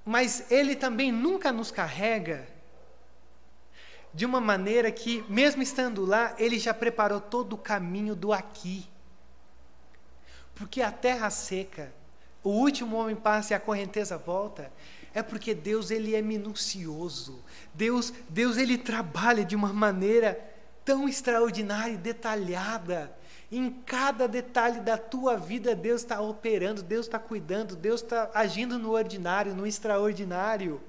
Mas 0.05 0.53
ele 0.53 0.77
também 0.77 1.11
nunca 1.11 1.51
nos 1.51 1.71
carrega 1.71 2.47
de 4.13 4.27
uma 4.27 4.41
maneira 4.41 4.93
que, 4.93 5.25
mesmo 5.29 5.63
estando 5.63 6.05
lá, 6.05 6.35
ele 6.39 6.59
já 6.59 6.75
preparou 6.75 7.21
todo 7.21 7.55
o 7.55 7.59
caminho 7.59 8.15
do 8.15 8.33
aqui. 8.33 8.87
Porque 10.55 10.83
a 10.83 10.93
terra 10.93 11.31
seca, 11.31 11.93
o 12.43 12.51
último 12.51 12.97
homem 12.97 13.17
passa 13.17 13.55
e 13.55 13.57
a 13.57 13.61
correnteza 13.61 14.17
volta, 14.17 14.71
é 15.15 15.23
porque 15.23 15.55
Deus 15.55 15.91
ele 15.91 16.15
é 16.15 16.21
minucioso. 16.21 17.43
Deus, 17.73 18.13
Deus 18.29 18.57
ele 18.57 18.77
trabalha 18.77 19.45
de 19.45 19.57
uma 19.57 19.73
maneira 19.73 20.39
tão 20.85 21.09
extraordinária 21.09 21.95
e 21.95 21.97
detalhada. 21.97 23.17
Em 23.57 23.71
cada 23.71 24.27
detalhe 24.27 24.81
da 24.81 24.99
tua 24.99 25.37
vida, 25.37 25.77
Deus 25.77 26.01
está 26.01 26.21
operando, 26.21 26.83
Deus 26.83 27.07
está 27.07 27.21
cuidando, 27.21 27.77
Deus 27.77 28.03
está 28.03 28.29
agindo 28.35 28.81
no 28.81 28.91
ordinário, 28.91 29.55
no 29.55 29.65
extraordinário. 29.65 30.81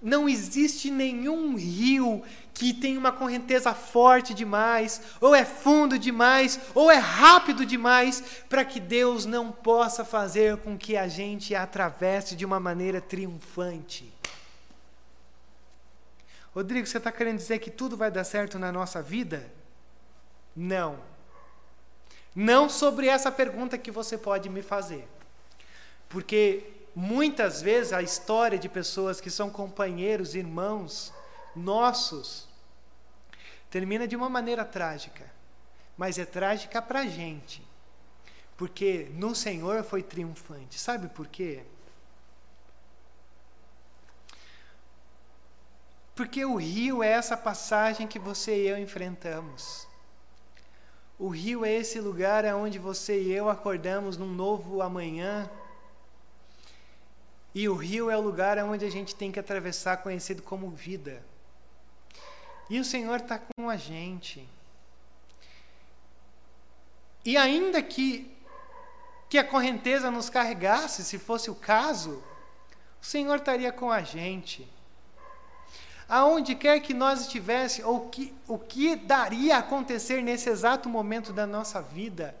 Não 0.00 0.28
existe 0.28 0.92
nenhum 0.92 1.56
rio 1.56 2.22
que 2.54 2.72
tenha 2.72 3.00
uma 3.00 3.10
correnteza 3.10 3.74
forte 3.74 4.32
demais, 4.32 5.02
ou 5.20 5.34
é 5.34 5.44
fundo 5.44 5.98
demais, 5.98 6.60
ou 6.72 6.88
é 6.88 6.98
rápido 6.98 7.66
demais, 7.66 8.44
para 8.48 8.64
que 8.64 8.78
Deus 8.78 9.26
não 9.26 9.50
possa 9.50 10.04
fazer 10.04 10.56
com 10.58 10.78
que 10.78 10.96
a 10.96 11.08
gente 11.08 11.52
atravesse 11.52 12.36
de 12.36 12.44
uma 12.44 12.60
maneira 12.60 13.00
triunfante. 13.00 14.14
Rodrigo, 16.54 16.86
você 16.86 16.98
está 16.98 17.10
querendo 17.10 17.38
dizer 17.38 17.58
que 17.58 17.72
tudo 17.72 17.96
vai 17.96 18.08
dar 18.08 18.22
certo 18.22 18.56
na 18.56 18.70
nossa 18.70 19.02
vida? 19.02 19.52
Não. 20.54 21.17
Não 22.40 22.68
sobre 22.68 23.08
essa 23.08 23.32
pergunta 23.32 23.76
que 23.76 23.90
você 23.90 24.16
pode 24.16 24.48
me 24.48 24.62
fazer. 24.62 25.08
Porque 26.08 26.62
muitas 26.94 27.60
vezes 27.60 27.92
a 27.92 28.00
história 28.00 28.56
de 28.56 28.68
pessoas 28.68 29.20
que 29.20 29.28
são 29.28 29.50
companheiros, 29.50 30.36
irmãos 30.36 31.12
nossos, 31.56 32.46
termina 33.68 34.06
de 34.06 34.14
uma 34.14 34.28
maneira 34.28 34.64
trágica. 34.64 35.28
Mas 35.96 36.16
é 36.16 36.24
trágica 36.24 36.80
para 36.80 37.00
a 37.00 37.06
gente. 37.06 37.60
Porque 38.56 39.10
no 39.14 39.34
Senhor 39.34 39.82
foi 39.82 40.04
triunfante. 40.04 40.78
Sabe 40.78 41.08
por 41.08 41.26
quê? 41.26 41.64
Porque 46.14 46.44
o 46.44 46.54
rio 46.54 47.02
é 47.02 47.08
essa 47.08 47.36
passagem 47.36 48.06
que 48.06 48.20
você 48.20 48.62
e 48.62 48.68
eu 48.68 48.78
enfrentamos. 48.78 49.87
O 51.18 51.28
rio 51.28 51.64
é 51.64 51.72
esse 51.72 52.00
lugar 52.00 52.44
onde 52.54 52.78
você 52.78 53.20
e 53.20 53.32
eu 53.32 53.48
acordamos 53.48 54.16
num 54.16 54.32
novo 54.32 54.80
amanhã. 54.80 55.50
E 57.52 57.68
o 57.68 57.74
rio 57.74 58.08
é 58.08 58.16
o 58.16 58.20
lugar 58.20 58.56
onde 58.58 58.84
a 58.84 58.90
gente 58.90 59.16
tem 59.16 59.32
que 59.32 59.40
atravessar, 59.40 59.96
conhecido 59.96 60.42
como 60.42 60.70
vida. 60.70 61.24
E 62.70 62.78
o 62.78 62.84
Senhor 62.84 63.16
está 63.16 63.38
com 63.38 63.68
a 63.68 63.76
gente. 63.76 64.48
E 67.24 67.36
ainda 67.36 67.82
que, 67.82 68.30
que 69.28 69.38
a 69.38 69.44
correnteza 69.44 70.12
nos 70.12 70.30
carregasse, 70.30 71.04
se 71.04 71.18
fosse 71.18 71.50
o 71.50 71.54
caso, 71.54 72.22
o 73.02 73.04
Senhor 73.04 73.36
estaria 73.36 73.72
com 73.72 73.90
a 73.90 74.02
gente 74.02 74.68
aonde 76.08 76.54
quer 76.54 76.80
que 76.80 76.94
nós 76.94 77.20
estivéssemos, 77.20 77.90
ou 77.90 78.08
que, 78.08 78.34
o 78.46 78.58
que 78.58 78.96
daria 78.96 79.56
a 79.56 79.58
acontecer 79.58 80.22
nesse 80.22 80.48
exato 80.48 80.88
momento 80.88 81.32
da 81.32 81.46
nossa 81.46 81.82
vida, 81.82 82.34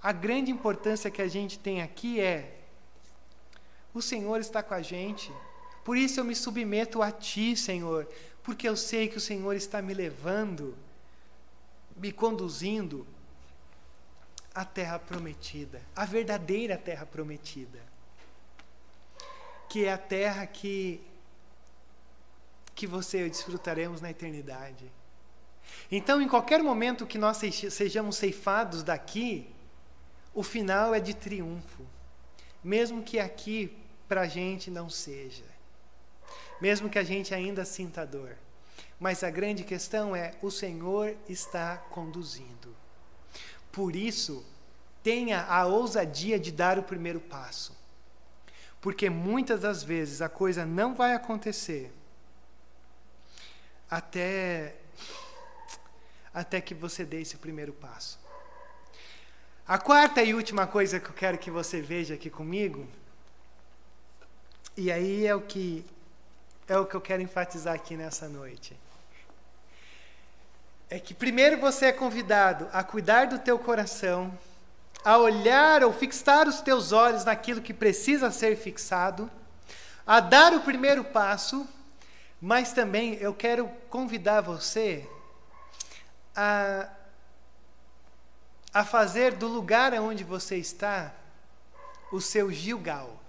a 0.00 0.12
grande 0.12 0.52
importância 0.52 1.10
que 1.10 1.20
a 1.20 1.26
gente 1.26 1.58
tem 1.58 1.82
aqui 1.82 2.20
é: 2.20 2.60
o 3.92 4.00
Senhor 4.00 4.38
está 4.38 4.62
com 4.62 4.74
a 4.74 4.80
gente, 4.80 5.32
por 5.84 5.96
isso 5.96 6.20
eu 6.20 6.24
me 6.24 6.36
submeto 6.36 7.02
a 7.02 7.10
Ti, 7.10 7.56
Senhor, 7.56 8.08
porque 8.44 8.68
eu 8.68 8.76
sei 8.76 9.08
que 9.08 9.16
o 9.16 9.20
Senhor 9.20 9.56
está 9.56 9.82
me 9.82 9.92
levando, 9.92 10.76
me 11.96 12.12
conduzindo 12.12 13.04
à 14.54 14.64
terra 14.64 14.98
prometida, 15.00 15.82
a 15.96 16.04
verdadeira 16.04 16.76
terra 16.76 17.04
prometida, 17.04 17.80
que 19.68 19.84
é 19.84 19.92
a 19.92 19.98
terra 19.98 20.46
que 20.46 21.07
que 22.78 22.86
você 22.86 23.24
eu 23.24 23.28
desfrutaremos 23.28 24.00
na 24.00 24.08
eternidade. 24.08 24.88
Então, 25.90 26.22
em 26.22 26.28
qualquer 26.28 26.62
momento 26.62 27.08
que 27.08 27.18
nós 27.18 27.38
sejamos 27.70 28.16
ceifados 28.16 28.84
daqui, 28.84 29.50
o 30.32 30.44
final 30.44 30.94
é 30.94 31.00
de 31.00 31.12
triunfo, 31.12 31.84
mesmo 32.62 33.02
que 33.02 33.18
aqui 33.18 33.76
para 34.06 34.20
a 34.20 34.26
gente 34.28 34.70
não 34.70 34.88
seja, 34.88 35.44
mesmo 36.60 36.88
que 36.88 37.00
a 37.00 37.02
gente 37.02 37.34
ainda 37.34 37.64
sinta 37.64 38.06
dor. 38.06 38.36
Mas 39.00 39.24
a 39.24 39.30
grande 39.30 39.64
questão 39.64 40.14
é: 40.14 40.34
o 40.40 40.48
Senhor 40.48 41.16
está 41.28 41.78
conduzindo. 41.90 42.76
Por 43.72 43.96
isso, 43.96 44.46
tenha 45.02 45.42
a 45.42 45.66
ousadia 45.66 46.38
de 46.38 46.52
dar 46.52 46.78
o 46.78 46.84
primeiro 46.84 47.18
passo. 47.18 47.76
Porque 48.80 49.10
muitas 49.10 49.62
das 49.62 49.82
vezes 49.82 50.22
a 50.22 50.28
coisa 50.28 50.64
não 50.64 50.94
vai 50.94 51.12
acontecer 51.12 51.97
até 53.90 54.74
até 56.32 56.60
que 56.60 56.74
você 56.74 57.04
dê 57.04 57.20
esse 57.22 57.36
primeiro 57.36 57.72
passo. 57.72 58.18
A 59.66 59.78
quarta 59.78 60.22
e 60.22 60.34
última 60.34 60.66
coisa 60.66 61.00
que 61.00 61.08
eu 61.08 61.14
quero 61.14 61.38
que 61.38 61.50
você 61.50 61.80
veja 61.80 62.14
aqui 62.14 62.30
comigo, 62.30 62.86
e 64.76 64.90
aí 64.92 65.26
é 65.26 65.34
o 65.34 65.40
que 65.40 65.84
é 66.68 66.78
o 66.78 66.86
que 66.86 66.94
eu 66.94 67.00
quero 67.00 67.22
enfatizar 67.22 67.74
aqui 67.74 67.96
nessa 67.96 68.28
noite. 68.28 68.78
É 70.90 70.98
que 70.98 71.12
primeiro 71.12 71.58
você 71.58 71.86
é 71.86 71.92
convidado 71.92 72.68
a 72.72 72.82
cuidar 72.84 73.26
do 73.26 73.38
teu 73.38 73.58
coração, 73.58 74.38
a 75.04 75.18
olhar 75.18 75.82
ou 75.82 75.92
fixar 75.92 76.46
os 76.46 76.60
teus 76.60 76.92
olhos 76.92 77.24
naquilo 77.24 77.60
que 77.62 77.74
precisa 77.74 78.30
ser 78.30 78.56
fixado, 78.56 79.30
a 80.06 80.20
dar 80.20 80.54
o 80.54 80.60
primeiro 80.60 81.04
passo 81.04 81.68
mas 82.40 82.72
também 82.72 83.14
eu 83.14 83.34
quero 83.34 83.68
convidar 83.90 84.40
você 84.40 85.08
a, 86.34 86.88
a 88.72 88.84
fazer 88.84 89.34
do 89.34 89.48
lugar 89.48 89.92
onde 89.94 90.22
você 90.22 90.56
está 90.56 91.12
o 92.12 92.20
seu 92.20 92.50
Gilgal. 92.50 93.20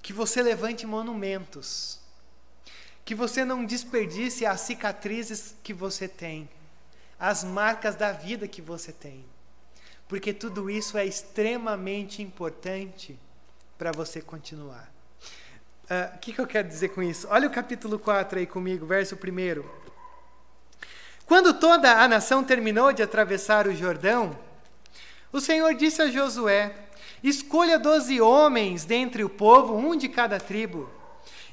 Que 0.00 0.12
você 0.12 0.42
levante 0.42 0.86
monumentos. 0.86 1.98
Que 3.04 3.14
você 3.14 3.44
não 3.44 3.64
desperdice 3.64 4.46
as 4.46 4.60
cicatrizes 4.60 5.56
que 5.64 5.74
você 5.74 6.06
tem, 6.06 6.48
as 7.18 7.42
marcas 7.42 7.96
da 7.96 8.12
vida 8.12 8.46
que 8.46 8.62
você 8.62 8.92
tem. 8.92 9.24
Porque 10.06 10.32
tudo 10.32 10.70
isso 10.70 10.96
é 10.96 11.04
extremamente 11.04 12.22
importante 12.22 13.18
para 13.76 13.90
você 13.90 14.20
continuar. 14.20 14.99
O 15.90 15.92
uh, 15.92 16.18
que, 16.20 16.32
que 16.32 16.40
eu 16.40 16.46
quero 16.46 16.68
dizer 16.68 16.90
com 16.90 17.02
isso? 17.02 17.26
Olha 17.28 17.48
o 17.48 17.50
capítulo 17.50 17.98
4 17.98 18.38
aí 18.38 18.46
comigo, 18.46 18.86
verso 18.86 19.16
1. 19.16 19.64
Quando 21.26 21.52
toda 21.52 22.00
a 22.00 22.06
nação 22.06 22.44
terminou 22.44 22.92
de 22.92 23.02
atravessar 23.02 23.66
o 23.66 23.74
Jordão, 23.74 24.38
o 25.32 25.40
Senhor 25.40 25.74
disse 25.74 26.00
a 26.00 26.08
Josué: 26.08 26.72
Escolha 27.24 27.76
doze 27.76 28.20
homens 28.20 28.84
dentre 28.84 29.24
o 29.24 29.28
povo, 29.28 29.76
um 29.76 29.96
de 29.96 30.08
cada 30.08 30.38
tribo, 30.38 30.88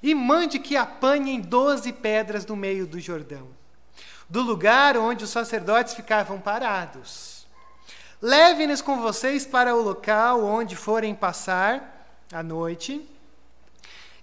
e 0.03 0.13
mande 0.13 0.59
que 0.59 0.77
apanhem 0.77 1.41
doze 1.41 1.91
pedras 1.91 2.45
no 2.45 2.55
meio 2.55 2.85
do 2.85 2.99
Jordão, 2.99 3.47
do 4.29 4.43
lugar 4.43 4.97
onde 4.97 5.23
os 5.23 5.31
sacerdotes 5.31 5.95
ficavam 5.95 6.39
parados. 6.39 7.47
Leve-nos 8.21 8.83
com 8.83 9.01
vocês 9.01 9.47
para 9.47 9.75
o 9.75 9.81
local 9.81 10.45
onde 10.45 10.75
forem 10.75 11.15
passar 11.15 12.21
a 12.31 12.43
noite 12.43 13.16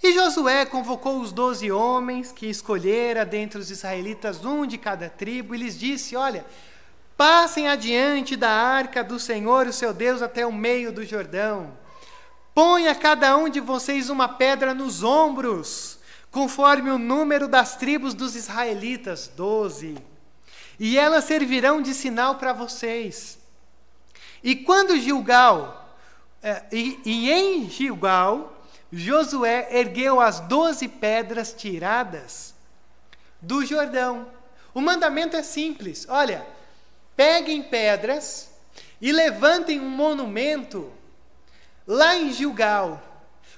e 0.07 0.13
Josué 0.13 0.67
convocou 0.67 1.19
os 1.19 1.33
doze 1.33 1.73
homens 1.73 2.31
que 2.31 2.45
escolhera 2.45 3.25
dentre 3.25 3.59
os 3.59 3.71
israelitas 3.71 4.45
um 4.45 4.67
de 4.67 4.77
cada 4.77 5.09
tribo 5.09 5.55
e 5.55 5.59
lhes 5.59 5.79
disse: 5.79 6.15
Olha, 6.15 6.45
passem 7.17 7.69
adiante 7.69 8.37
da 8.37 8.51
arca 8.51 9.03
do 9.03 9.19
Senhor, 9.19 9.67
o 9.67 9.73
seu 9.73 9.95
Deus, 9.95 10.21
até 10.21 10.45
o 10.45 10.53
meio 10.53 10.93
do 10.93 11.07
Jordão. 11.07 11.73
Ponha 12.55 12.95
cada 12.95 13.35
um 13.39 13.49
de 13.49 13.61
vocês 13.61 14.11
uma 14.11 14.29
pedra 14.29 14.75
nos 14.75 15.03
ombros, 15.03 15.99
conforme 16.31 16.91
o 16.91 16.99
número 16.99 17.49
das 17.49 17.77
tribos 17.77 18.13
dos 18.13 18.37
israelitas, 18.37 19.29
doze. 19.35 19.97
E 20.79 20.99
elas 20.99 21.25
servirão 21.25 21.81
de 21.81 21.95
sinal 21.95 22.35
para 22.35 22.53
vocês. 22.53 23.39
E 24.43 24.55
quando 24.55 24.99
Gilgal, 24.99 25.97
é, 26.43 26.63
e, 26.71 27.01
e 27.07 27.33
em 27.33 27.71
Gilgal, 27.71 28.54
Josué 28.97 29.67
ergueu 29.73 30.21
as 30.21 30.39
doze 30.39 30.87
pedras 30.87 31.53
tiradas 31.53 32.55
do 33.41 33.67
Jordão. 33.67 34.29
O 34.73 34.81
mandamento 34.81 35.37
é 35.37 35.43
simples: 35.43 36.07
olha, 36.09 36.47
peguem 37.17 37.63
pedras 37.63 38.51
e 39.01 39.11
levantem 39.11 39.81
um 39.81 39.89
monumento 39.89 40.93
lá 41.85 42.17
em 42.17 42.33
Gilgal. 42.33 43.03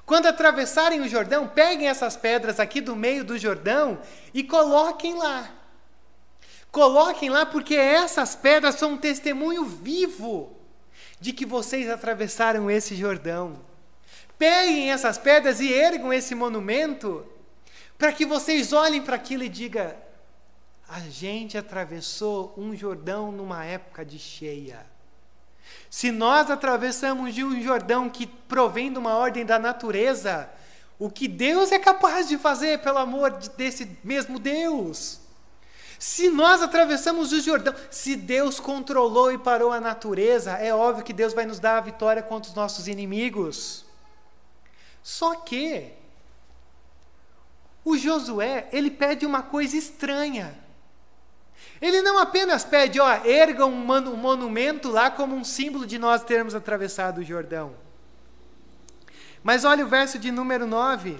Quando 0.06 0.26
atravessarem 0.26 1.02
o 1.02 1.08
Jordão, 1.08 1.48
peguem 1.48 1.88
essas 1.88 2.16
pedras 2.16 2.58
aqui 2.58 2.80
do 2.80 2.96
meio 2.96 3.22
do 3.22 3.36
Jordão 3.36 4.00
e 4.32 4.42
coloquem 4.42 5.14
lá. 5.14 5.50
Coloquem 6.70 7.28
lá, 7.28 7.44
porque 7.44 7.74
essas 7.74 8.34
pedras 8.34 8.76
são 8.76 8.92
um 8.92 8.96
testemunho 8.96 9.64
vivo 9.64 10.56
de 11.20 11.32
que 11.32 11.44
vocês 11.44 11.90
atravessaram 11.90 12.70
esse 12.70 12.94
Jordão. 12.94 13.65
Peguem 14.38 14.90
essas 14.90 15.16
pedras 15.16 15.60
e 15.60 15.72
ergam 15.72 16.12
esse 16.12 16.34
monumento, 16.34 17.26
para 17.96 18.12
que 18.12 18.26
vocês 18.26 18.72
olhem 18.72 19.02
para 19.02 19.16
aquilo 19.16 19.44
e 19.44 19.48
digam: 19.48 19.94
a 20.88 21.00
gente 21.00 21.58
atravessou 21.58 22.54
um 22.56 22.76
Jordão 22.76 23.32
numa 23.32 23.64
época 23.64 24.04
de 24.04 24.18
cheia. 24.18 24.86
Se 25.90 26.12
nós 26.12 26.50
atravessamos 26.50 27.34
de 27.34 27.42
um 27.42 27.60
Jordão 27.60 28.08
que 28.08 28.26
provém 28.26 28.92
de 28.92 28.98
uma 28.98 29.16
ordem 29.16 29.44
da 29.44 29.58
natureza, 29.58 30.48
o 30.98 31.10
que 31.10 31.26
Deus 31.26 31.72
é 31.72 31.78
capaz 31.78 32.28
de 32.28 32.38
fazer, 32.38 32.80
pelo 32.80 32.98
amor 32.98 33.30
desse 33.56 33.98
mesmo 34.04 34.38
Deus? 34.38 35.20
Se 35.98 36.28
nós 36.28 36.60
atravessamos 36.60 37.32
o 37.32 37.40
Jordão, 37.40 37.74
se 37.90 38.14
Deus 38.14 38.60
controlou 38.60 39.32
e 39.32 39.38
parou 39.38 39.72
a 39.72 39.80
natureza, 39.80 40.52
é 40.52 40.72
óbvio 40.74 41.04
que 41.04 41.12
Deus 41.12 41.32
vai 41.32 41.46
nos 41.46 41.58
dar 41.58 41.78
a 41.78 41.80
vitória 41.80 42.22
contra 42.22 42.50
os 42.50 42.54
nossos 42.54 42.86
inimigos. 42.86 43.85
Só 45.06 45.36
que 45.36 45.92
o 47.84 47.96
Josué, 47.96 48.68
ele 48.72 48.90
pede 48.90 49.24
uma 49.24 49.40
coisa 49.40 49.76
estranha. 49.76 50.58
Ele 51.80 52.02
não 52.02 52.18
apenas 52.18 52.64
pede, 52.64 52.98
ó, 52.98 53.08
erga 53.24 53.64
um, 53.66 53.88
um 53.88 54.16
monumento 54.16 54.90
lá 54.90 55.08
como 55.08 55.36
um 55.36 55.44
símbolo 55.44 55.86
de 55.86 55.96
nós 55.96 56.24
termos 56.24 56.56
atravessado 56.56 57.18
o 57.18 57.24
Jordão. 57.24 57.76
Mas 59.44 59.64
olha 59.64 59.84
o 59.84 59.88
verso 59.88 60.18
de 60.18 60.32
número 60.32 60.66
9. 60.66 61.16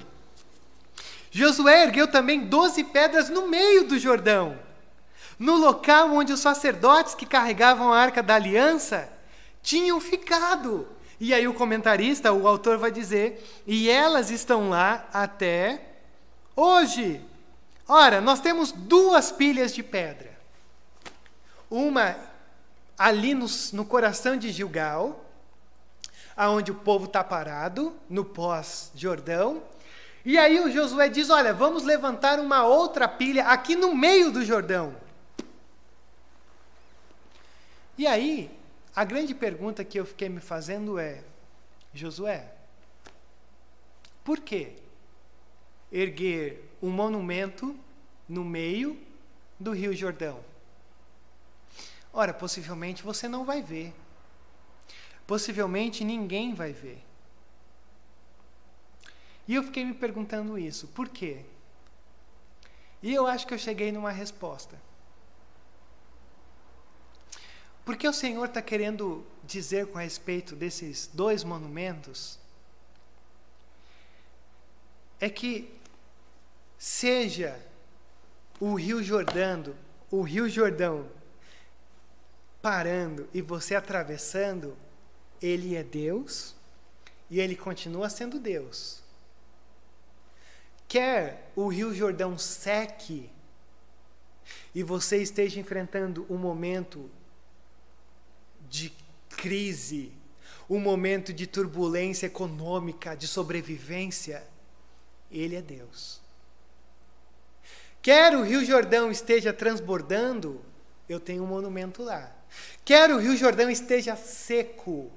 Josué 1.31 1.85
ergueu 1.85 2.09
também 2.09 2.41
doze 2.41 2.83
pedras 2.83 3.29
no 3.29 3.47
meio 3.47 3.87
do 3.87 4.01
Jordão, 4.01 4.59
no 5.39 5.55
local 5.55 6.11
onde 6.11 6.33
os 6.33 6.41
sacerdotes 6.41 7.15
que 7.15 7.25
carregavam 7.25 7.93
a 7.93 8.01
arca 8.01 8.21
da 8.21 8.35
aliança 8.35 9.09
tinham 9.63 10.01
ficado. 10.01 10.96
E 11.19 11.33
aí 11.33 11.49
o 11.49 11.55
comentarista, 11.55 12.33
o 12.33 12.47
autor 12.47 12.77
vai 12.79 12.91
dizer, 12.91 13.63
e 13.67 13.89
elas 13.89 14.31
estão 14.31 14.69
lá 14.69 15.09
até 15.13 15.81
hoje. 16.55 17.23
Ora, 17.89 18.21
nós 18.21 18.41
temos 18.41 18.71
duas 18.73 19.33
pilhas 19.33 19.75
de 19.75 19.83
pedra. 19.83 20.37
Uma 21.71 22.17
ali 22.99 23.35
no, 23.35 23.47
no 23.73 23.85
coração 23.85 24.37
de 24.37 24.51
Gilgal, 24.51 25.25
aonde 26.37 26.71
o 26.71 26.75
povo 26.75 27.07
está 27.07 27.25
parado, 27.25 27.95
no 28.09 28.25
pós-Jordão. 28.25 29.63
E 30.25 30.37
aí 30.37 30.61
o 30.61 30.71
Josué 30.71 31.09
diz: 31.09 31.31
Olha, 31.31 31.55
vamos 31.55 31.83
levantar 31.83 32.39
uma 32.39 32.65
outra 32.65 33.09
pilha 33.09 33.47
aqui 33.47 33.75
no 33.75 33.95
meio 33.95 34.31
do 34.31 34.45
Jordão. 34.45 34.95
E 37.97 38.07
aí, 38.07 38.51
a 38.97 39.05
grande 39.05 39.35
pergunta 39.35 39.85
que 39.85 40.01
eu 40.01 40.07
fiquei 40.07 40.31
me 40.31 40.41
fazendo 40.41 40.99
é: 40.99 41.23
Josué, 41.93 42.51
por 44.25 44.41
que 44.41 44.73
erguer 45.93 46.67
um 46.83 46.91
monumento 46.91 47.79
no 48.27 48.43
meio 48.43 48.99
do 49.61 49.73
Rio 49.73 49.95
Jordão? 49.95 50.43
Ora, 52.11 52.33
possivelmente 52.33 53.03
você 53.03 53.29
não 53.29 53.45
vai 53.45 53.63
ver. 53.63 53.95
Possivelmente 55.27 56.03
ninguém 56.03 56.55
vai 56.55 56.73
ver. 56.73 57.05
E 59.47 59.55
eu 59.55 59.63
fiquei 59.63 59.85
me 59.85 59.93
perguntando 59.93 60.59
isso, 60.59 60.89
por 60.89 61.11
quê? 61.11 61.45
E 63.03 63.13
eu 63.13 63.27
acho 63.27 63.47
que 63.47 63.53
eu 63.53 63.59
cheguei 63.59 63.93
numa 63.93 64.11
resposta. 64.11 64.81
Porque 67.87 68.09
o 68.09 68.13
Senhor 68.13 68.47
está 68.47 68.61
querendo 68.61 69.25
dizer 69.45 69.87
com 69.87 69.99
respeito 69.99 70.57
desses 70.57 71.07
dois 71.07 71.45
monumentos 71.45 72.37
é 75.21 75.31
que 75.31 75.73
seja 76.77 77.57
o 78.59 78.75
Rio 78.75 79.05
Jordão, 79.05 79.73
o 80.11 80.23
Rio 80.23 80.49
Jordão 80.49 81.09
parando 82.61 83.29
e 83.33 83.41
você 83.41 83.77
atravessando, 83.77 84.77
ele 85.41 85.77
é 85.77 85.85
Deus 85.85 86.57
e 87.31 87.39
ele 87.39 87.55
continua 87.55 88.11
sendo 88.11 88.41
Deus. 88.41 89.01
Quer 90.89 91.53
o 91.55 91.69
Rio 91.69 91.95
Jordão 91.95 92.37
seque 92.37 93.31
e 94.75 94.83
você 94.83 95.23
esteja 95.23 95.61
enfrentando 95.61 96.27
um 96.29 96.37
momento 96.37 97.09
de 98.71 98.93
crise, 99.29 100.13
um 100.69 100.81
momento 100.81 101.33
de 101.33 101.47
turbulência 101.47 102.27
econômica, 102.27 103.17
de 103.17 103.27
sobrevivência, 103.27 104.47
ele 105.31 105.57
é 105.57 105.63
Deus. 105.63 106.21
Quer 108.03 108.37
o 108.37 108.43
Rio 108.43 108.65
Jordão 108.65 109.11
esteja 109.11 109.53
transbordando, 109.53 110.65
eu 111.09 111.19
tenho 111.19 111.43
um 111.43 111.47
monumento 111.47 112.03
lá. 112.03 112.33
Quer 112.85 113.11
o 113.11 113.19
Rio 113.19 113.37
Jordão 113.37 113.69
esteja 113.69 114.15
seco. 114.17 115.11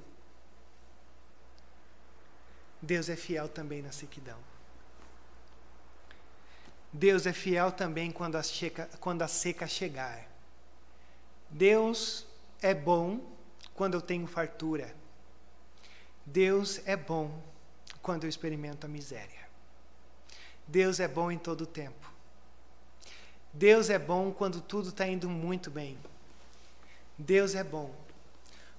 Deus 2.81 3.09
é 3.09 3.15
fiel 3.15 3.47
também 3.47 3.81
na 3.81 3.91
sequidão. 3.91 4.37
Deus 6.91 7.27
é 7.27 7.33
fiel 7.33 7.71
também 7.71 8.09
quando 8.09 8.35
a, 8.35 8.41
quando 8.99 9.21
a 9.21 9.27
seca 9.27 9.67
chegar. 9.67 10.27
Deus 11.49 12.25
é 12.61 12.73
bom 12.73 13.19
quando 13.79 13.93
eu 13.93 14.01
tenho 14.01 14.27
fartura. 14.27 14.93
Deus 16.25 16.81
é 16.85 16.97
bom 16.97 17.41
quando 18.01 18.25
eu 18.25 18.29
experimento 18.29 18.85
a 18.85 18.89
miséria. 18.89 19.47
Deus 20.67 20.99
é 20.99 21.07
bom 21.07 21.31
em 21.31 21.37
todo 21.37 21.61
o 21.61 21.65
tempo. 21.65 22.11
Deus 23.53 23.89
é 23.89 23.97
bom 23.97 24.33
quando 24.33 24.59
tudo 24.59 24.89
está 24.89 25.07
indo 25.07 25.29
muito 25.29 25.71
bem. 25.71 25.97
Deus 27.17 27.55
é 27.55 27.63
bom 27.63 27.95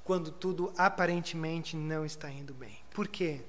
quando 0.05 0.30
tudo 0.30 0.70
aparentemente 0.76 1.76
não 1.76 2.05
está 2.05 2.30
indo 2.30 2.53
bem. 2.53 2.78
Por 2.90 3.09
quê? 3.09 3.40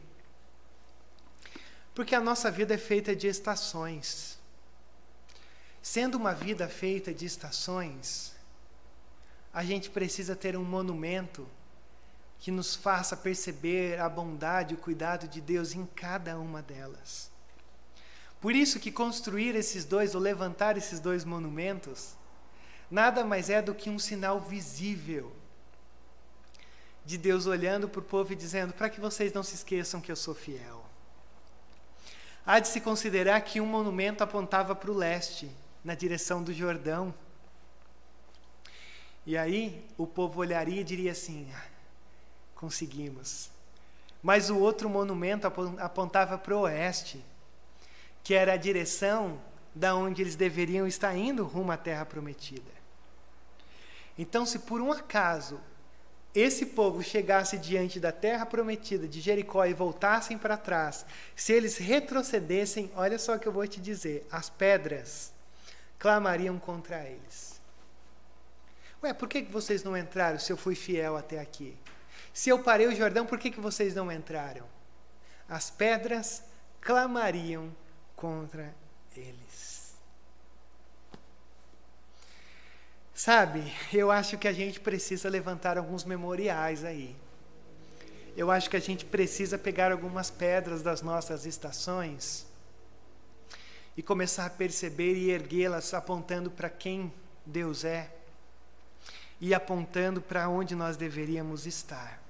Porque 1.93 2.15
a 2.15 2.21
nossa 2.21 2.49
vida 2.49 2.75
é 2.75 2.77
feita 2.77 3.13
de 3.13 3.27
estações. 3.27 4.39
Sendo 5.81 6.15
uma 6.15 6.33
vida 6.33 6.69
feita 6.69 7.13
de 7.13 7.25
estações, 7.25 8.39
a 9.53 9.63
gente 9.63 9.89
precisa 9.89 10.35
ter 10.35 10.55
um 10.55 10.63
monumento 10.63 11.47
que 12.39 12.51
nos 12.51 12.75
faça 12.75 13.15
perceber 13.15 13.99
a 13.99 14.09
bondade 14.09 14.73
e 14.73 14.77
o 14.77 14.79
cuidado 14.79 15.27
de 15.27 15.39
Deus 15.39 15.75
em 15.75 15.85
cada 15.85 16.37
uma 16.39 16.61
delas. 16.61 17.29
Por 18.39 18.55
isso 18.55 18.79
que 18.79 18.91
construir 18.91 19.55
esses 19.55 19.85
dois, 19.85 20.15
ou 20.15 20.21
levantar 20.21 20.75
esses 20.75 20.99
dois 20.99 21.23
monumentos, 21.23 22.15
nada 22.89 23.23
mais 23.23 23.49
é 23.49 23.61
do 23.61 23.75
que 23.75 23.89
um 23.89 23.99
sinal 23.99 24.39
visível 24.39 25.31
de 27.05 27.17
Deus 27.17 27.45
olhando 27.45 27.87
para 27.87 27.99
o 27.99 28.03
povo 28.03 28.33
e 28.33 28.35
dizendo: 28.35 28.73
para 28.73 28.89
que 28.89 28.99
vocês 28.99 29.31
não 29.31 29.43
se 29.43 29.55
esqueçam 29.55 30.01
que 30.01 30.11
eu 30.11 30.15
sou 30.15 30.33
fiel. 30.33 30.83
Há 32.43 32.59
de 32.59 32.67
se 32.67 32.81
considerar 32.81 33.39
que 33.41 33.61
um 33.61 33.67
monumento 33.67 34.23
apontava 34.23 34.75
para 34.75 34.89
o 34.89 34.97
leste, 34.97 35.51
na 35.83 35.93
direção 35.93 36.41
do 36.41 36.51
Jordão. 36.51 37.13
E 39.25 39.37
aí 39.37 39.85
o 39.97 40.07
povo 40.07 40.39
olharia 40.39 40.81
e 40.81 40.83
diria 40.83 41.11
assim: 41.11 41.47
ah, 41.55 41.65
conseguimos. 42.55 43.49
Mas 44.21 44.49
o 44.49 44.57
outro 44.57 44.89
monumento 44.89 45.47
apontava 45.79 46.37
para 46.37 46.55
o 46.55 46.61
oeste, 46.61 47.23
que 48.23 48.33
era 48.33 48.53
a 48.53 48.57
direção 48.57 49.41
da 49.73 49.95
onde 49.95 50.21
eles 50.21 50.35
deveriam 50.35 50.85
estar 50.85 51.15
indo 51.15 51.43
rumo 51.43 51.71
à 51.71 51.77
terra 51.77 52.05
prometida. 52.05 52.71
Então, 54.17 54.45
se 54.45 54.59
por 54.59 54.81
um 54.81 54.91
acaso 54.91 55.59
esse 56.33 56.67
povo 56.67 57.03
chegasse 57.03 57.57
diante 57.57 57.99
da 57.99 58.11
terra 58.11 58.45
prometida 58.45 59.07
de 59.07 59.19
Jericó 59.19 59.65
e 59.65 59.73
voltassem 59.73 60.37
para 60.37 60.55
trás, 60.55 61.05
se 61.35 61.51
eles 61.51 61.77
retrocedessem, 61.77 62.91
olha 62.95 63.19
só 63.19 63.35
o 63.35 63.39
que 63.39 63.47
eu 63.47 63.51
vou 63.51 63.65
te 63.67 63.81
dizer: 63.81 64.27
as 64.31 64.49
pedras 64.49 65.33
clamariam 65.97 66.59
contra 66.59 67.03
eles. 67.03 67.50
Ué, 69.03 69.13
por 69.13 69.27
que 69.27 69.41
vocês 69.41 69.83
não 69.83 69.97
entraram 69.97 70.37
se 70.37 70.51
eu 70.51 70.57
fui 70.57 70.75
fiel 70.75 71.17
até 71.17 71.39
aqui? 71.39 71.75
Se 72.33 72.49
eu 72.49 72.59
parei 72.59 72.87
o 72.87 72.95
Jordão, 72.95 73.25
por 73.25 73.39
que 73.39 73.49
vocês 73.59 73.95
não 73.95 74.11
entraram? 74.11 74.65
As 75.49 75.71
pedras 75.71 76.43
clamariam 76.79 77.75
contra 78.15 78.73
eles. 79.15 79.95
Sabe, 83.13 83.73
eu 83.91 84.09
acho 84.11 84.37
que 84.37 84.47
a 84.47 84.53
gente 84.53 84.79
precisa 84.79 85.29
levantar 85.29 85.77
alguns 85.77 86.03
memoriais 86.03 86.83
aí. 86.83 87.15
Eu 88.37 88.49
acho 88.49 88.69
que 88.69 88.77
a 88.77 88.81
gente 88.81 89.03
precisa 89.03 89.57
pegar 89.57 89.91
algumas 89.91 90.29
pedras 90.31 90.81
das 90.81 91.01
nossas 91.01 91.45
estações 91.45 92.45
e 93.97 94.01
começar 94.01 94.45
a 94.45 94.49
perceber 94.49 95.15
e 95.15 95.31
erguê-las 95.31 95.93
apontando 95.93 96.49
para 96.49 96.69
quem 96.69 97.13
Deus 97.45 97.83
é 97.83 98.20
e 99.41 99.55
apontando 99.55 100.21
para 100.21 100.47
onde 100.47 100.75
nós 100.75 100.95
deveríamos 100.95 101.65
estar. 101.65 102.21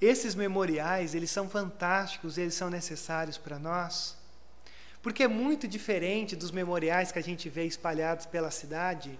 Esses 0.00 0.36
memoriais, 0.36 1.14
eles 1.16 1.30
são 1.30 1.48
fantásticos, 1.48 2.38
eles 2.38 2.54
são 2.54 2.70
necessários 2.70 3.36
para 3.36 3.58
nós, 3.58 4.16
porque 5.02 5.24
é 5.24 5.28
muito 5.28 5.66
diferente 5.66 6.36
dos 6.36 6.52
memoriais 6.52 7.10
que 7.10 7.18
a 7.18 7.22
gente 7.22 7.48
vê 7.48 7.64
espalhados 7.66 8.24
pela 8.24 8.52
cidade. 8.52 9.18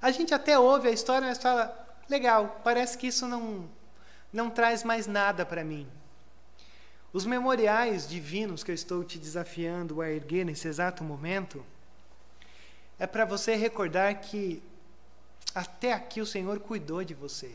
A 0.00 0.10
gente 0.10 0.34
até 0.34 0.58
ouve 0.58 0.88
a 0.88 0.92
história, 0.92 1.26
mas 1.26 1.38
fala, 1.38 1.74
legal, 2.08 2.60
parece 2.62 2.98
que 2.98 3.06
isso 3.06 3.26
não, 3.26 3.68
não 4.30 4.50
traz 4.50 4.84
mais 4.84 5.06
nada 5.06 5.46
para 5.46 5.64
mim. 5.64 5.88
Os 7.14 7.24
memoriais 7.24 8.08
divinos 8.08 8.62
que 8.62 8.70
eu 8.70 8.74
estou 8.74 9.02
te 9.04 9.18
desafiando 9.18 10.02
a 10.02 10.10
erguer 10.10 10.44
nesse 10.44 10.68
exato 10.68 11.02
momento, 11.02 11.64
é 12.98 13.06
para 13.06 13.24
você 13.24 13.54
recordar 13.54 14.14
que 14.20 14.62
até 15.54 15.92
aqui 15.92 16.20
o 16.20 16.26
Senhor 16.26 16.58
cuidou 16.60 17.04
de 17.04 17.14
você. 17.14 17.54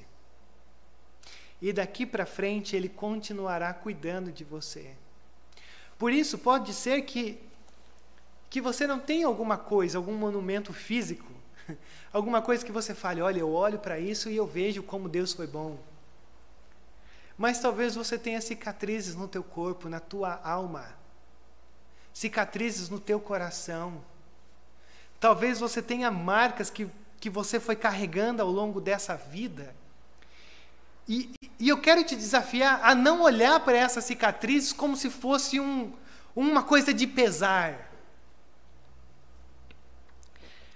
E 1.62 1.74
daqui 1.74 2.06
para 2.06 2.26
frente 2.26 2.76
Ele 2.76 2.90
continuará 2.90 3.74
cuidando 3.74 4.32
de 4.32 4.44
você. 4.44 4.96
Por 5.98 6.12
isso, 6.12 6.38
pode 6.38 6.74
ser 6.74 7.02
que, 7.02 7.42
que 8.50 8.62
você 8.62 8.86
não 8.86 9.00
tenha 9.00 9.26
alguma 9.26 9.58
coisa, 9.58 9.98
algum 9.98 10.14
monumento 10.14 10.72
físico, 10.72 11.32
alguma 12.14 12.42
coisa 12.42 12.64
que 12.64 12.72
você 12.72 12.94
fale: 12.94 13.22
olha, 13.22 13.40
eu 13.40 13.52
olho 13.52 13.80
para 13.80 14.00
isso 14.00 14.30
e 14.30 14.36
eu 14.36 14.46
vejo 14.46 14.84
como 14.84 15.10
Deus 15.10 15.34
foi 15.34 15.48
bom. 15.48 15.80
Mas 17.38 17.60
talvez 17.60 17.96
você 17.96 18.18
tenha 18.18 18.42
cicatrizes 18.42 19.16
no 19.16 19.28
teu 19.28 19.44
corpo, 19.44 19.90
na 19.90 20.00
tua 20.00 20.40
alma, 20.44 20.96
cicatrizes 22.14 22.90
no 22.90 23.00
teu 23.00 23.20
coração. 23.20 24.04
Talvez 25.20 25.60
você 25.60 25.82
tenha 25.82 26.12
marcas 26.12 26.70
que 26.70 26.88
que 27.20 27.30
você 27.30 27.60
foi 27.60 27.76
carregando 27.76 28.42
ao 28.42 28.50
longo 28.50 28.80
dessa 28.80 29.16
vida. 29.16 29.76
E, 31.08 31.32
e 31.60 31.70
eu 31.70 31.80
quero 31.80 32.04
te 32.04 32.16
desafiar 32.16 32.82
a 32.84 32.94
não 32.94 33.22
olhar 33.22 33.60
para 33.62 33.78
essas 33.78 34.04
cicatrizes 34.04 34.74
como 34.74 34.96
se 34.98 35.10
fosse 35.10 35.60
um, 35.60 35.94
uma 36.36 36.64
coisa 36.64 36.94
de 36.94 37.08
pesar. 37.08 37.92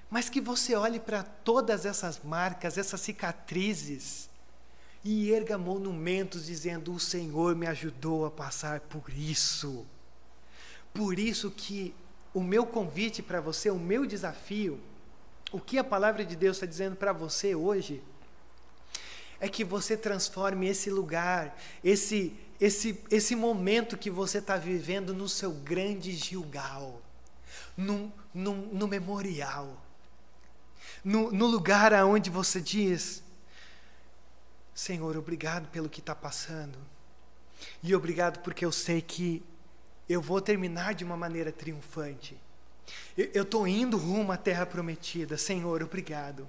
Mas 0.10 0.30
que 0.30 0.42
você 0.42 0.76
olhe 0.76 1.00
para 1.00 1.24
todas 1.24 1.86
essas 1.86 2.22
marcas, 2.24 2.78
essas 2.78 3.00
cicatrizes, 3.02 4.30
e 5.04 5.32
erga 5.32 5.58
monumentos 5.58 6.46
dizendo: 6.46 6.94
O 6.94 7.00
Senhor 7.00 7.56
me 7.56 7.68
ajudou 7.68 8.26
a 8.26 8.32
passar 8.32 8.82
por 8.82 9.10
isso. 9.10 9.86
Por 10.94 11.18
isso 11.18 11.50
que 11.50 11.96
o 12.34 12.42
meu 12.42 12.66
convite 12.66 13.22
para 13.22 13.42
você, 13.42 13.70
o 13.70 13.80
meu 13.80 14.06
desafio, 14.06 14.80
o 15.52 15.60
que 15.60 15.78
a 15.78 15.84
palavra 15.84 16.24
de 16.24 16.36
Deus 16.36 16.58
está 16.58 16.66
dizendo 16.66 16.96
para 16.96 17.12
você 17.12 17.54
hoje 17.54 18.02
é 19.40 19.50
que 19.50 19.64
você 19.64 19.98
transforme 19.98 20.68
esse 20.68 20.90
lugar, 20.90 21.58
esse, 21.84 22.34
esse, 22.60 23.04
esse 23.10 23.36
momento 23.36 23.98
que 23.98 24.10
você 24.10 24.38
está 24.38 24.56
vivendo 24.56 25.14
no 25.14 25.28
seu 25.28 25.52
grande 25.52 26.12
Gilgal, 26.12 27.02
no, 27.76 28.14
no, 28.34 28.54
no 28.54 28.88
memorial, 28.88 29.84
no, 31.04 31.32
no 31.32 31.48
lugar 31.48 31.94
aonde 31.94 32.30
você 32.30 32.62
diz: 32.62 33.24
Senhor, 34.74 35.18
obrigado 35.18 35.68
pelo 35.70 35.90
que 35.90 36.00
está 36.00 36.16
passando, 36.16 36.78
e 37.82 37.94
obrigado 37.96 38.40
porque 38.44 38.64
eu 38.64 38.72
sei 38.72 39.02
que 39.02 39.44
eu 40.08 40.22
vou 40.22 40.40
terminar 40.40 40.94
de 40.94 41.04
uma 41.04 41.18
maneira 41.18 41.52
triunfante. 41.52 42.40
Eu 43.18 43.44
estou 43.44 43.68
indo 43.68 43.98
rumo 43.98 44.32
à 44.32 44.38
terra 44.38 44.66
prometida. 44.66 45.38
Senhor, 45.38 45.84
obrigado. 45.84 46.48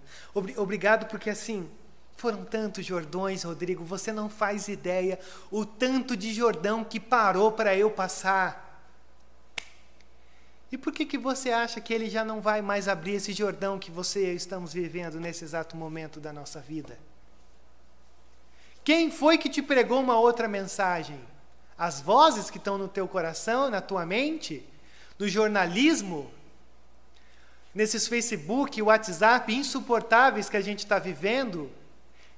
Obrigado 0.57 1.07
porque 1.07 1.31
assim, 1.31 1.69
foram 2.17 2.45
tantos 2.45 2.87
Jordões, 2.87 3.43
Rodrigo, 3.43 3.85
você 3.85 4.13
não 4.13 4.29
faz 4.29 4.69
ideia 4.69 5.19
o 5.51 5.65
tanto 5.65 6.17
de 6.17 6.33
Jordão 6.33 6.85
que 6.85 7.01
parou 7.01 7.51
para 7.51 7.77
eu 7.77 7.91
passar. 7.91 8.71
E 10.71 10.79
por 10.79 10.93
que, 10.93 11.05
que 11.05 11.19
você 11.19 11.51
acha 11.51 11.81
que 11.81 11.93
ele 11.93 12.09
já 12.09 12.25
não 12.25 12.41
vai 12.41 12.63
mais 12.63 12.89
abrir 12.89 13.17
esse 13.17 13.33
Jordão 13.33 13.79
que 13.79 13.91
você 13.91 14.25
e 14.25 14.29
eu 14.31 14.37
estamos 14.37 14.73
vivendo 14.73 15.21
nesse 15.21 15.45
exato 15.45 15.77
momento 15.77 16.19
da 16.19 16.33
nossa 16.33 16.61
vida? 16.61 16.99
Quem 18.85 19.11
foi 19.11 19.37
que 19.37 19.51
te 19.51 19.61
pregou 19.61 20.01
uma 20.01 20.19
outra 20.19 20.49
mensagem? 20.49 21.21
As 21.77 22.01
vozes 22.01 22.51
que 22.51 22.59
estão 22.59 22.79
no 22.79 22.89
teu 22.89 23.07
coração, 23.07 23.69
na 23.69 23.81
tua 23.81 24.07
mente? 24.07 24.65
No 25.23 25.29
jornalismo? 25.29 26.29
nesses 27.73 28.09
Facebook 28.09 28.83
WhatsApp 28.83 29.55
insuportáveis 29.55 30.49
que 30.49 30.57
a 30.57 30.61
gente 30.61 30.81
está 30.81 30.99
vivendo, 30.99 31.71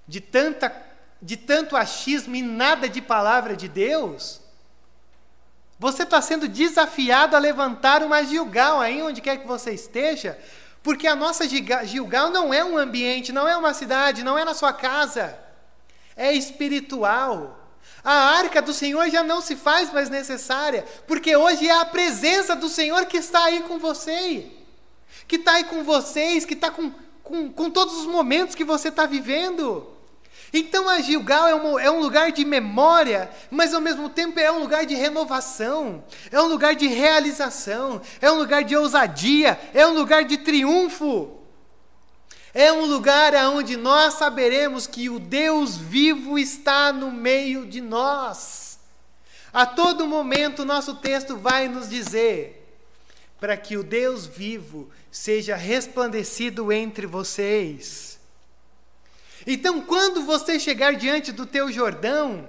de, 0.07 0.21
tanta, 0.21 0.71
de 1.21 1.35
tanto 1.35 1.79
achismo 1.79 2.37
e 2.37 2.43
nada 2.43 2.87
de 2.87 3.01
palavra 3.01 3.57
de 3.57 3.69
Deus, 3.69 4.39
você 5.79 6.03
está 6.03 6.21
sendo 6.21 6.47
desafiado 6.47 7.35
a 7.35 7.39
levantar 7.39 8.03
uma 8.03 8.23
Gilgal 8.23 8.83
aí 8.83 9.03
onde 9.03 9.23
quer 9.23 9.39
que 9.39 9.47
você 9.47 9.73
esteja, 9.73 10.39
porque 10.83 11.07
a 11.07 11.17
nossa 11.17 11.49
Gilgal 11.49 12.29
não 12.29 12.53
é 12.53 12.63
um 12.63 12.77
ambiente, 12.77 13.33
não 13.33 13.49
é 13.49 13.57
uma 13.57 13.73
cidade, 13.73 14.23
não 14.23 14.39
é 14.39 14.45
na 14.45 14.53
sua 14.53 14.75
casa, 14.75 15.39
é 16.15 16.35
espiritual. 16.35 17.64
A 18.05 18.37
arca 18.37 18.61
do 18.61 18.75
Senhor 18.75 19.09
já 19.09 19.23
não 19.23 19.41
se 19.41 19.57
faz 19.57 19.93
mais 19.93 20.11
necessária, 20.11 20.85
porque 21.07 21.35
hoje 21.35 21.67
é 21.67 21.73
a 21.73 21.85
presença 21.85 22.55
do 22.55 22.69
Senhor 22.69 23.07
que 23.07 23.17
está 23.17 23.45
aí 23.45 23.61
com 23.63 23.79
você 23.79 24.51
que 25.27 25.37
está 25.37 25.53
aí 25.53 25.65
com 25.65 25.83
vocês, 25.83 26.45
que 26.45 26.55
está 26.55 26.71
com, 26.71 26.93
com, 27.23 27.51
com 27.51 27.71
todos 27.71 27.95
os 27.99 28.07
momentos 28.07 28.55
que 28.55 28.65
você 28.65 28.89
está 28.89 29.07
vivendo. 29.07 29.87
Então 30.53 30.89
a 30.89 31.01
Gilgal 31.01 31.49
é 31.49 31.55
um, 31.55 31.79
é 31.79 31.91
um 31.91 31.99
lugar 31.99 32.31
de 32.31 32.45
memória, 32.45 33.29
mas 33.51 33.75
ao 33.75 33.81
mesmo 33.81 34.09
tempo 34.09 34.39
é 34.39 34.53
um 34.53 34.61
lugar 34.61 34.87
de 34.87 34.95
renovação, 34.95 36.05
é 36.31 36.41
um 36.41 36.47
lugar 36.47 36.77
de 36.77 36.87
realização, 36.87 38.01
é 38.21 38.31
um 38.31 38.37
lugar 38.37 38.63
de 38.63 38.77
ousadia, 38.77 39.59
é 39.73 39.87
um 39.87 39.95
lugar 39.95 40.25
de 40.25 40.39
triunfo. 40.39 41.44
É 42.55 42.73
um 42.73 42.85
lugar 42.85 43.35
onde 43.49 43.77
nós 43.77 44.15
saberemos 44.15 44.87
que 44.87 45.11
o 45.11 45.19
Deus 45.19 45.77
vivo 45.77 46.39
está 46.39 46.93
no 46.93 47.11
meio 47.11 47.67
de 47.67 47.81
nós. 47.81 48.79
A 49.53 49.67
todo 49.67 50.07
momento, 50.07 50.65
nosso 50.65 50.95
texto 50.95 51.37
vai 51.37 51.67
nos 51.67 51.91
dizer: 51.91 52.79
para 53.41 53.57
que 53.57 53.77
o 53.77 53.83
Deus 53.83 54.25
vivo 54.25 54.89
seja 55.11 55.57
resplandecido 55.57 56.73
entre 56.73 57.07
vocês. 57.07 58.21
Então, 59.45 59.81
quando 59.81 60.23
você 60.23 60.59
chegar 60.61 60.95
diante 60.95 61.33
do 61.33 61.45
teu 61.45 61.73
Jordão, 61.73 62.49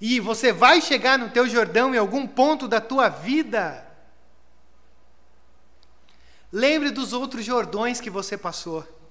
e 0.00 0.18
você 0.18 0.50
vai 0.50 0.80
chegar 0.80 1.18
no 1.18 1.28
teu 1.28 1.46
Jordão 1.46 1.94
em 1.94 1.98
algum 1.98 2.26
ponto 2.26 2.66
da 2.66 2.80
tua 2.80 3.10
vida, 3.10 3.86
lembre 6.50 6.90
dos 6.90 7.12
outros 7.12 7.44
Jordões 7.44 8.00
que 8.00 8.10
você 8.10 8.36
passou. 8.36 9.01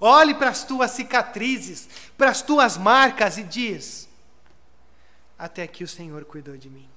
Olhe 0.00 0.34
para 0.34 0.50
as 0.50 0.64
tuas 0.64 0.90
cicatrizes, 0.90 1.88
para 2.16 2.30
as 2.30 2.42
tuas 2.42 2.76
marcas 2.76 3.38
e 3.38 3.42
diz: 3.42 4.08
Até 5.38 5.62
aqui 5.62 5.84
o 5.84 5.88
Senhor 5.88 6.24
cuidou 6.24 6.56
de 6.56 6.68
mim. 6.68 6.88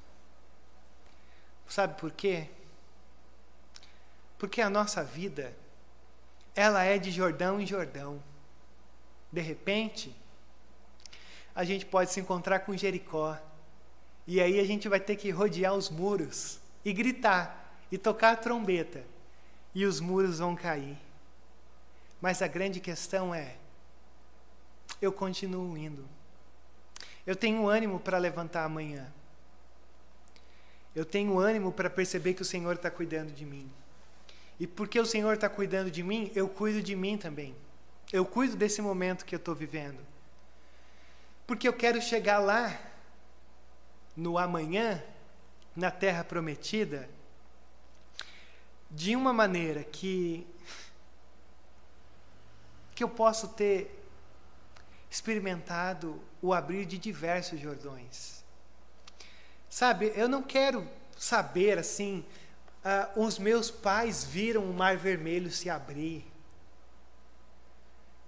Sabe 1.67 1.99
por 1.99 2.11
quê? 2.11 2.49
Porque 4.37 4.61
a 4.61 4.69
nossa 4.69 5.03
vida, 5.03 5.55
ela 6.55 6.83
é 6.83 6.97
de 6.97 7.11
Jordão 7.11 7.59
em 7.61 7.65
Jordão. 7.65 8.21
De 9.31 9.41
repente, 9.41 10.15
a 11.53 11.63
gente 11.63 11.85
pode 11.85 12.11
se 12.11 12.19
encontrar 12.19 12.59
com 12.59 12.75
Jericó. 12.75 13.37
E 14.25 14.41
aí 14.41 14.59
a 14.59 14.65
gente 14.65 14.89
vai 14.89 14.99
ter 14.99 15.15
que 15.15 15.29
rodear 15.29 15.73
os 15.73 15.89
muros 15.89 16.59
e 16.83 16.93
gritar 16.93 17.75
e 17.91 17.97
tocar 17.97 18.31
a 18.31 18.35
trombeta. 18.35 19.03
E 19.73 19.85
os 19.85 19.99
muros 19.99 20.39
vão 20.39 20.55
cair. 20.55 20.97
Mas 22.21 22.41
a 22.41 22.47
grande 22.47 22.79
questão 22.79 23.33
é: 23.33 23.55
eu 25.01 25.11
continuo 25.11 25.77
indo. 25.77 26.07
Eu 27.25 27.35
tenho 27.35 27.67
ânimo 27.67 27.99
para 27.99 28.17
levantar 28.17 28.63
amanhã. 28.63 29.11
Eu 30.95 31.05
tenho 31.05 31.37
ânimo 31.39 31.71
para 31.71 31.89
perceber 31.89 32.33
que 32.33 32.41
o 32.41 32.45
Senhor 32.45 32.75
está 32.75 32.89
cuidando 32.89 33.31
de 33.31 33.45
mim. 33.45 33.71
E 34.59 34.67
porque 34.67 34.99
o 34.99 35.05
Senhor 35.05 35.35
está 35.35 35.47
cuidando 35.47 35.89
de 35.89 36.03
mim, 36.03 36.31
eu 36.35 36.49
cuido 36.49 36.81
de 36.81 36.95
mim 36.95 37.17
também. 37.17 37.55
Eu 38.11 38.25
cuido 38.25 38.55
desse 38.55 38.81
momento 38.81 39.23
que 39.23 39.35
eu 39.35 39.37
estou 39.37 39.55
vivendo. 39.55 39.99
Porque 41.45 41.67
eu 41.67 41.73
quero 41.73 42.01
chegar 42.01 42.39
lá, 42.39 42.77
no 44.15 44.37
amanhã, 44.37 45.01
na 45.75 45.89
terra 45.89 46.23
prometida, 46.23 47.09
de 48.91 49.15
uma 49.15 49.31
maneira 49.31 49.83
que 49.83 50.45
que 52.99 53.03
eu 53.05 53.07
posso 53.09 53.47
ter 53.47 53.97
experimentado 55.09 56.21
o 56.41 56.53
abrir 56.53 56.85
de 56.85 56.97
diversos 56.97 57.57
Jordões. 57.57 58.43
Sabe, 59.69 60.11
eu 60.17 60.27
não 60.27 60.43
quero 60.43 60.85
saber 61.17 61.79
assim, 61.79 62.25
uh, 62.83 63.23
os 63.23 63.39
meus 63.39 63.71
pais 63.71 64.25
viram 64.25 64.69
o 64.69 64.73
mar 64.73 64.97
vermelho 64.97 65.49
se 65.49 65.69
abrir. 65.69 66.29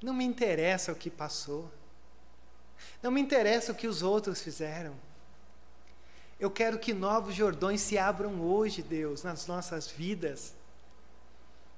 Não 0.02 0.14
me 0.14 0.24
interessa 0.24 0.94
o 0.94 0.96
que 0.96 1.10
passou. 1.10 1.70
Não 3.04 3.12
me 3.12 3.20
interessa 3.20 3.74
o 3.74 3.76
que 3.76 3.90
os 3.90 4.02
outros 4.02 4.42
fizeram. 4.42 4.96
Eu 6.40 6.50
quero 6.50 6.80
que 6.80 6.94
novos 6.94 7.36
Jordões 7.36 7.82
se 7.82 7.98
abram 7.98 8.40
hoje, 8.40 8.82
Deus, 8.82 9.22
nas 9.22 9.48
nossas 9.48 9.92
vidas, 9.92 10.54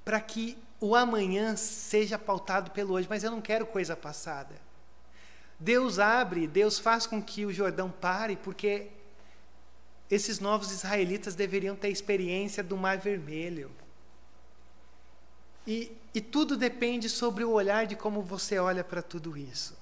para 0.05 0.21
que 0.21 0.61
o 0.85 0.97
amanhã 0.97 1.55
seja 1.55 2.19
pautado 2.19 2.71
pelo 2.71 2.95
hoje, 2.95 3.07
mas 3.09 3.23
eu 3.23 3.31
não 3.31 3.39
quero 3.39 3.65
coisa 3.65 3.95
passada. 3.95 4.53
Deus 5.57 5.97
abre, 5.97 6.45
Deus 6.45 6.77
faz 6.77 7.07
com 7.07 7.23
que 7.23 7.45
o 7.45 7.53
Jordão 7.53 7.89
pare, 7.89 8.35
porque 8.35 8.89
esses 10.11 10.41
novos 10.41 10.73
israelitas 10.73 11.35
deveriam 11.35 11.73
ter 11.73 11.87
experiência 11.87 12.61
do 12.61 12.75
Mar 12.75 12.97
Vermelho. 12.97 13.71
E, 15.65 15.89
e 16.13 16.19
tudo 16.19 16.57
depende 16.57 17.07
sobre 17.07 17.45
o 17.45 17.51
olhar 17.51 17.87
de 17.87 17.95
como 17.95 18.21
você 18.21 18.59
olha 18.59 18.83
para 18.83 19.01
tudo 19.01 19.37
isso. 19.37 19.77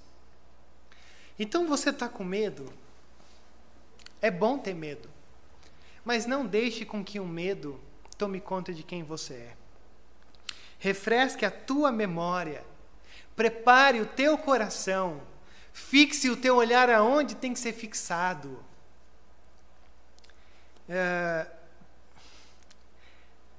Então 1.40 1.68
você 1.68 1.90
está 1.90 2.08
com 2.08 2.24
medo? 2.24 2.72
É 4.22 4.30
bom 4.30 4.60
ter 4.60 4.76
medo, 4.76 5.10
mas 6.06 6.28
não 6.28 6.46
deixe 6.46 6.86
com 6.86 7.04
que 7.04 7.20
o 7.20 7.26
medo 7.26 7.82
tome 8.20 8.40
conta 8.40 8.72
de 8.72 8.84
quem 8.84 9.02
você 9.02 9.34
é 9.34 9.61
refresque 10.82 11.46
a 11.46 11.52
tua 11.52 11.92
memória, 11.92 12.64
prepare 13.36 14.02
o 14.02 14.06
teu 14.06 14.36
coração, 14.36 15.22
fixe 15.72 16.28
o 16.28 16.36
teu 16.36 16.56
olhar 16.56 16.90
aonde 16.90 17.36
tem 17.36 17.54
que 17.54 17.60
ser 17.60 17.72
fixado. 17.72 18.66
É, 20.90 21.46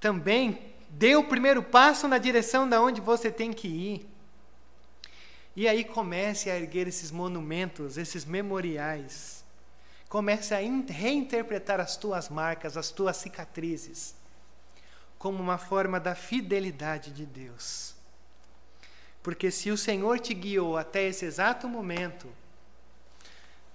também 0.00 0.74
dê 0.90 1.14
o 1.14 1.22
primeiro 1.22 1.62
passo 1.62 2.08
na 2.08 2.18
direção 2.18 2.68
da 2.68 2.82
onde 2.82 3.00
você 3.00 3.30
tem 3.30 3.52
que 3.52 3.68
ir. 3.68 4.10
E 5.54 5.68
aí 5.68 5.84
comece 5.84 6.50
a 6.50 6.58
erguer 6.58 6.88
esses 6.88 7.12
monumentos, 7.12 7.96
esses 7.96 8.24
memoriais. 8.24 9.44
Comece 10.08 10.54
a 10.54 10.58
reinterpretar 10.58 11.78
as 11.78 11.96
tuas 11.96 12.28
marcas, 12.28 12.76
as 12.76 12.90
tuas 12.90 13.16
cicatrizes 13.16 14.20
como 15.22 15.40
uma 15.40 15.56
forma 15.56 16.00
da 16.00 16.16
fidelidade 16.16 17.12
de 17.12 17.24
Deus. 17.24 17.94
Porque 19.22 19.52
se 19.52 19.70
o 19.70 19.78
Senhor 19.78 20.18
te 20.18 20.34
guiou 20.34 20.76
até 20.76 21.04
esse 21.04 21.24
exato 21.24 21.68
momento, 21.68 22.28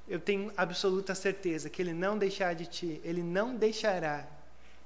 eu 0.10 0.20
tenho 0.20 0.52
absoluta 0.58 1.16
certeza 1.16 1.70
que 1.70 1.82
ele 1.82 1.94
não 1.94 2.18
deixar 2.18 2.54
de 2.54 2.66
ti, 2.66 3.00
ele 3.02 3.24
não 3.24 3.56
deixará 3.56 4.28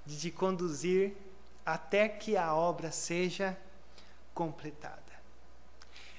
de 0.06 0.20
te 0.20 0.30
conduzir 0.30 1.14
até 1.66 2.08
que 2.08 2.38
a 2.38 2.54
obra 2.54 2.92
seja 2.92 3.58
completada. 4.32 5.02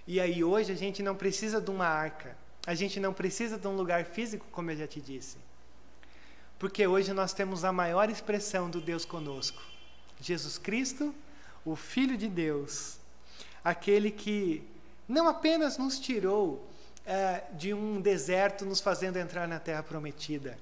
E 0.09 0.21
aí 0.21 0.43
hoje 0.43 0.73
a 0.73 0.77
gente 0.77 1.05
não 1.05 1.15
precisa 1.15 1.61
de 1.61 1.71
uma 1.71 1.87
arca, 1.87 2.37
a 2.67 2.75
gente 2.75 2.99
não 2.99 3.13
precisa 3.13 3.57
de 3.57 3.69
um 3.69 3.77
lugar 3.77 4.07
físico, 4.07 4.45
como 4.51 4.73
eu 4.73 4.77
já 4.77 4.89
te 4.89 5.01
disse. 5.01 5.37
Porque 6.59 6.85
hoje 6.85 7.13
nós 7.13 7.33
temos 7.33 7.65
a 7.65 7.71
maior 7.71 8.11
expressão 8.11 8.69
do 8.69 8.81
Deus 8.81 9.05
conosco. 9.05 9.72
Jesus 10.27 10.59
Cristo, 10.59 11.15
o 11.65 11.77
Filho 11.77 12.17
de 12.17 12.29
Deus, 12.29 12.99
aquele 13.65 14.11
que 14.11 14.63
não 15.09 15.29
apenas 15.29 15.77
nos 15.79 15.99
tirou 15.99 16.67
é, 17.05 17.43
de 17.53 17.75
um 17.75 18.01
deserto, 18.01 18.65
nos 18.65 18.81
fazendo 18.81 19.17
entrar 19.17 19.49
na 19.49 19.59
terra 19.59 19.83
prometida, 19.83 20.59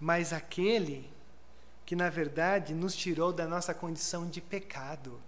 mas 0.00 0.32
aquele 0.32 1.08
que, 1.86 1.94
na 1.94 2.10
verdade, 2.10 2.74
nos 2.74 2.96
tirou 2.96 3.32
da 3.32 3.46
nossa 3.46 3.72
condição 3.72 4.28
de 4.28 4.40
pecado 4.40 5.20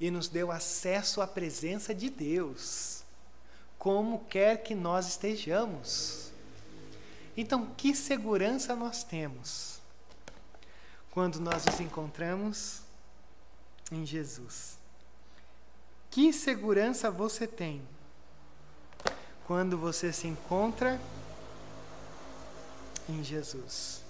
e 0.00 0.10
nos 0.10 0.28
deu 0.28 0.50
acesso 0.50 1.20
à 1.20 1.26
presença 1.26 1.94
de 1.94 2.10
Deus, 2.10 3.04
como 3.78 4.24
quer 4.26 4.62
que 4.62 4.74
nós 4.74 5.06
estejamos. 5.06 6.30
Então, 7.36 7.66
que 7.76 7.94
segurança 7.94 8.74
nós 8.74 9.04
temos? 9.04 9.71
Quando 11.12 11.38
nós 11.38 11.64
nos 11.66 11.78
encontramos 11.78 12.80
em 13.92 14.04
Jesus. 14.04 14.78
Que 16.10 16.32
segurança 16.32 17.10
você 17.10 17.46
tem 17.46 17.82
quando 19.46 19.78
você 19.78 20.12
se 20.12 20.26
encontra 20.26 21.00
em 23.08 23.22
Jesus? 23.22 24.01